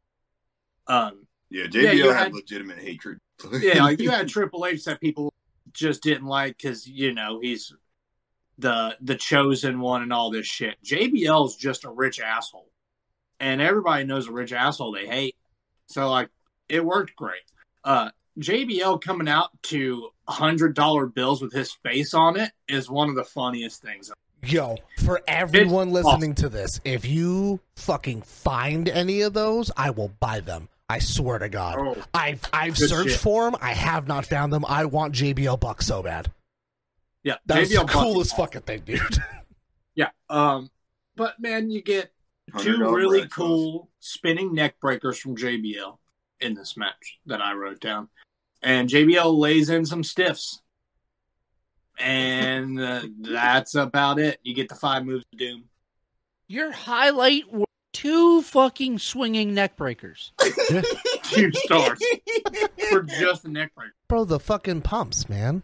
[0.88, 3.20] um Yeah, Yeah, JBL you had, had- legitimate hatred.
[3.62, 5.34] yeah like you had triple h that people
[5.74, 7.74] just didn't like because you know he's
[8.58, 10.76] the the chosen one and all this shit.
[10.84, 12.70] Jbl's just a rich asshole.
[13.40, 15.36] And everybody knows a rich asshole they hate.
[15.88, 16.30] So like
[16.70, 17.42] it worked great.
[17.84, 23.10] Uh jbl coming out to hundred dollar bills with his face on it is one
[23.10, 24.12] of the funniest things.
[24.46, 29.90] Yo, for everyone It's listening to this, if you fucking find any of those, I
[29.92, 30.68] will buy them.
[30.94, 31.76] I swear to God.
[31.80, 33.20] Oh, I've I've searched shit.
[33.20, 33.60] for them.
[33.60, 34.64] I have not found them.
[34.68, 36.32] I want JBL Buck so bad.
[37.24, 39.02] yeah That's JBL the Buck- coolest fucking thing, dude.
[39.96, 40.10] Yeah.
[40.30, 40.70] Um,
[41.16, 42.12] but man, you get
[42.60, 45.98] two really bread cool spinning neck breakers from JBL
[46.42, 48.10] in this match that I wrote down,
[48.62, 50.62] and JBL lays in some stiffs,
[52.00, 54.40] and uh, that's about it.
[54.44, 55.66] You get the five moves of doom.
[56.48, 60.34] Your highlight were two fucking swinging neck breakers.
[61.24, 62.00] Two stars
[62.90, 63.94] for just the neck breaker.
[64.08, 65.64] Bro, the fucking pumps, man.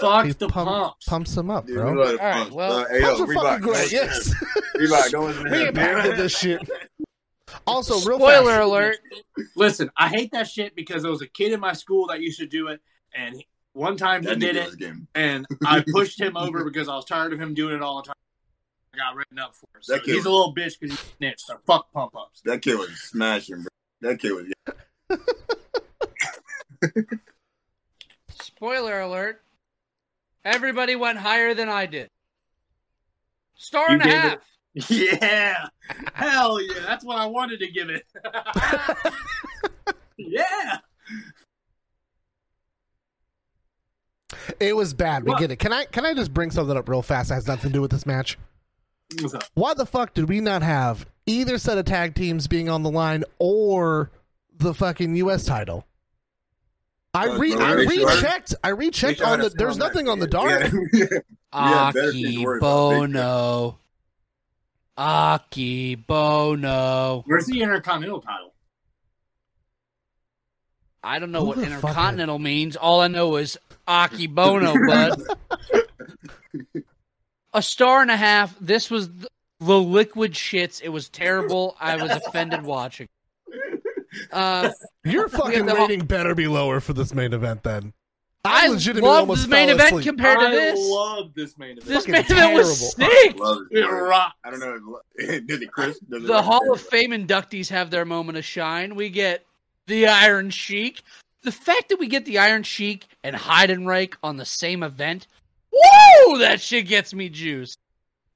[0.00, 1.06] Fuck He the pump- pumps.
[1.06, 1.92] Pumps them up, Dude, bro.
[1.92, 2.52] we love the All right, pumps.
[2.54, 3.90] well, hey, yo, Pumps are Reebok, fucking great.
[3.90, 4.34] don't- Yes.
[4.76, 6.08] Reebok, don't listen to we him, ain't back man.
[6.08, 6.68] with this shit.
[7.68, 8.62] Also, real Spoiler fast.
[8.64, 8.96] alert.
[9.54, 12.40] Listen, I hate that shit because there was a kid in my school that used
[12.40, 12.80] to do it,
[13.14, 15.06] and he- one time he That did nigga it, was game.
[15.14, 18.08] and I pushed him over because I was tired of him doing it all the
[18.08, 18.14] time.
[18.94, 19.84] I got written up for it.
[19.84, 21.40] So That kid he's a little bitch because he snitched.
[21.40, 22.40] So fuck pump ups.
[22.44, 24.10] That kid was smashing, bro.
[24.10, 24.46] That kid was.
[28.30, 29.42] Spoiler alert.
[30.44, 32.08] Everybody went higher than I did.
[33.56, 34.38] Star You and a gave half.
[34.90, 35.68] Yeah,
[36.14, 38.04] hell yeah, that's what I wanted to give it.
[40.16, 40.78] yeah,
[44.58, 45.22] It was bad.
[45.24, 45.38] We What?
[45.38, 45.60] get it.
[45.60, 47.80] Can I can I just bring something up real fast that has nothing to do
[47.80, 48.36] with this match?
[49.20, 49.44] What's up?
[49.54, 52.90] Why the fuck did we not have either set of tag teams being on the
[52.90, 54.10] line or
[54.56, 55.86] the fucking US title?
[57.12, 58.54] I re no, I rechecked.
[58.64, 60.72] I rechecked on the there's found nothing on the dark.
[60.92, 61.06] Yeah.
[61.56, 62.90] Yeah, better things to Aki worry about.
[62.90, 63.78] Big Bono.
[64.98, 67.22] Akebono.
[67.26, 68.52] Where's the Intercontinental title?
[71.04, 72.76] I don't know Who what the fuck intercontinental means.
[72.76, 75.22] All I know is Akebono, bud.
[77.54, 78.54] a star and a half.
[78.60, 79.08] This was
[79.60, 80.82] the liquid shits.
[80.82, 81.76] It was terrible.
[81.80, 83.08] I was offended watching.
[84.32, 84.70] Uh,
[85.04, 87.92] Your fucking the- rating better be lower for this main event then.
[88.46, 90.04] I legitimately love almost this main fell event asleep.
[90.06, 90.78] compared to this.
[90.78, 91.86] I love this main event.
[91.86, 93.14] This fucking main event was terrible.
[93.16, 93.38] sick.
[93.40, 93.78] Love it.
[93.78, 94.34] It rocks.
[94.44, 95.00] I don't know.
[95.46, 95.98] Does it, Chris?
[96.00, 98.96] Does it The Hall of Fame inductees have their moment of shine.
[98.96, 99.46] We get
[99.86, 101.02] the Iron Sheik.
[101.42, 105.26] The fact that we get the Iron Sheik and Heidenreich on the same event,
[105.74, 106.38] woo!
[106.38, 107.78] That shit gets me juiced.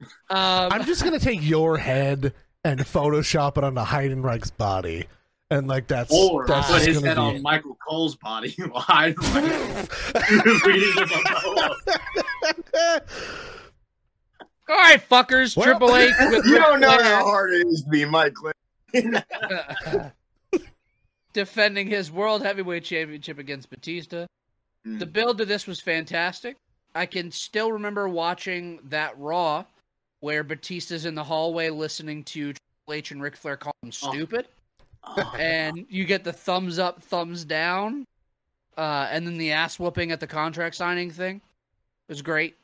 [0.01, 2.32] Um, I'm just gonna take your head
[2.65, 5.06] and Photoshop it onto Heidenreich's body,
[5.51, 9.16] and like that's Or that's put his head be on Michael Cole's body while hiding
[9.16, 9.51] reading
[10.94, 11.32] the
[14.69, 15.56] all right, fuckers.
[15.56, 19.23] Well- Triple H with You don't know how hard it is to be Mike Clinton.
[21.32, 24.27] defending his world heavyweight championship against Batista.
[24.86, 24.98] Mm.
[24.98, 26.56] The build to this was fantastic.
[26.99, 29.65] I can still remember watching that Raw
[30.20, 34.11] where Batista's in the hallway listening to Triple H and Ric Flair call him Oh.
[34.12, 34.49] stupid,
[35.39, 38.05] and you get the thumbs up, thumbs down,
[38.77, 41.37] uh, and then the ass whooping at the contract signing thing.
[41.37, 42.57] It was great.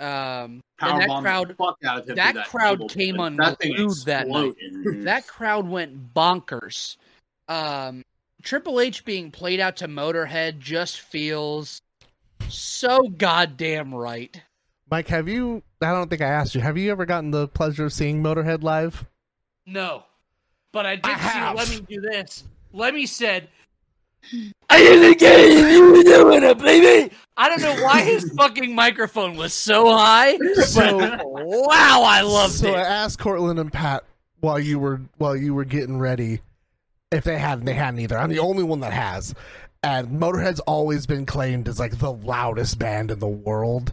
[0.00, 3.72] Um, and that crowd the fuck out of him that through crowd came That thing
[3.76, 4.54] unglued that night.
[5.04, 6.96] that crowd went bonkers.
[7.48, 8.04] Um,
[8.42, 11.80] Triple H being played out to Motorhead just feels
[12.48, 14.40] so goddamn right.
[14.90, 15.62] Mike, have you?
[15.82, 16.60] I don't think I asked you.
[16.60, 19.04] Have you ever gotten the pleasure of seeing Motorhead live?
[19.66, 20.04] No,
[20.72, 21.20] but I did I see.
[21.38, 21.56] have.
[21.56, 22.44] Let me do this.
[22.72, 23.48] Lemmy said,
[24.70, 25.72] "I didn't get it.
[25.72, 30.36] You were doing it, baby." I don't know why his fucking microphone was so high,
[30.64, 32.58] So- but wow, I loved it.
[32.58, 34.04] so I asked Cortland and Pat
[34.40, 36.40] while you were while you were getting ready
[37.12, 37.66] if they hadn't.
[37.66, 38.18] They hadn't either.
[38.18, 39.34] I'm the only one that has.
[39.82, 43.92] And Motorhead's always been claimed as like the loudest band in the world.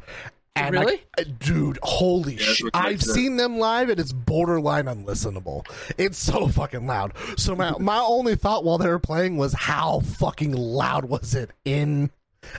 [0.57, 1.03] And Really?
[1.19, 2.71] uh, dude, holy that's shit!
[2.73, 3.13] I I've said.
[3.13, 5.65] seen them live, and it's borderline unlistenable.
[5.97, 7.11] It's so fucking loud.
[7.37, 11.51] So my my only thought while they were playing was how fucking loud was it
[11.65, 12.09] in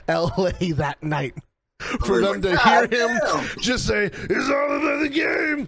[0.07, 0.71] L.A.
[0.73, 1.33] that night
[2.05, 5.09] for was them to like, hear "God him damn." just say it's all about the
[5.09, 5.67] game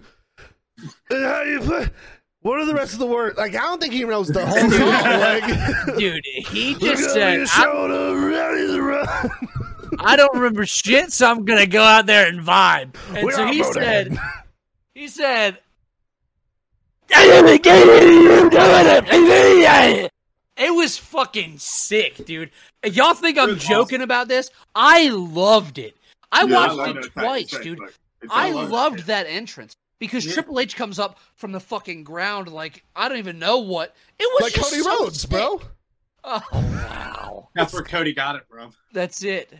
[1.10, 1.88] and how you play.
[2.42, 3.36] What are the rest of the words?
[3.36, 4.88] Like I don't think he knows the whole song.
[4.88, 9.30] Like Dude, he just over said, your "I'm ready to run."
[9.98, 12.94] I don't remember shit, so I'm gonna go out there and vibe.
[13.14, 14.18] And We so he said,
[14.94, 15.58] he said,
[17.14, 20.12] "I didn't it, you doing it."
[20.56, 22.50] it was fucking sick, dude.
[22.84, 24.50] Y'all think I'm It was joking about this?
[24.74, 25.94] I loved it.
[26.32, 27.80] I Yeah, watched like it twice, fact, dude.
[28.22, 28.70] It's I all over.
[28.70, 30.32] loved that entrance because Yeah.
[30.32, 33.94] Triple H comes up from the fucking ground like I don't even know what.
[34.18, 35.30] It was like just Cody so Rhodes, sick.
[35.30, 35.60] bro.
[36.24, 38.72] Oh wow, That's where Cody got it from.
[38.92, 39.52] that's it.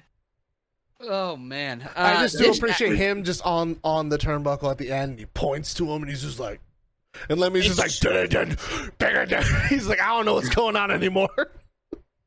[1.03, 4.91] Oh man, I Uh, just do appreciate him just on on the turnbuckle at the
[4.93, 5.19] end.
[5.19, 6.61] He points to him and he's just like,
[7.31, 7.91] and Lemmy's just like,
[9.71, 11.31] he's like, I don't know what's going on anymore.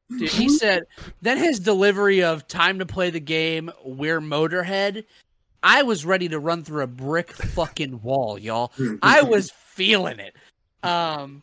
[0.09, 0.83] Dude, he said
[1.21, 5.05] then his delivery of time to play the game, we're Motorhead.
[5.63, 8.73] I was ready to run through a brick fucking wall, y'all.
[9.01, 10.35] I was feeling it.
[10.83, 11.41] Um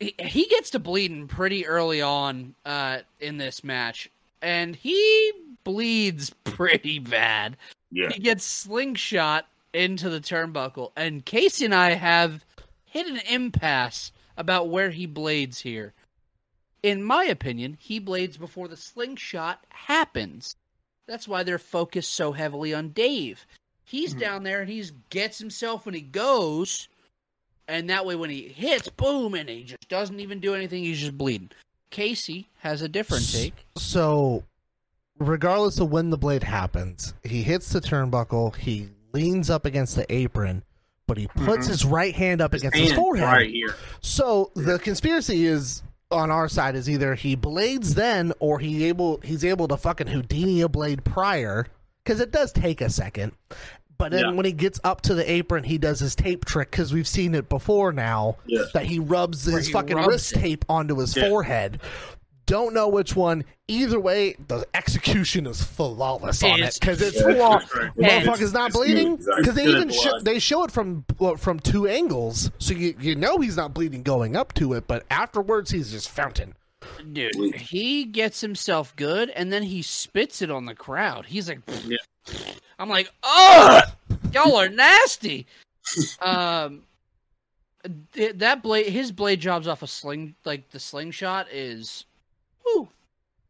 [0.00, 4.10] he, he gets to bleeding pretty early on uh in this match
[4.40, 5.32] and he
[5.64, 7.56] bleeds pretty bad.
[7.90, 8.08] Yeah.
[8.10, 12.44] He gets slingshot into the turnbuckle and Casey and I have
[12.86, 15.92] hit an impasse about where he blades here
[16.82, 20.56] in my opinion, he blades before the slingshot happens.
[21.08, 23.46] That's why they're focused so heavily on Dave.
[23.84, 24.20] He's Mhm.
[24.20, 26.88] down there and he gets himself when he goes,
[27.66, 30.84] and that way when he hits, boom, and he just doesn't even do anything.
[30.84, 31.50] He's just bleeding.
[31.90, 33.54] Casey has a different S- take.
[33.78, 34.44] So,
[35.18, 38.54] regardless of when the blade happens, he hits the turnbuckle.
[38.56, 40.62] He leans up against the apron,
[41.06, 41.70] but he puts Mhm.
[41.70, 43.24] his right hand up His against his forehead.
[43.26, 43.74] right here.
[44.02, 49.20] So the conspiracy is on our side is either he blades then or he able
[49.22, 51.66] he's able to fucking Houdini a blade prior
[52.02, 53.32] because it does take a second.
[53.98, 54.32] But then Yeah.
[54.32, 57.34] when he gets up to the apron, he does his tape trick because we've seen
[57.34, 58.62] it before now Yeah.
[58.72, 60.38] that he rubs Where his he fucking rubs wrist it.
[60.40, 61.28] tape onto his Yeah.
[61.28, 61.80] forehead.
[62.48, 63.44] Don't know which one.
[63.68, 67.94] Either way, the execution is flawless on it because it's Yeah, flaw- right.
[67.96, 71.60] motherfucker's not it's smooth, bleeding because they even show, they show it from well, from
[71.60, 75.70] two angles, so you you know he's not bleeding going up to it, but afterwards
[75.70, 76.54] he's just fountain.
[77.12, 77.54] Dude, Bleed.
[77.56, 81.26] he gets himself good and then he spits it on the crowd.
[81.26, 81.98] He's like, Yeah.
[82.78, 83.82] I'm like, oh,
[84.32, 85.46] y'all are nasty.
[86.22, 86.82] um,
[88.14, 92.04] that blade, his blade jobs off a sling, like the slingshot is,
[92.72, 92.88] whew,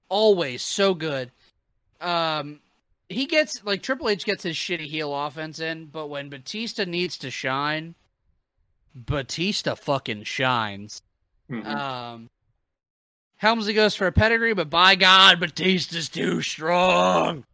[0.08, 1.30] always so good.
[2.00, 2.60] Um,
[3.08, 7.18] he gets like Triple H gets his shitty heel offense in, but when Batista needs
[7.18, 7.94] to shine,
[8.94, 11.02] Batista fucking shines.
[11.50, 11.66] Mhm.
[11.66, 12.30] Um,
[13.36, 17.44] Helmsley goes for a pedigree, but by God, Batista's too strong.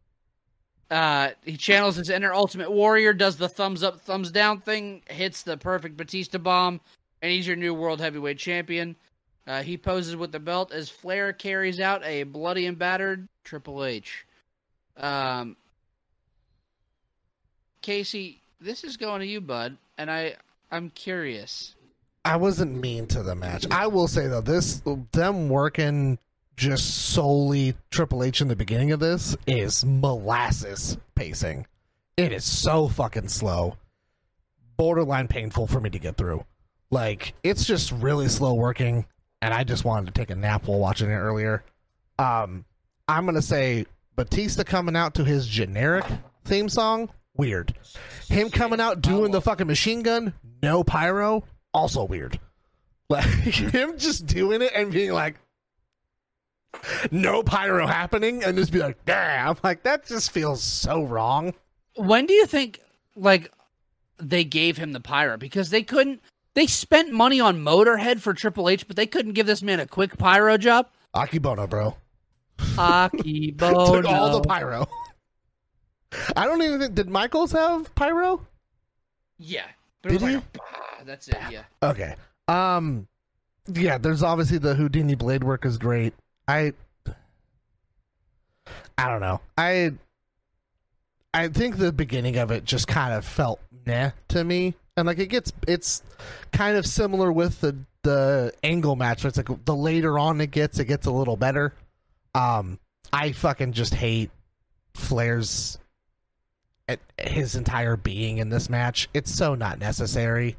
[0.91, 5.43] Uh, he channels his inner Ultimate Warrior, does the thumbs up, thumbs down thing, hits
[5.43, 6.81] the perfect Batista bomb,
[7.23, 8.97] and he's your new World Heavyweight Champion.
[9.47, 13.85] Uh, he poses with the belt as Flair carries out a bloody and battered Triple
[13.85, 14.27] H.
[14.97, 15.57] Um,
[17.83, 20.37] Casey, this is going to you, bud, and I,
[20.71, 21.75] I'm curious.
[22.25, 23.67] I wasn't mean to the match.
[23.71, 26.19] I will say though, this them working
[26.57, 31.67] just solely Triple H in the beginning of this is molasses pacing.
[32.17, 33.77] It is so fucking slow.
[34.77, 36.45] Borderline painful for me to get through.
[36.91, 39.05] Like it's just really slow working
[39.45, 41.63] and I just wanted to take a nap while watching it earlier.
[42.19, 42.65] Um
[43.07, 46.07] I'm to say Batista coming out to his generic
[46.45, 47.75] theme song, weird.
[48.29, 52.41] Him coming out doing the fucking machine gun, no pyro, also weird.
[53.11, 55.37] Like him just doing it and being like,
[57.11, 59.57] no pyro happening, and just be like, damn.
[59.63, 61.55] Like, that just feels so wrong.
[61.97, 62.81] When do you think
[63.15, 63.53] like
[64.19, 65.37] they gave him the pyro?
[65.37, 66.21] Because they couldn't.
[66.55, 69.87] They spent money on Motorhead for Triple H, but they couldn't give this man a
[69.87, 70.89] quick pyro job.
[71.15, 71.97] Akebono, bro.
[72.59, 73.87] Akebono.
[74.03, 74.87] Took all the pyro.
[76.37, 76.95] I don't even think.
[76.95, 78.47] Did Michaels have pyro?
[79.39, 79.65] yeah.
[80.03, 80.45] But it was Did like
[81.01, 81.37] a that's it.
[81.51, 81.63] Yeah.
[81.83, 82.15] Okay.
[82.47, 83.09] Um.
[83.67, 83.99] Yeah.
[83.99, 86.15] There's obviously the Houdini blade work is great.
[86.47, 86.73] I.
[88.97, 89.41] I don't know.
[89.59, 89.93] I.
[91.33, 95.19] I think the beginning of it just kind of felt nah to me, and like
[95.19, 96.03] it gets it's
[96.53, 99.25] kind of similar with the the angle match.
[99.25, 101.75] Where it's like the later on it gets, it gets a little better.
[102.35, 102.79] Um,
[103.13, 104.31] I fucking just hate
[104.95, 105.79] Flair's
[106.89, 109.09] at his entire being in this match.
[109.15, 110.57] It's so not necessary.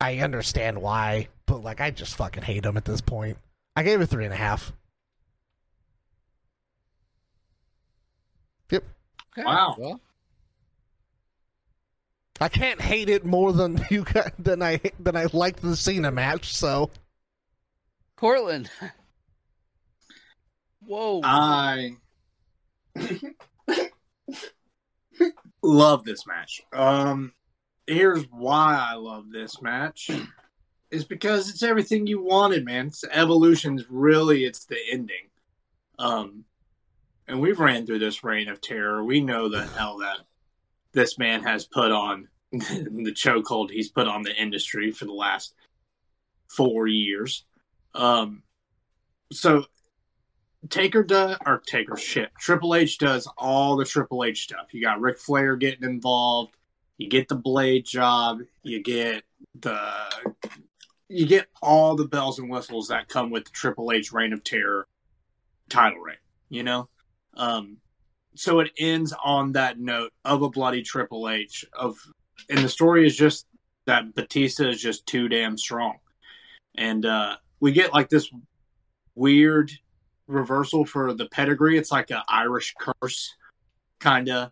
[0.00, 3.38] I understand why, but like I just fucking hate him at this point.
[3.74, 4.72] I gave it three and a half.
[8.70, 8.84] Yep.
[9.32, 9.44] Okay.
[9.44, 9.76] Wow.
[9.78, 10.00] Well,
[12.40, 16.10] I can't hate it more than you got, than I than I liked the Cena
[16.10, 16.54] match.
[16.54, 16.90] So
[18.16, 18.70] Cortland.
[20.84, 21.20] Whoa.
[21.22, 21.96] I
[25.62, 26.62] love this match.
[26.72, 27.32] Um,
[27.86, 30.10] here's why I love this match.
[30.90, 32.88] Is because it's everything you wanted, man.
[32.88, 35.30] It's evolution's really it's the ending.
[35.98, 36.44] Um,
[37.26, 39.02] and we've ran through this reign of terror.
[39.02, 40.18] We know the hell that
[40.92, 45.54] this man has put on the chokehold he's put on the industry for the last
[46.48, 47.44] four years.
[47.94, 48.42] Um,
[49.32, 49.64] so
[50.68, 52.30] Taker does or Taker shit.
[52.38, 54.72] Triple H does all the Triple H stuff.
[54.72, 56.54] You got Ric Flair getting involved.
[56.98, 58.40] You get the blade job.
[58.62, 59.24] You get
[59.58, 59.88] the
[61.08, 64.44] you get all the bells and whistles that come with the Triple H Reign of
[64.44, 64.86] Terror
[65.68, 66.16] title reign.
[66.48, 66.88] You know,
[67.34, 67.78] um,
[68.34, 71.64] so it ends on that note of a bloody Triple H.
[71.72, 71.96] Of
[72.48, 73.46] and the story is just
[73.86, 75.98] that Batista is just too damn strong,
[76.74, 78.30] and uh, we get like this
[79.14, 79.70] weird
[80.26, 81.78] reversal for the pedigree.
[81.78, 83.34] It's like an Irish curse
[84.00, 84.50] kind of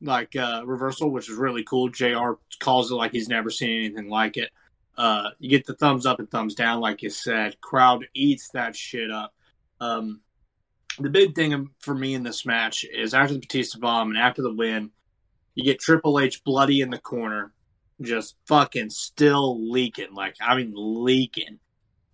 [0.00, 1.88] like uh, reversal, which is really cool.
[1.88, 2.32] Jr.
[2.60, 4.50] calls it like he's never seen anything like it.
[4.96, 7.60] Uh, you get the thumbs up and thumbs down, like you said.
[7.60, 9.32] Crowd eats that shit up.
[9.80, 10.20] Um,
[10.98, 14.42] the big thing for me in this match is after the Batista bomb and after
[14.42, 14.90] the win,
[15.54, 17.52] you get Triple H bloody in the corner,
[18.00, 20.14] just fucking still leaking.
[20.14, 21.58] Like I mean, leaking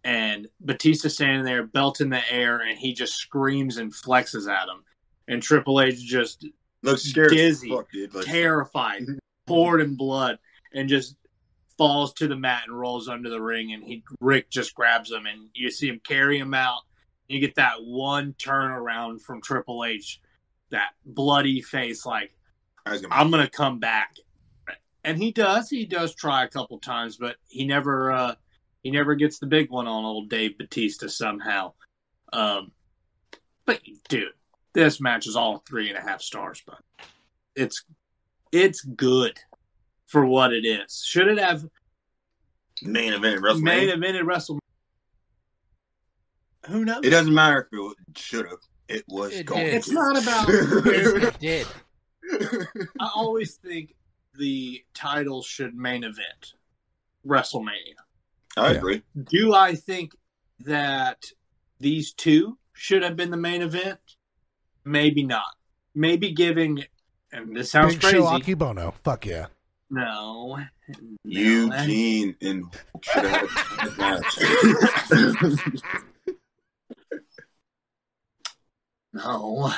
[0.04, 4.68] and Batista standing there, belt in the air, and he just screams and flexes at
[4.68, 4.84] him.
[5.26, 6.46] And Triple H just
[6.82, 7.70] Looks scared Dizzy.
[7.70, 8.14] fuck, dude.
[8.14, 9.02] Like, terrified,
[9.46, 10.38] poured in blood,
[10.74, 11.16] and just
[11.78, 13.72] falls to the mat and rolls under the ring.
[13.72, 16.82] And he Ric just grabs him, and you see him carry him out.
[17.28, 20.20] You get that one turnaround from Triple H,
[20.70, 22.34] that bloody face, like
[23.02, 24.16] gonna- I'm gonna come back.
[25.02, 25.68] And he does.
[25.68, 28.34] He does try a couple times, but he never uh
[28.82, 31.72] he never gets the big one on old Dave Batista somehow.
[32.32, 32.72] Um
[33.66, 34.32] but dude,
[34.74, 36.80] this match is all three and a half stars, but
[37.56, 37.84] it's
[38.52, 39.38] it's good
[40.06, 41.02] for what it is.
[41.04, 41.64] Should it have
[42.82, 43.62] main event at WrestleMania.
[43.62, 44.58] main evented WrestleMania?
[46.68, 47.00] Who knows?
[47.04, 47.78] It doesn't matter if
[48.08, 48.58] it should have.
[48.88, 49.64] It was It going.
[49.66, 49.74] did.
[49.74, 51.66] It's not about it did.
[53.00, 53.94] I always think
[54.38, 56.54] the title should main event
[57.26, 57.96] WrestleMania.
[58.56, 58.78] I Yeah.
[58.78, 59.02] agree.
[59.30, 60.12] Do I think
[60.60, 61.22] that
[61.80, 63.98] these two should have been the main event?
[64.84, 65.56] Maybe not.
[65.94, 66.84] maybe giving,
[67.32, 68.16] and this sounds Big crazy.
[68.18, 68.92] Show Akebono.
[69.04, 69.46] Fuck yeah.
[69.90, 70.64] No, no,
[71.24, 72.64] Eugene and
[73.02, 75.82] should have had that match.
[79.14, 79.72] No.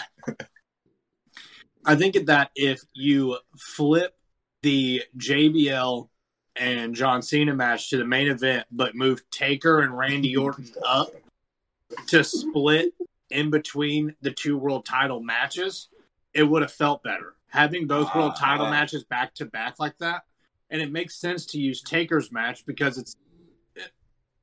[1.85, 4.17] I think that if you flip
[4.63, 6.09] the JBL
[6.57, 11.11] and John Cena match to the main event, but move Taker and Randy Orton up
[12.09, 12.93] to split
[13.31, 15.89] in between the two world title matches,
[16.33, 17.35] it would have felt better.
[17.49, 18.71] Having both world title Ah.
[18.71, 20.23] matches back to back like that,
[20.71, 23.15] and it makes sense to use Taker's match because it's.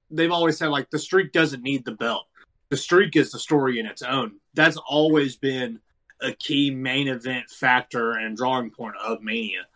[0.09, 2.27] They've always said like the streak doesn't need the belt
[2.73, 4.31] the streak is the story in its own.
[4.55, 5.79] That's always been
[6.19, 9.67] a key main event factor and drawing point of Mania.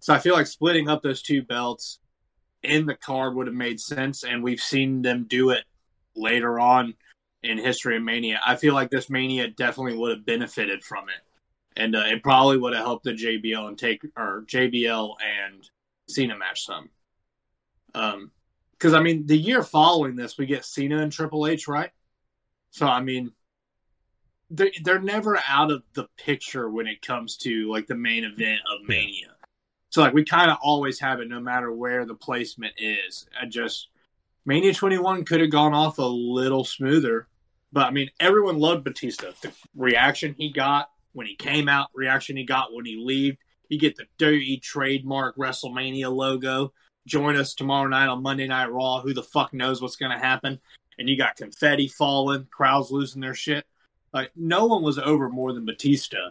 [0.00, 2.00] So I feel like splitting up those two belts
[2.62, 5.64] in the card would have made sense, and we've seen them do it
[6.14, 6.92] later on
[7.42, 8.42] in history of Mania.
[8.46, 12.58] I feel like this Mania definitely would have benefited from it, and uh, it probably
[12.58, 15.66] would have helped the JBL and take or JBL and
[16.10, 16.90] Cena match some.
[17.94, 18.32] Um,
[18.72, 21.90] because I mean, the year following this, we get Cena and Triple H, right?
[22.74, 23.30] So I mean,
[24.50, 28.62] they're they're never out of the picture when it comes to like the main event
[28.68, 29.36] of Mania.
[29.90, 33.28] So like we kind of always have it, no matter where the placement is.
[33.40, 33.90] I just
[34.44, 37.28] Mania 21 could have gone off a little smoother,
[37.72, 39.28] but I mean, everyone loved Batista.
[39.40, 43.38] The reaction he got when he came out, reaction he got when he left.
[43.68, 46.72] You get the WWE trademark WrestleMania logo.
[47.06, 49.00] Join us tomorrow night on Monday Night Raw.
[49.00, 50.58] Who the fuck knows what's going to happen?
[50.98, 53.64] And you got confetti falling, crowds losing their shit.
[54.12, 56.30] Like no one was over more than Batista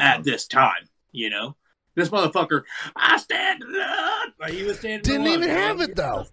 [0.00, 0.88] at this time.
[1.12, 1.56] You know,
[1.94, 2.62] this motherfucker,
[2.96, 4.32] I stand alone.
[4.40, 5.02] Like he was standing.
[5.02, 5.58] Didn't alone, even man.
[5.58, 6.24] have it though.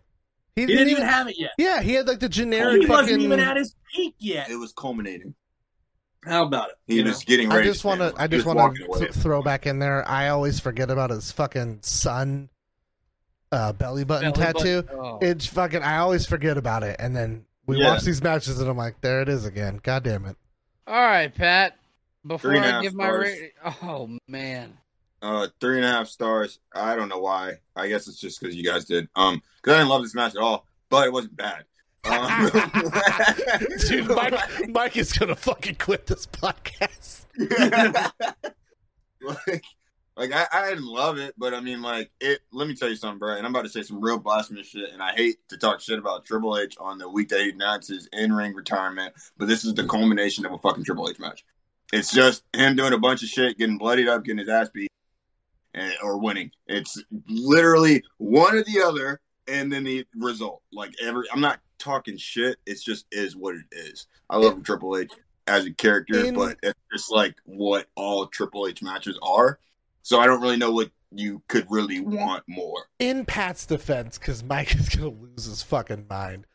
[0.55, 1.51] He didn't even have it yet.
[1.57, 4.49] Yeah, he had like the generic he wasn't even at his peak yet.
[4.49, 5.33] It was culminating.
[6.25, 6.75] How about it?
[6.85, 7.23] He You was know?
[7.27, 7.67] getting I ready.
[7.69, 8.13] just want to.
[8.17, 10.05] I just want to th- throw back in there.
[10.07, 12.49] I always forget about his fucking son
[13.53, 14.81] uh, belly button Belly tattoo.
[14.81, 15.19] button- oh.
[15.21, 15.81] It's fucking.
[15.81, 17.91] I always forget about it, and then we Yeah.
[17.93, 19.79] watch these matches, and I'm like, there it is again.
[19.83, 20.35] God damn it.
[20.87, 21.77] All right, Pat.
[22.25, 23.49] Before Three and a I half give my rating,
[23.83, 24.77] oh man,
[25.21, 26.59] Uh, three and a half stars.
[26.73, 27.59] I don't know why.
[27.75, 29.07] I guess it's just because you guys did.
[29.15, 31.63] Um, because I didn't love this match at all, but it wasn't bad.
[32.05, 32.49] Um,
[33.87, 37.25] Dude, Mike, Mike is gonna fucking quit this podcast.
[39.21, 39.63] like,
[40.19, 42.41] like I, I didn't love it, but I mean, like it.
[42.51, 43.37] Let me tell you something, bro.
[43.37, 44.91] And I'm about to say some real blasphemous shit.
[44.91, 47.87] And I hate to talk shit about Triple H on the week that he announced
[47.87, 51.45] his in-ring retirement, but this is the culmination of a fucking Triple H match.
[51.93, 54.91] It's just him doing a bunch of shit, getting bloodied up, getting his ass beat,
[55.73, 56.51] and, or winning.
[56.67, 60.61] It's literally one or the other, and then the result.
[60.73, 62.57] Like every, I'm not talking shit.
[62.65, 64.05] It's just is what it is.
[64.29, 65.11] I love Triple H
[65.47, 69.59] as a character, In- but it's just like what all Triple H matches are.
[70.09, 72.85] So I don't really know what you could really want more.
[72.97, 76.47] In Pat's defense, because Mike is gonna lose his fucking mind.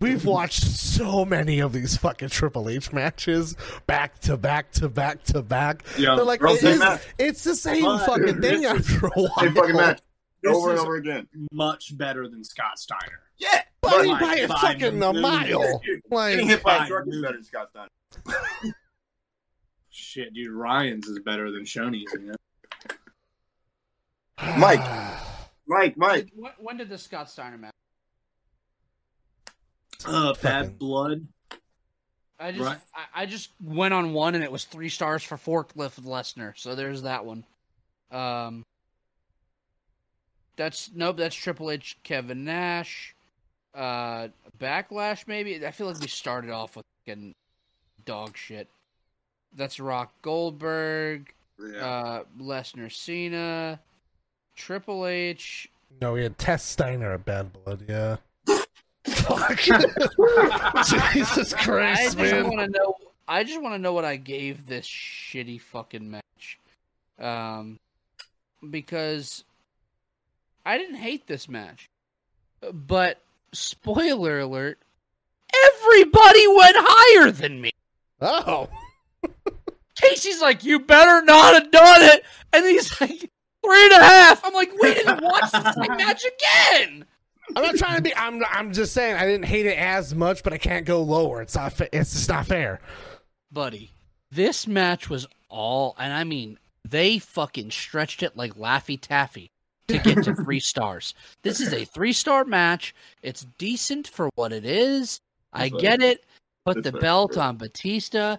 [0.00, 3.54] We've watched so many of these fucking Triple H matches
[3.86, 5.84] back to back to back to back.
[5.96, 7.02] Yeah, They're like, bro, it same is- match.
[7.16, 9.38] it's the same But- fucking thing after a while.
[9.38, 10.00] Same fucking match
[10.42, 11.28] This over and over again.
[11.52, 13.20] much better than Scott Steiner.
[13.38, 15.20] Yeah, Buddy, Like, by a by fucking a moves.
[15.22, 15.78] mile.
[15.78, 18.74] getting Like, hit by a truck is better than Scott Steiner.
[19.90, 22.12] Shit, dude, Ryan's is better than Shoney's.
[22.12, 22.34] You know?
[24.58, 24.80] Mike.
[25.66, 26.28] Mike, Mike.
[26.34, 27.72] when, when did the Scott Steiner match?
[30.04, 31.26] Uh, Fucking- bad blood.
[32.38, 32.78] I just Right.
[32.94, 36.52] I, I just went on one and it was three stars for forklift with Lesnar.
[36.56, 37.44] So there's that one.
[38.10, 38.62] Um,
[40.56, 41.16] that's nope.
[41.16, 43.14] That's Triple H, Kevin Nash,
[43.74, 45.26] uh, Backlash.
[45.26, 47.34] Maybe I feel like we started off with fucking
[48.04, 48.68] dog shit.
[49.54, 53.80] That's Rock Goldberg, uh, Lesnar, Cena,
[54.56, 55.68] Triple H.
[56.00, 58.16] no, we had Tess Steiner at Bad Blood, yeah.
[59.04, 59.58] Fuck.
[60.86, 62.44] Jesus Christ, I Christ, just man.
[62.48, 62.94] want to know.
[63.28, 66.58] I just want to know what I gave this shitty fucking match,
[67.18, 67.78] um,
[68.68, 69.44] because
[70.64, 71.88] I didn't hate this match,
[72.72, 73.20] but
[73.52, 74.78] spoiler alert,
[75.52, 77.70] everybody went higher than me.
[78.20, 78.68] Oh.
[80.00, 83.30] Casey's like, "You better not have done it," and he's like,
[83.66, 84.44] three and a half.
[84.44, 87.04] I'm like, we didn't watch this match again.
[87.54, 88.14] I'm not trying to be.
[88.16, 88.42] I'm.
[88.50, 91.42] I'm just saying I didn't hate it as much, but I can't go lower.
[91.42, 91.72] It's not.
[91.72, 92.80] Fa- it's just not fair.
[93.52, 93.90] buddy.
[94.32, 99.50] This match was all, and I mean, they fucking stretched it like Laffy Taffy
[99.86, 101.14] to get to three stars.
[101.42, 102.94] This is a three star match.
[103.22, 105.20] It's decent for what it is.
[105.52, 106.24] I get it.
[106.64, 108.36] Put the belt on Batista.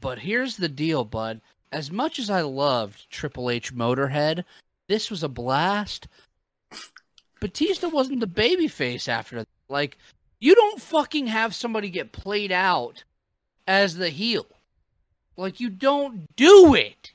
[0.00, 1.40] But here's the deal, bud.
[1.72, 4.44] As much as I loved Triple H Motorhead,
[4.88, 6.08] this was a blast.
[7.40, 9.48] Batista wasn't the babyface after that.
[9.68, 9.98] Like,
[10.40, 13.04] you don't fucking have somebody get played out
[13.66, 14.46] as the heel.
[15.36, 17.12] Like, you don't do it.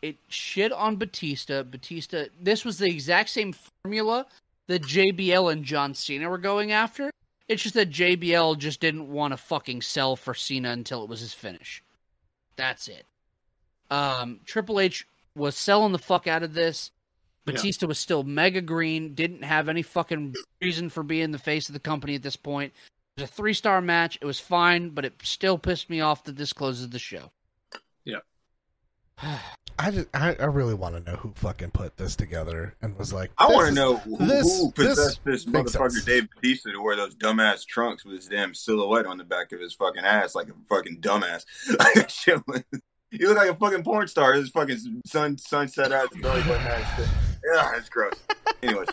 [0.00, 1.62] It shit on Batista.
[1.62, 3.54] Batista, this was the exact same
[3.84, 4.26] formula
[4.66, 7.10] that JBL and John Cena were going after.
[7.48, 11.20] It's just that JBL just didn't want to fucking sell for Cena until it was
[11.20, 11.82] his finish.
[12.62, 13.04] That's it.
[13.90, 16.92] Um, Triple H was selling the fuck out of this.
[17.44, 17.54] Yeah.
[17.54, 21.72] Batista was still mega green, didn't have any fucking reason for being the face of
[21.72, 22.72] the company at this point.
[23.16, 24.16] It was a three star match.
[24.22, 27.32] It was fine, but it still pissed me off that this closes the show.
[28.04, 28.20] Yeah.
[29.84, 33.12] I just, I, I really want to know who fucking put this together and was
[33.12, 33.30] like.
[33.36, 36.04] I want to know who, this- who possessed this, makes motherfucker sense.
[36.04, 39.60] Dave Batista to wear those dumbass trunks with his damn silhouette on the back of
[39.60, 41.44] his fucking ass like a fucking dumbass.
[41.78, 42.62] Like that shit was-
[43.10, 44.32] he looked like a fucking porn star.
[44.34, 47.08] His fucking sun sunset ass belly button ass.
[47.52, 48.14] Yeah, it's gross.
[48.62, 48.88] Anyways,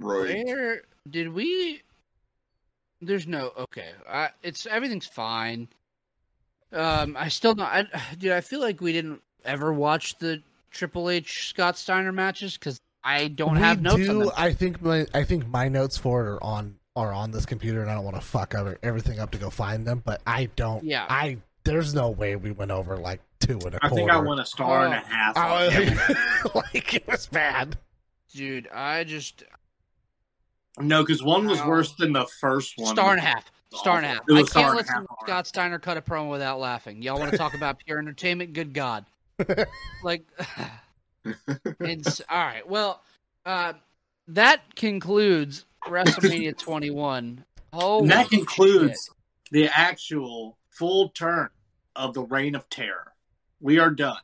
[0.00, 1.82] Roy, Where did we?
[3.00, 3.90] There's no okay.
[4.08, 5.68] I, it's everything's fine.
[6.72, 7.66] Um, I still don't.
[7.66, 7.86] I,
[8.18, 12.80] dude, I feel like we didn't ever watch the Triple H Scott Steiner matches because
[13.02, 14.30] I don't we have notes do, on them.
[14.36, 17.80] I think my I think my notes for it are on are on this computer,
[17.80, 20.02] and I don't want to fuck other, everything up to go find them.
[20.04, 20.84] But I don't.
[20.84, 21.06] Yeah.
[21.08, 23.94] I there's no way we went over like two and a I quarter.
[23.94, 25.04] I think I went a star and a Oh.
[25.08, 25.34] half.
[25.36, 27.78] Oh, on like it was bad.
[28.34, 29.42] Dude, I just
[30.78, 31.68] no, because one was Ow.
[31.68, 32.94] worse than the first one.
[32.94, 33.50] star and a half.
[33.74, 34.20] Star and a half.
[34.30, 35.20] I can't listen to hard.
[35.22, 37.02] Scott Steiner cut a promo without laughing.
[37.02, 38.52] Y'all want to talk about pure entertainment?
[38.52, 39.04] Good God!
[40.02, 40.22] Like,
[41.80, 42.66] it's all right.
[42.68, 43.02] Well,
[43.44, 43.74] uh,
[44.28, 47.44] that concludes WrestleMania 21.
[47.72, 49.10] Oh, that concludes
[49.50, 51.50] the actual full turn
[51.94, 53.12] of the Reign of Terror.
[53.60, 54.16] We are done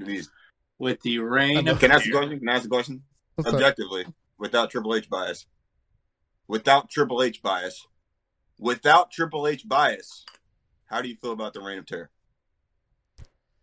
[0.00, 0.30] Please.
[0.78, 2.20] with the Reign of Can I ask a Terror.
[2.20, 2.38] question?
[2.40, 3.02] Can I ask a question?
[3.34, 3.54] What's up?
[3.54, 4.06] Objectively,
[4.38, 5.46] without Triple H bias,
[6.48, 7.86] without Triple H bias,
[8.58, 10.24] without Triple H bias,
[10.86, 12.10] how do you feel about the Reign of Terror?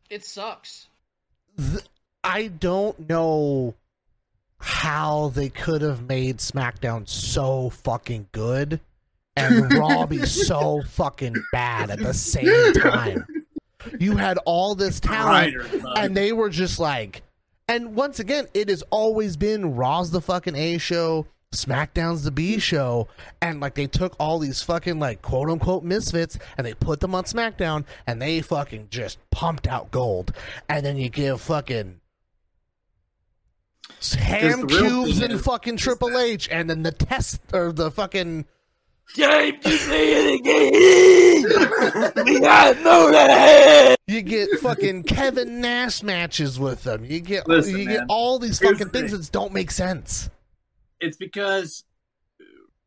[0.10, 0.88] It sucks.
[1.57, 1.84] Th-
[2.24, 3.76] I don't know
[4.60, 8.80] how they could have made SmackDown so fucking good
[9.36, 13.26] and Raw be so fucking bad at the same time.
[13.99, 15.56] You had all this talent,
[15.98, 17.22] and they were just like,
[17.68, 22.59] and once again, it has always been Raw's the fucking A show, SmackDown's the B
[22.59, 23.07] show,
[23.41, 27.15] and like they took all these fucking like quote unquote misfits and they put them
[27.15, 30.34] on SmackDown and they fucking just pumped out gold,
[30.67, 31.99] and then you give fucking
[34.19, 38.45] ham cubes and fucking Triple H, and then the test or the fucking
[39.15, 42.23] Time to say it again.
[42.25, 43.97] we got no that.
[44.07, 47.05] You get fucking Kevin Nash matches with them.
[47.05, 49.21] You get Listen, you get all these Here's fucking the things thing.
[49.21, 50.31] that don't make sense.
[51.03, 51.84] It's because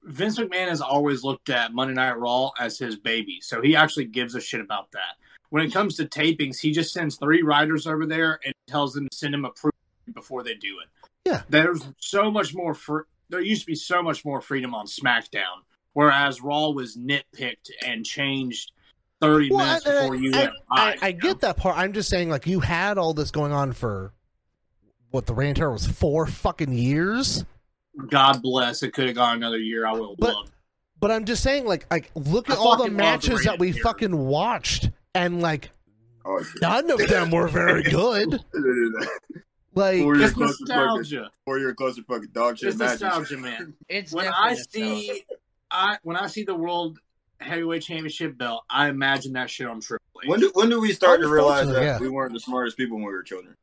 [0.05, 4.06] Vince McMahon has always looked at Monday Night Raw as his baby, so he actually
[4.06, 5.16] gives a shit about that.
[5.51, 9.09] When it comes to tapings, he just sends three writers over there and tells them
[9.09, 9.74] to send him a proof
[10.12, 11.09] before they do it.
[11.28, 11.43] Yeah.
[11.48, 12.74] there's so much more.
[12.74, 15.62] Fr- there used to be so much more freedom on SmackDown,
[15.93, 18.70] whereas Raw was nitpicked and changed
[19.20, 20.98] thirty Well, minutes I, before you I, went I, live.
[21.02, 21.20] I you know?
[21.20, 21.76] get that part.
[21.76, 24.12] I'm just saying, like, you had all this going on for
[25.10, 27.44] what the Reign Terror was four fucking years.
[28.09, 28.82] God bless.
[28.82, 29.86] It could have gone another year.
[29.86, 30.51] I would have But- loved.
[30.98, 33.59] But I'm just saying, like, like look I at all the fucking the matches that
[33.59, 33.82] we Terror.
[33.82, 35.70] fucking watched, and like
[36.24, 38.43] Oh, none of them were very good.
[39.74, 41.31] Like, Four year It's close to fucking, nostalgia.
[41.44, 43.02] four year close to fucking dog shit It's matches.
[43.02, 43.74] nostalgia, man.
[43.90, 44.89] It's when definitely I nostalgia.
[45.12, 45.23] see,
[45.70, 46.98] I when I see the world
[47.40, 50.28] heavyweight championship belt, I imagine that shit on Triple H.
[50.31, 51.98] When do when do we start to realize that yeah.
[51.98, 53.55] we weren't the smartest people when we were children?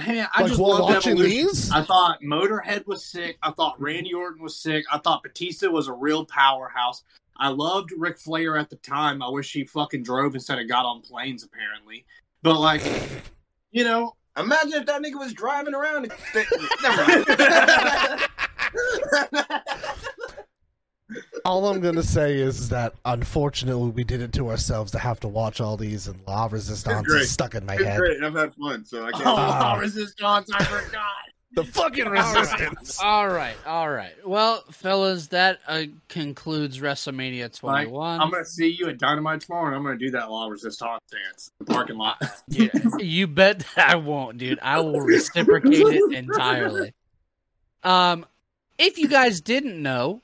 [0.00, 1.46] Hey, man, I like just while loved watching Evolution.
[1.46, 3.36] these, I thought Motorhead was sick.
[3.42, 4.84] I thought Randy Orton was sick.
[4.90, 7.02] I thought Batista was a real powerhouse.
[7.36, 9.22] I loved Ric Flair at the time.
[9.22, 12.06] I wish he fucking drove instead of got on planes, apparently.
[12.42, 12.82] But like,
[13.70, 16.04] you know, Imagine if that nigga was driving around.
[16.10, 16.12] and-
[16.82, 17.26] Never mind.
[21.44, 25.28] all I'm gonna say is that unfortunately we did it to ourselves to have to
[25.28, 27.98] watch all these, and La Resistance is stuck in my it's head.
[27.98, 29.26] great, I've had fun, so I can't.
[29.26, 29.76] oh, Ah.
[29.80, 31.02] resistance, I forgot.
[31.54, 32.98] The fucking resistance.
[32.98, 34.14] All right, all right.
[34.24, 38.22] Well, fellas, that uh, concludes WrestleMania 21.
[38.22, 41.50] I'm gonna see you at Dynamite tomorrow, and I'm gonna do that La Resistance dance
[41.60, 42.16] in the parking lot.
[42.48, 44.60] Yeah, you bet I won't, dude.
[44.62, 46.94] I will reciprocate it entirely.
[47.82, 48.24] Um,
[48.78, 50.22] if you guys didn't know,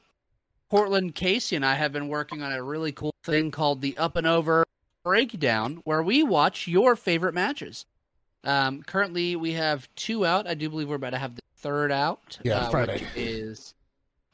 [0.70, 4.16] Cortland Casey and I have been working on a really cool thing called the Up
[4.16, 4.64] and Over
[5.04, 7.86] Breakdown, where we watch your favorite matches.
[8.44, 10.46] Um, currently, we have two out.
[10.46, 12.38] I do believe we're about to have the third out.
[12.44, 12.92] Yeah, uh, Friday.
[12.94, 13.74] which is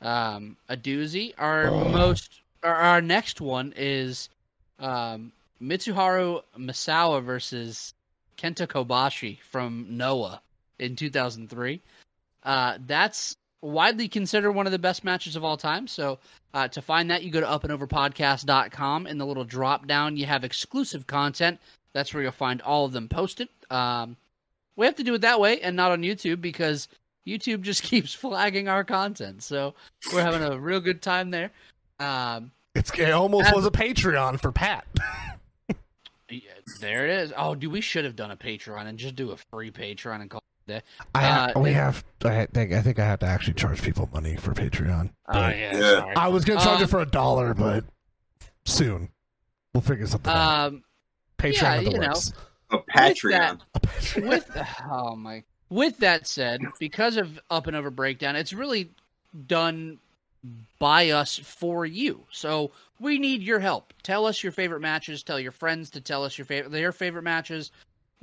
[0.03, 1.33] um, a doozy.
[1.39, 1.89] Our Oh.
[1.89, 4.29] most, our, our next one is
[4.81, 5.33] um,
[5.63, 7.95] Mitsuharu Misawa versus
[8.37, 10.41] Kenta Kobashi from Noah
[10.81, 11.81] in 2003.
[12.43, 15.87] Uh, that's widely considered one of the best matches of all time.
[15.87, 16.19] So
[16.53, 19.07] uh, to find that, you go to upandoverpodcast.com.
[19.07, 21.59] In the little drop down, you have exclusive content.
[21.93, 23.49] That's where you'll find all of them posted.
[23.71, 24.17] Um,
[24.77, 26.89] we have to do it that way and not on YouTube because
[27.27, 29.43] YouTube just keeps flagging our content.
[29.43, 29.75] So
[30.13, 31.51] we're having a real good time there.
[32.01, 34.87] Um, It's it almost As- was a Patreon for Pat.
[36.29, 36.41] yeah,
[36.81, 37.33] there it is.
[37.37, 40.29] Oh, dude, we should have done a Patreon and just do a free Patreon and
[40.31, 40.85] call it.
[41.15, 42.05] I ha- Uh, we have.
[42.25, 42.73] I think.
[42.73, 45.11] I think I have to actually charge people money for Patreon.
[45.29, 46.13] Oh, But yeah, Yeah.
[46.17, 47.85] I was gonna charge Um, it for a dollar, but
[48.65, 49.11] soon
[49.73, 50.67] we'll figure something out.
[50.67, 50.85] Um,
[51.39, 52.15] Patreon yeah, in the you know.
[52.71, 53.61] A Patreon.
[53.75, 54.29] A Patreon.
[54.29, 54.51] with
[54.91, 58.91] oh my with that said because of up and over breakdown it's really
[59.47, 59.99] done
[60.79, 62.71] by us for you so
[63.01, 66.37] we need your help tell us your favorite matches tell your friends to tell us
[66.39, 67.71] your favorite their favorite matches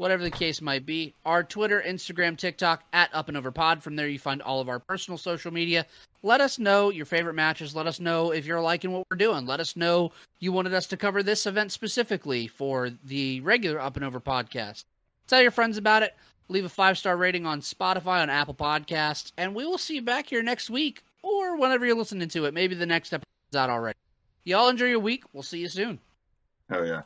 [0.02, 1.14] whatever the case might be.
[1.26, 3.84] Our twitter instagram tiktok at up and over pod.
[3.84, 5.86] From there you find all of our personal social media.
[6.24, 7.76] Let us know your favorite matches.
[7.76, 9.46] Let us know if you're liking what we're doing.
[9.46, 13.96] Let us know you wanted us to cover this event specifically for the regular up
[13.96, 14.86] and over podcast.
[15.28, 16.16] Tell your friends about it.
[16.50, 20.02] Leave a five star rating on spotify on apple podcasts and we will see you
[20.02, 22.56] back here next week or whenever you're listening to it.
[22.56, 23.98] Maybe the next episode's out already.
[24.46, 25.26] Y'all enjoy your week.
[25.32, 26.00] We'll see you soon.
[26.70, 27.04] Hell yeah.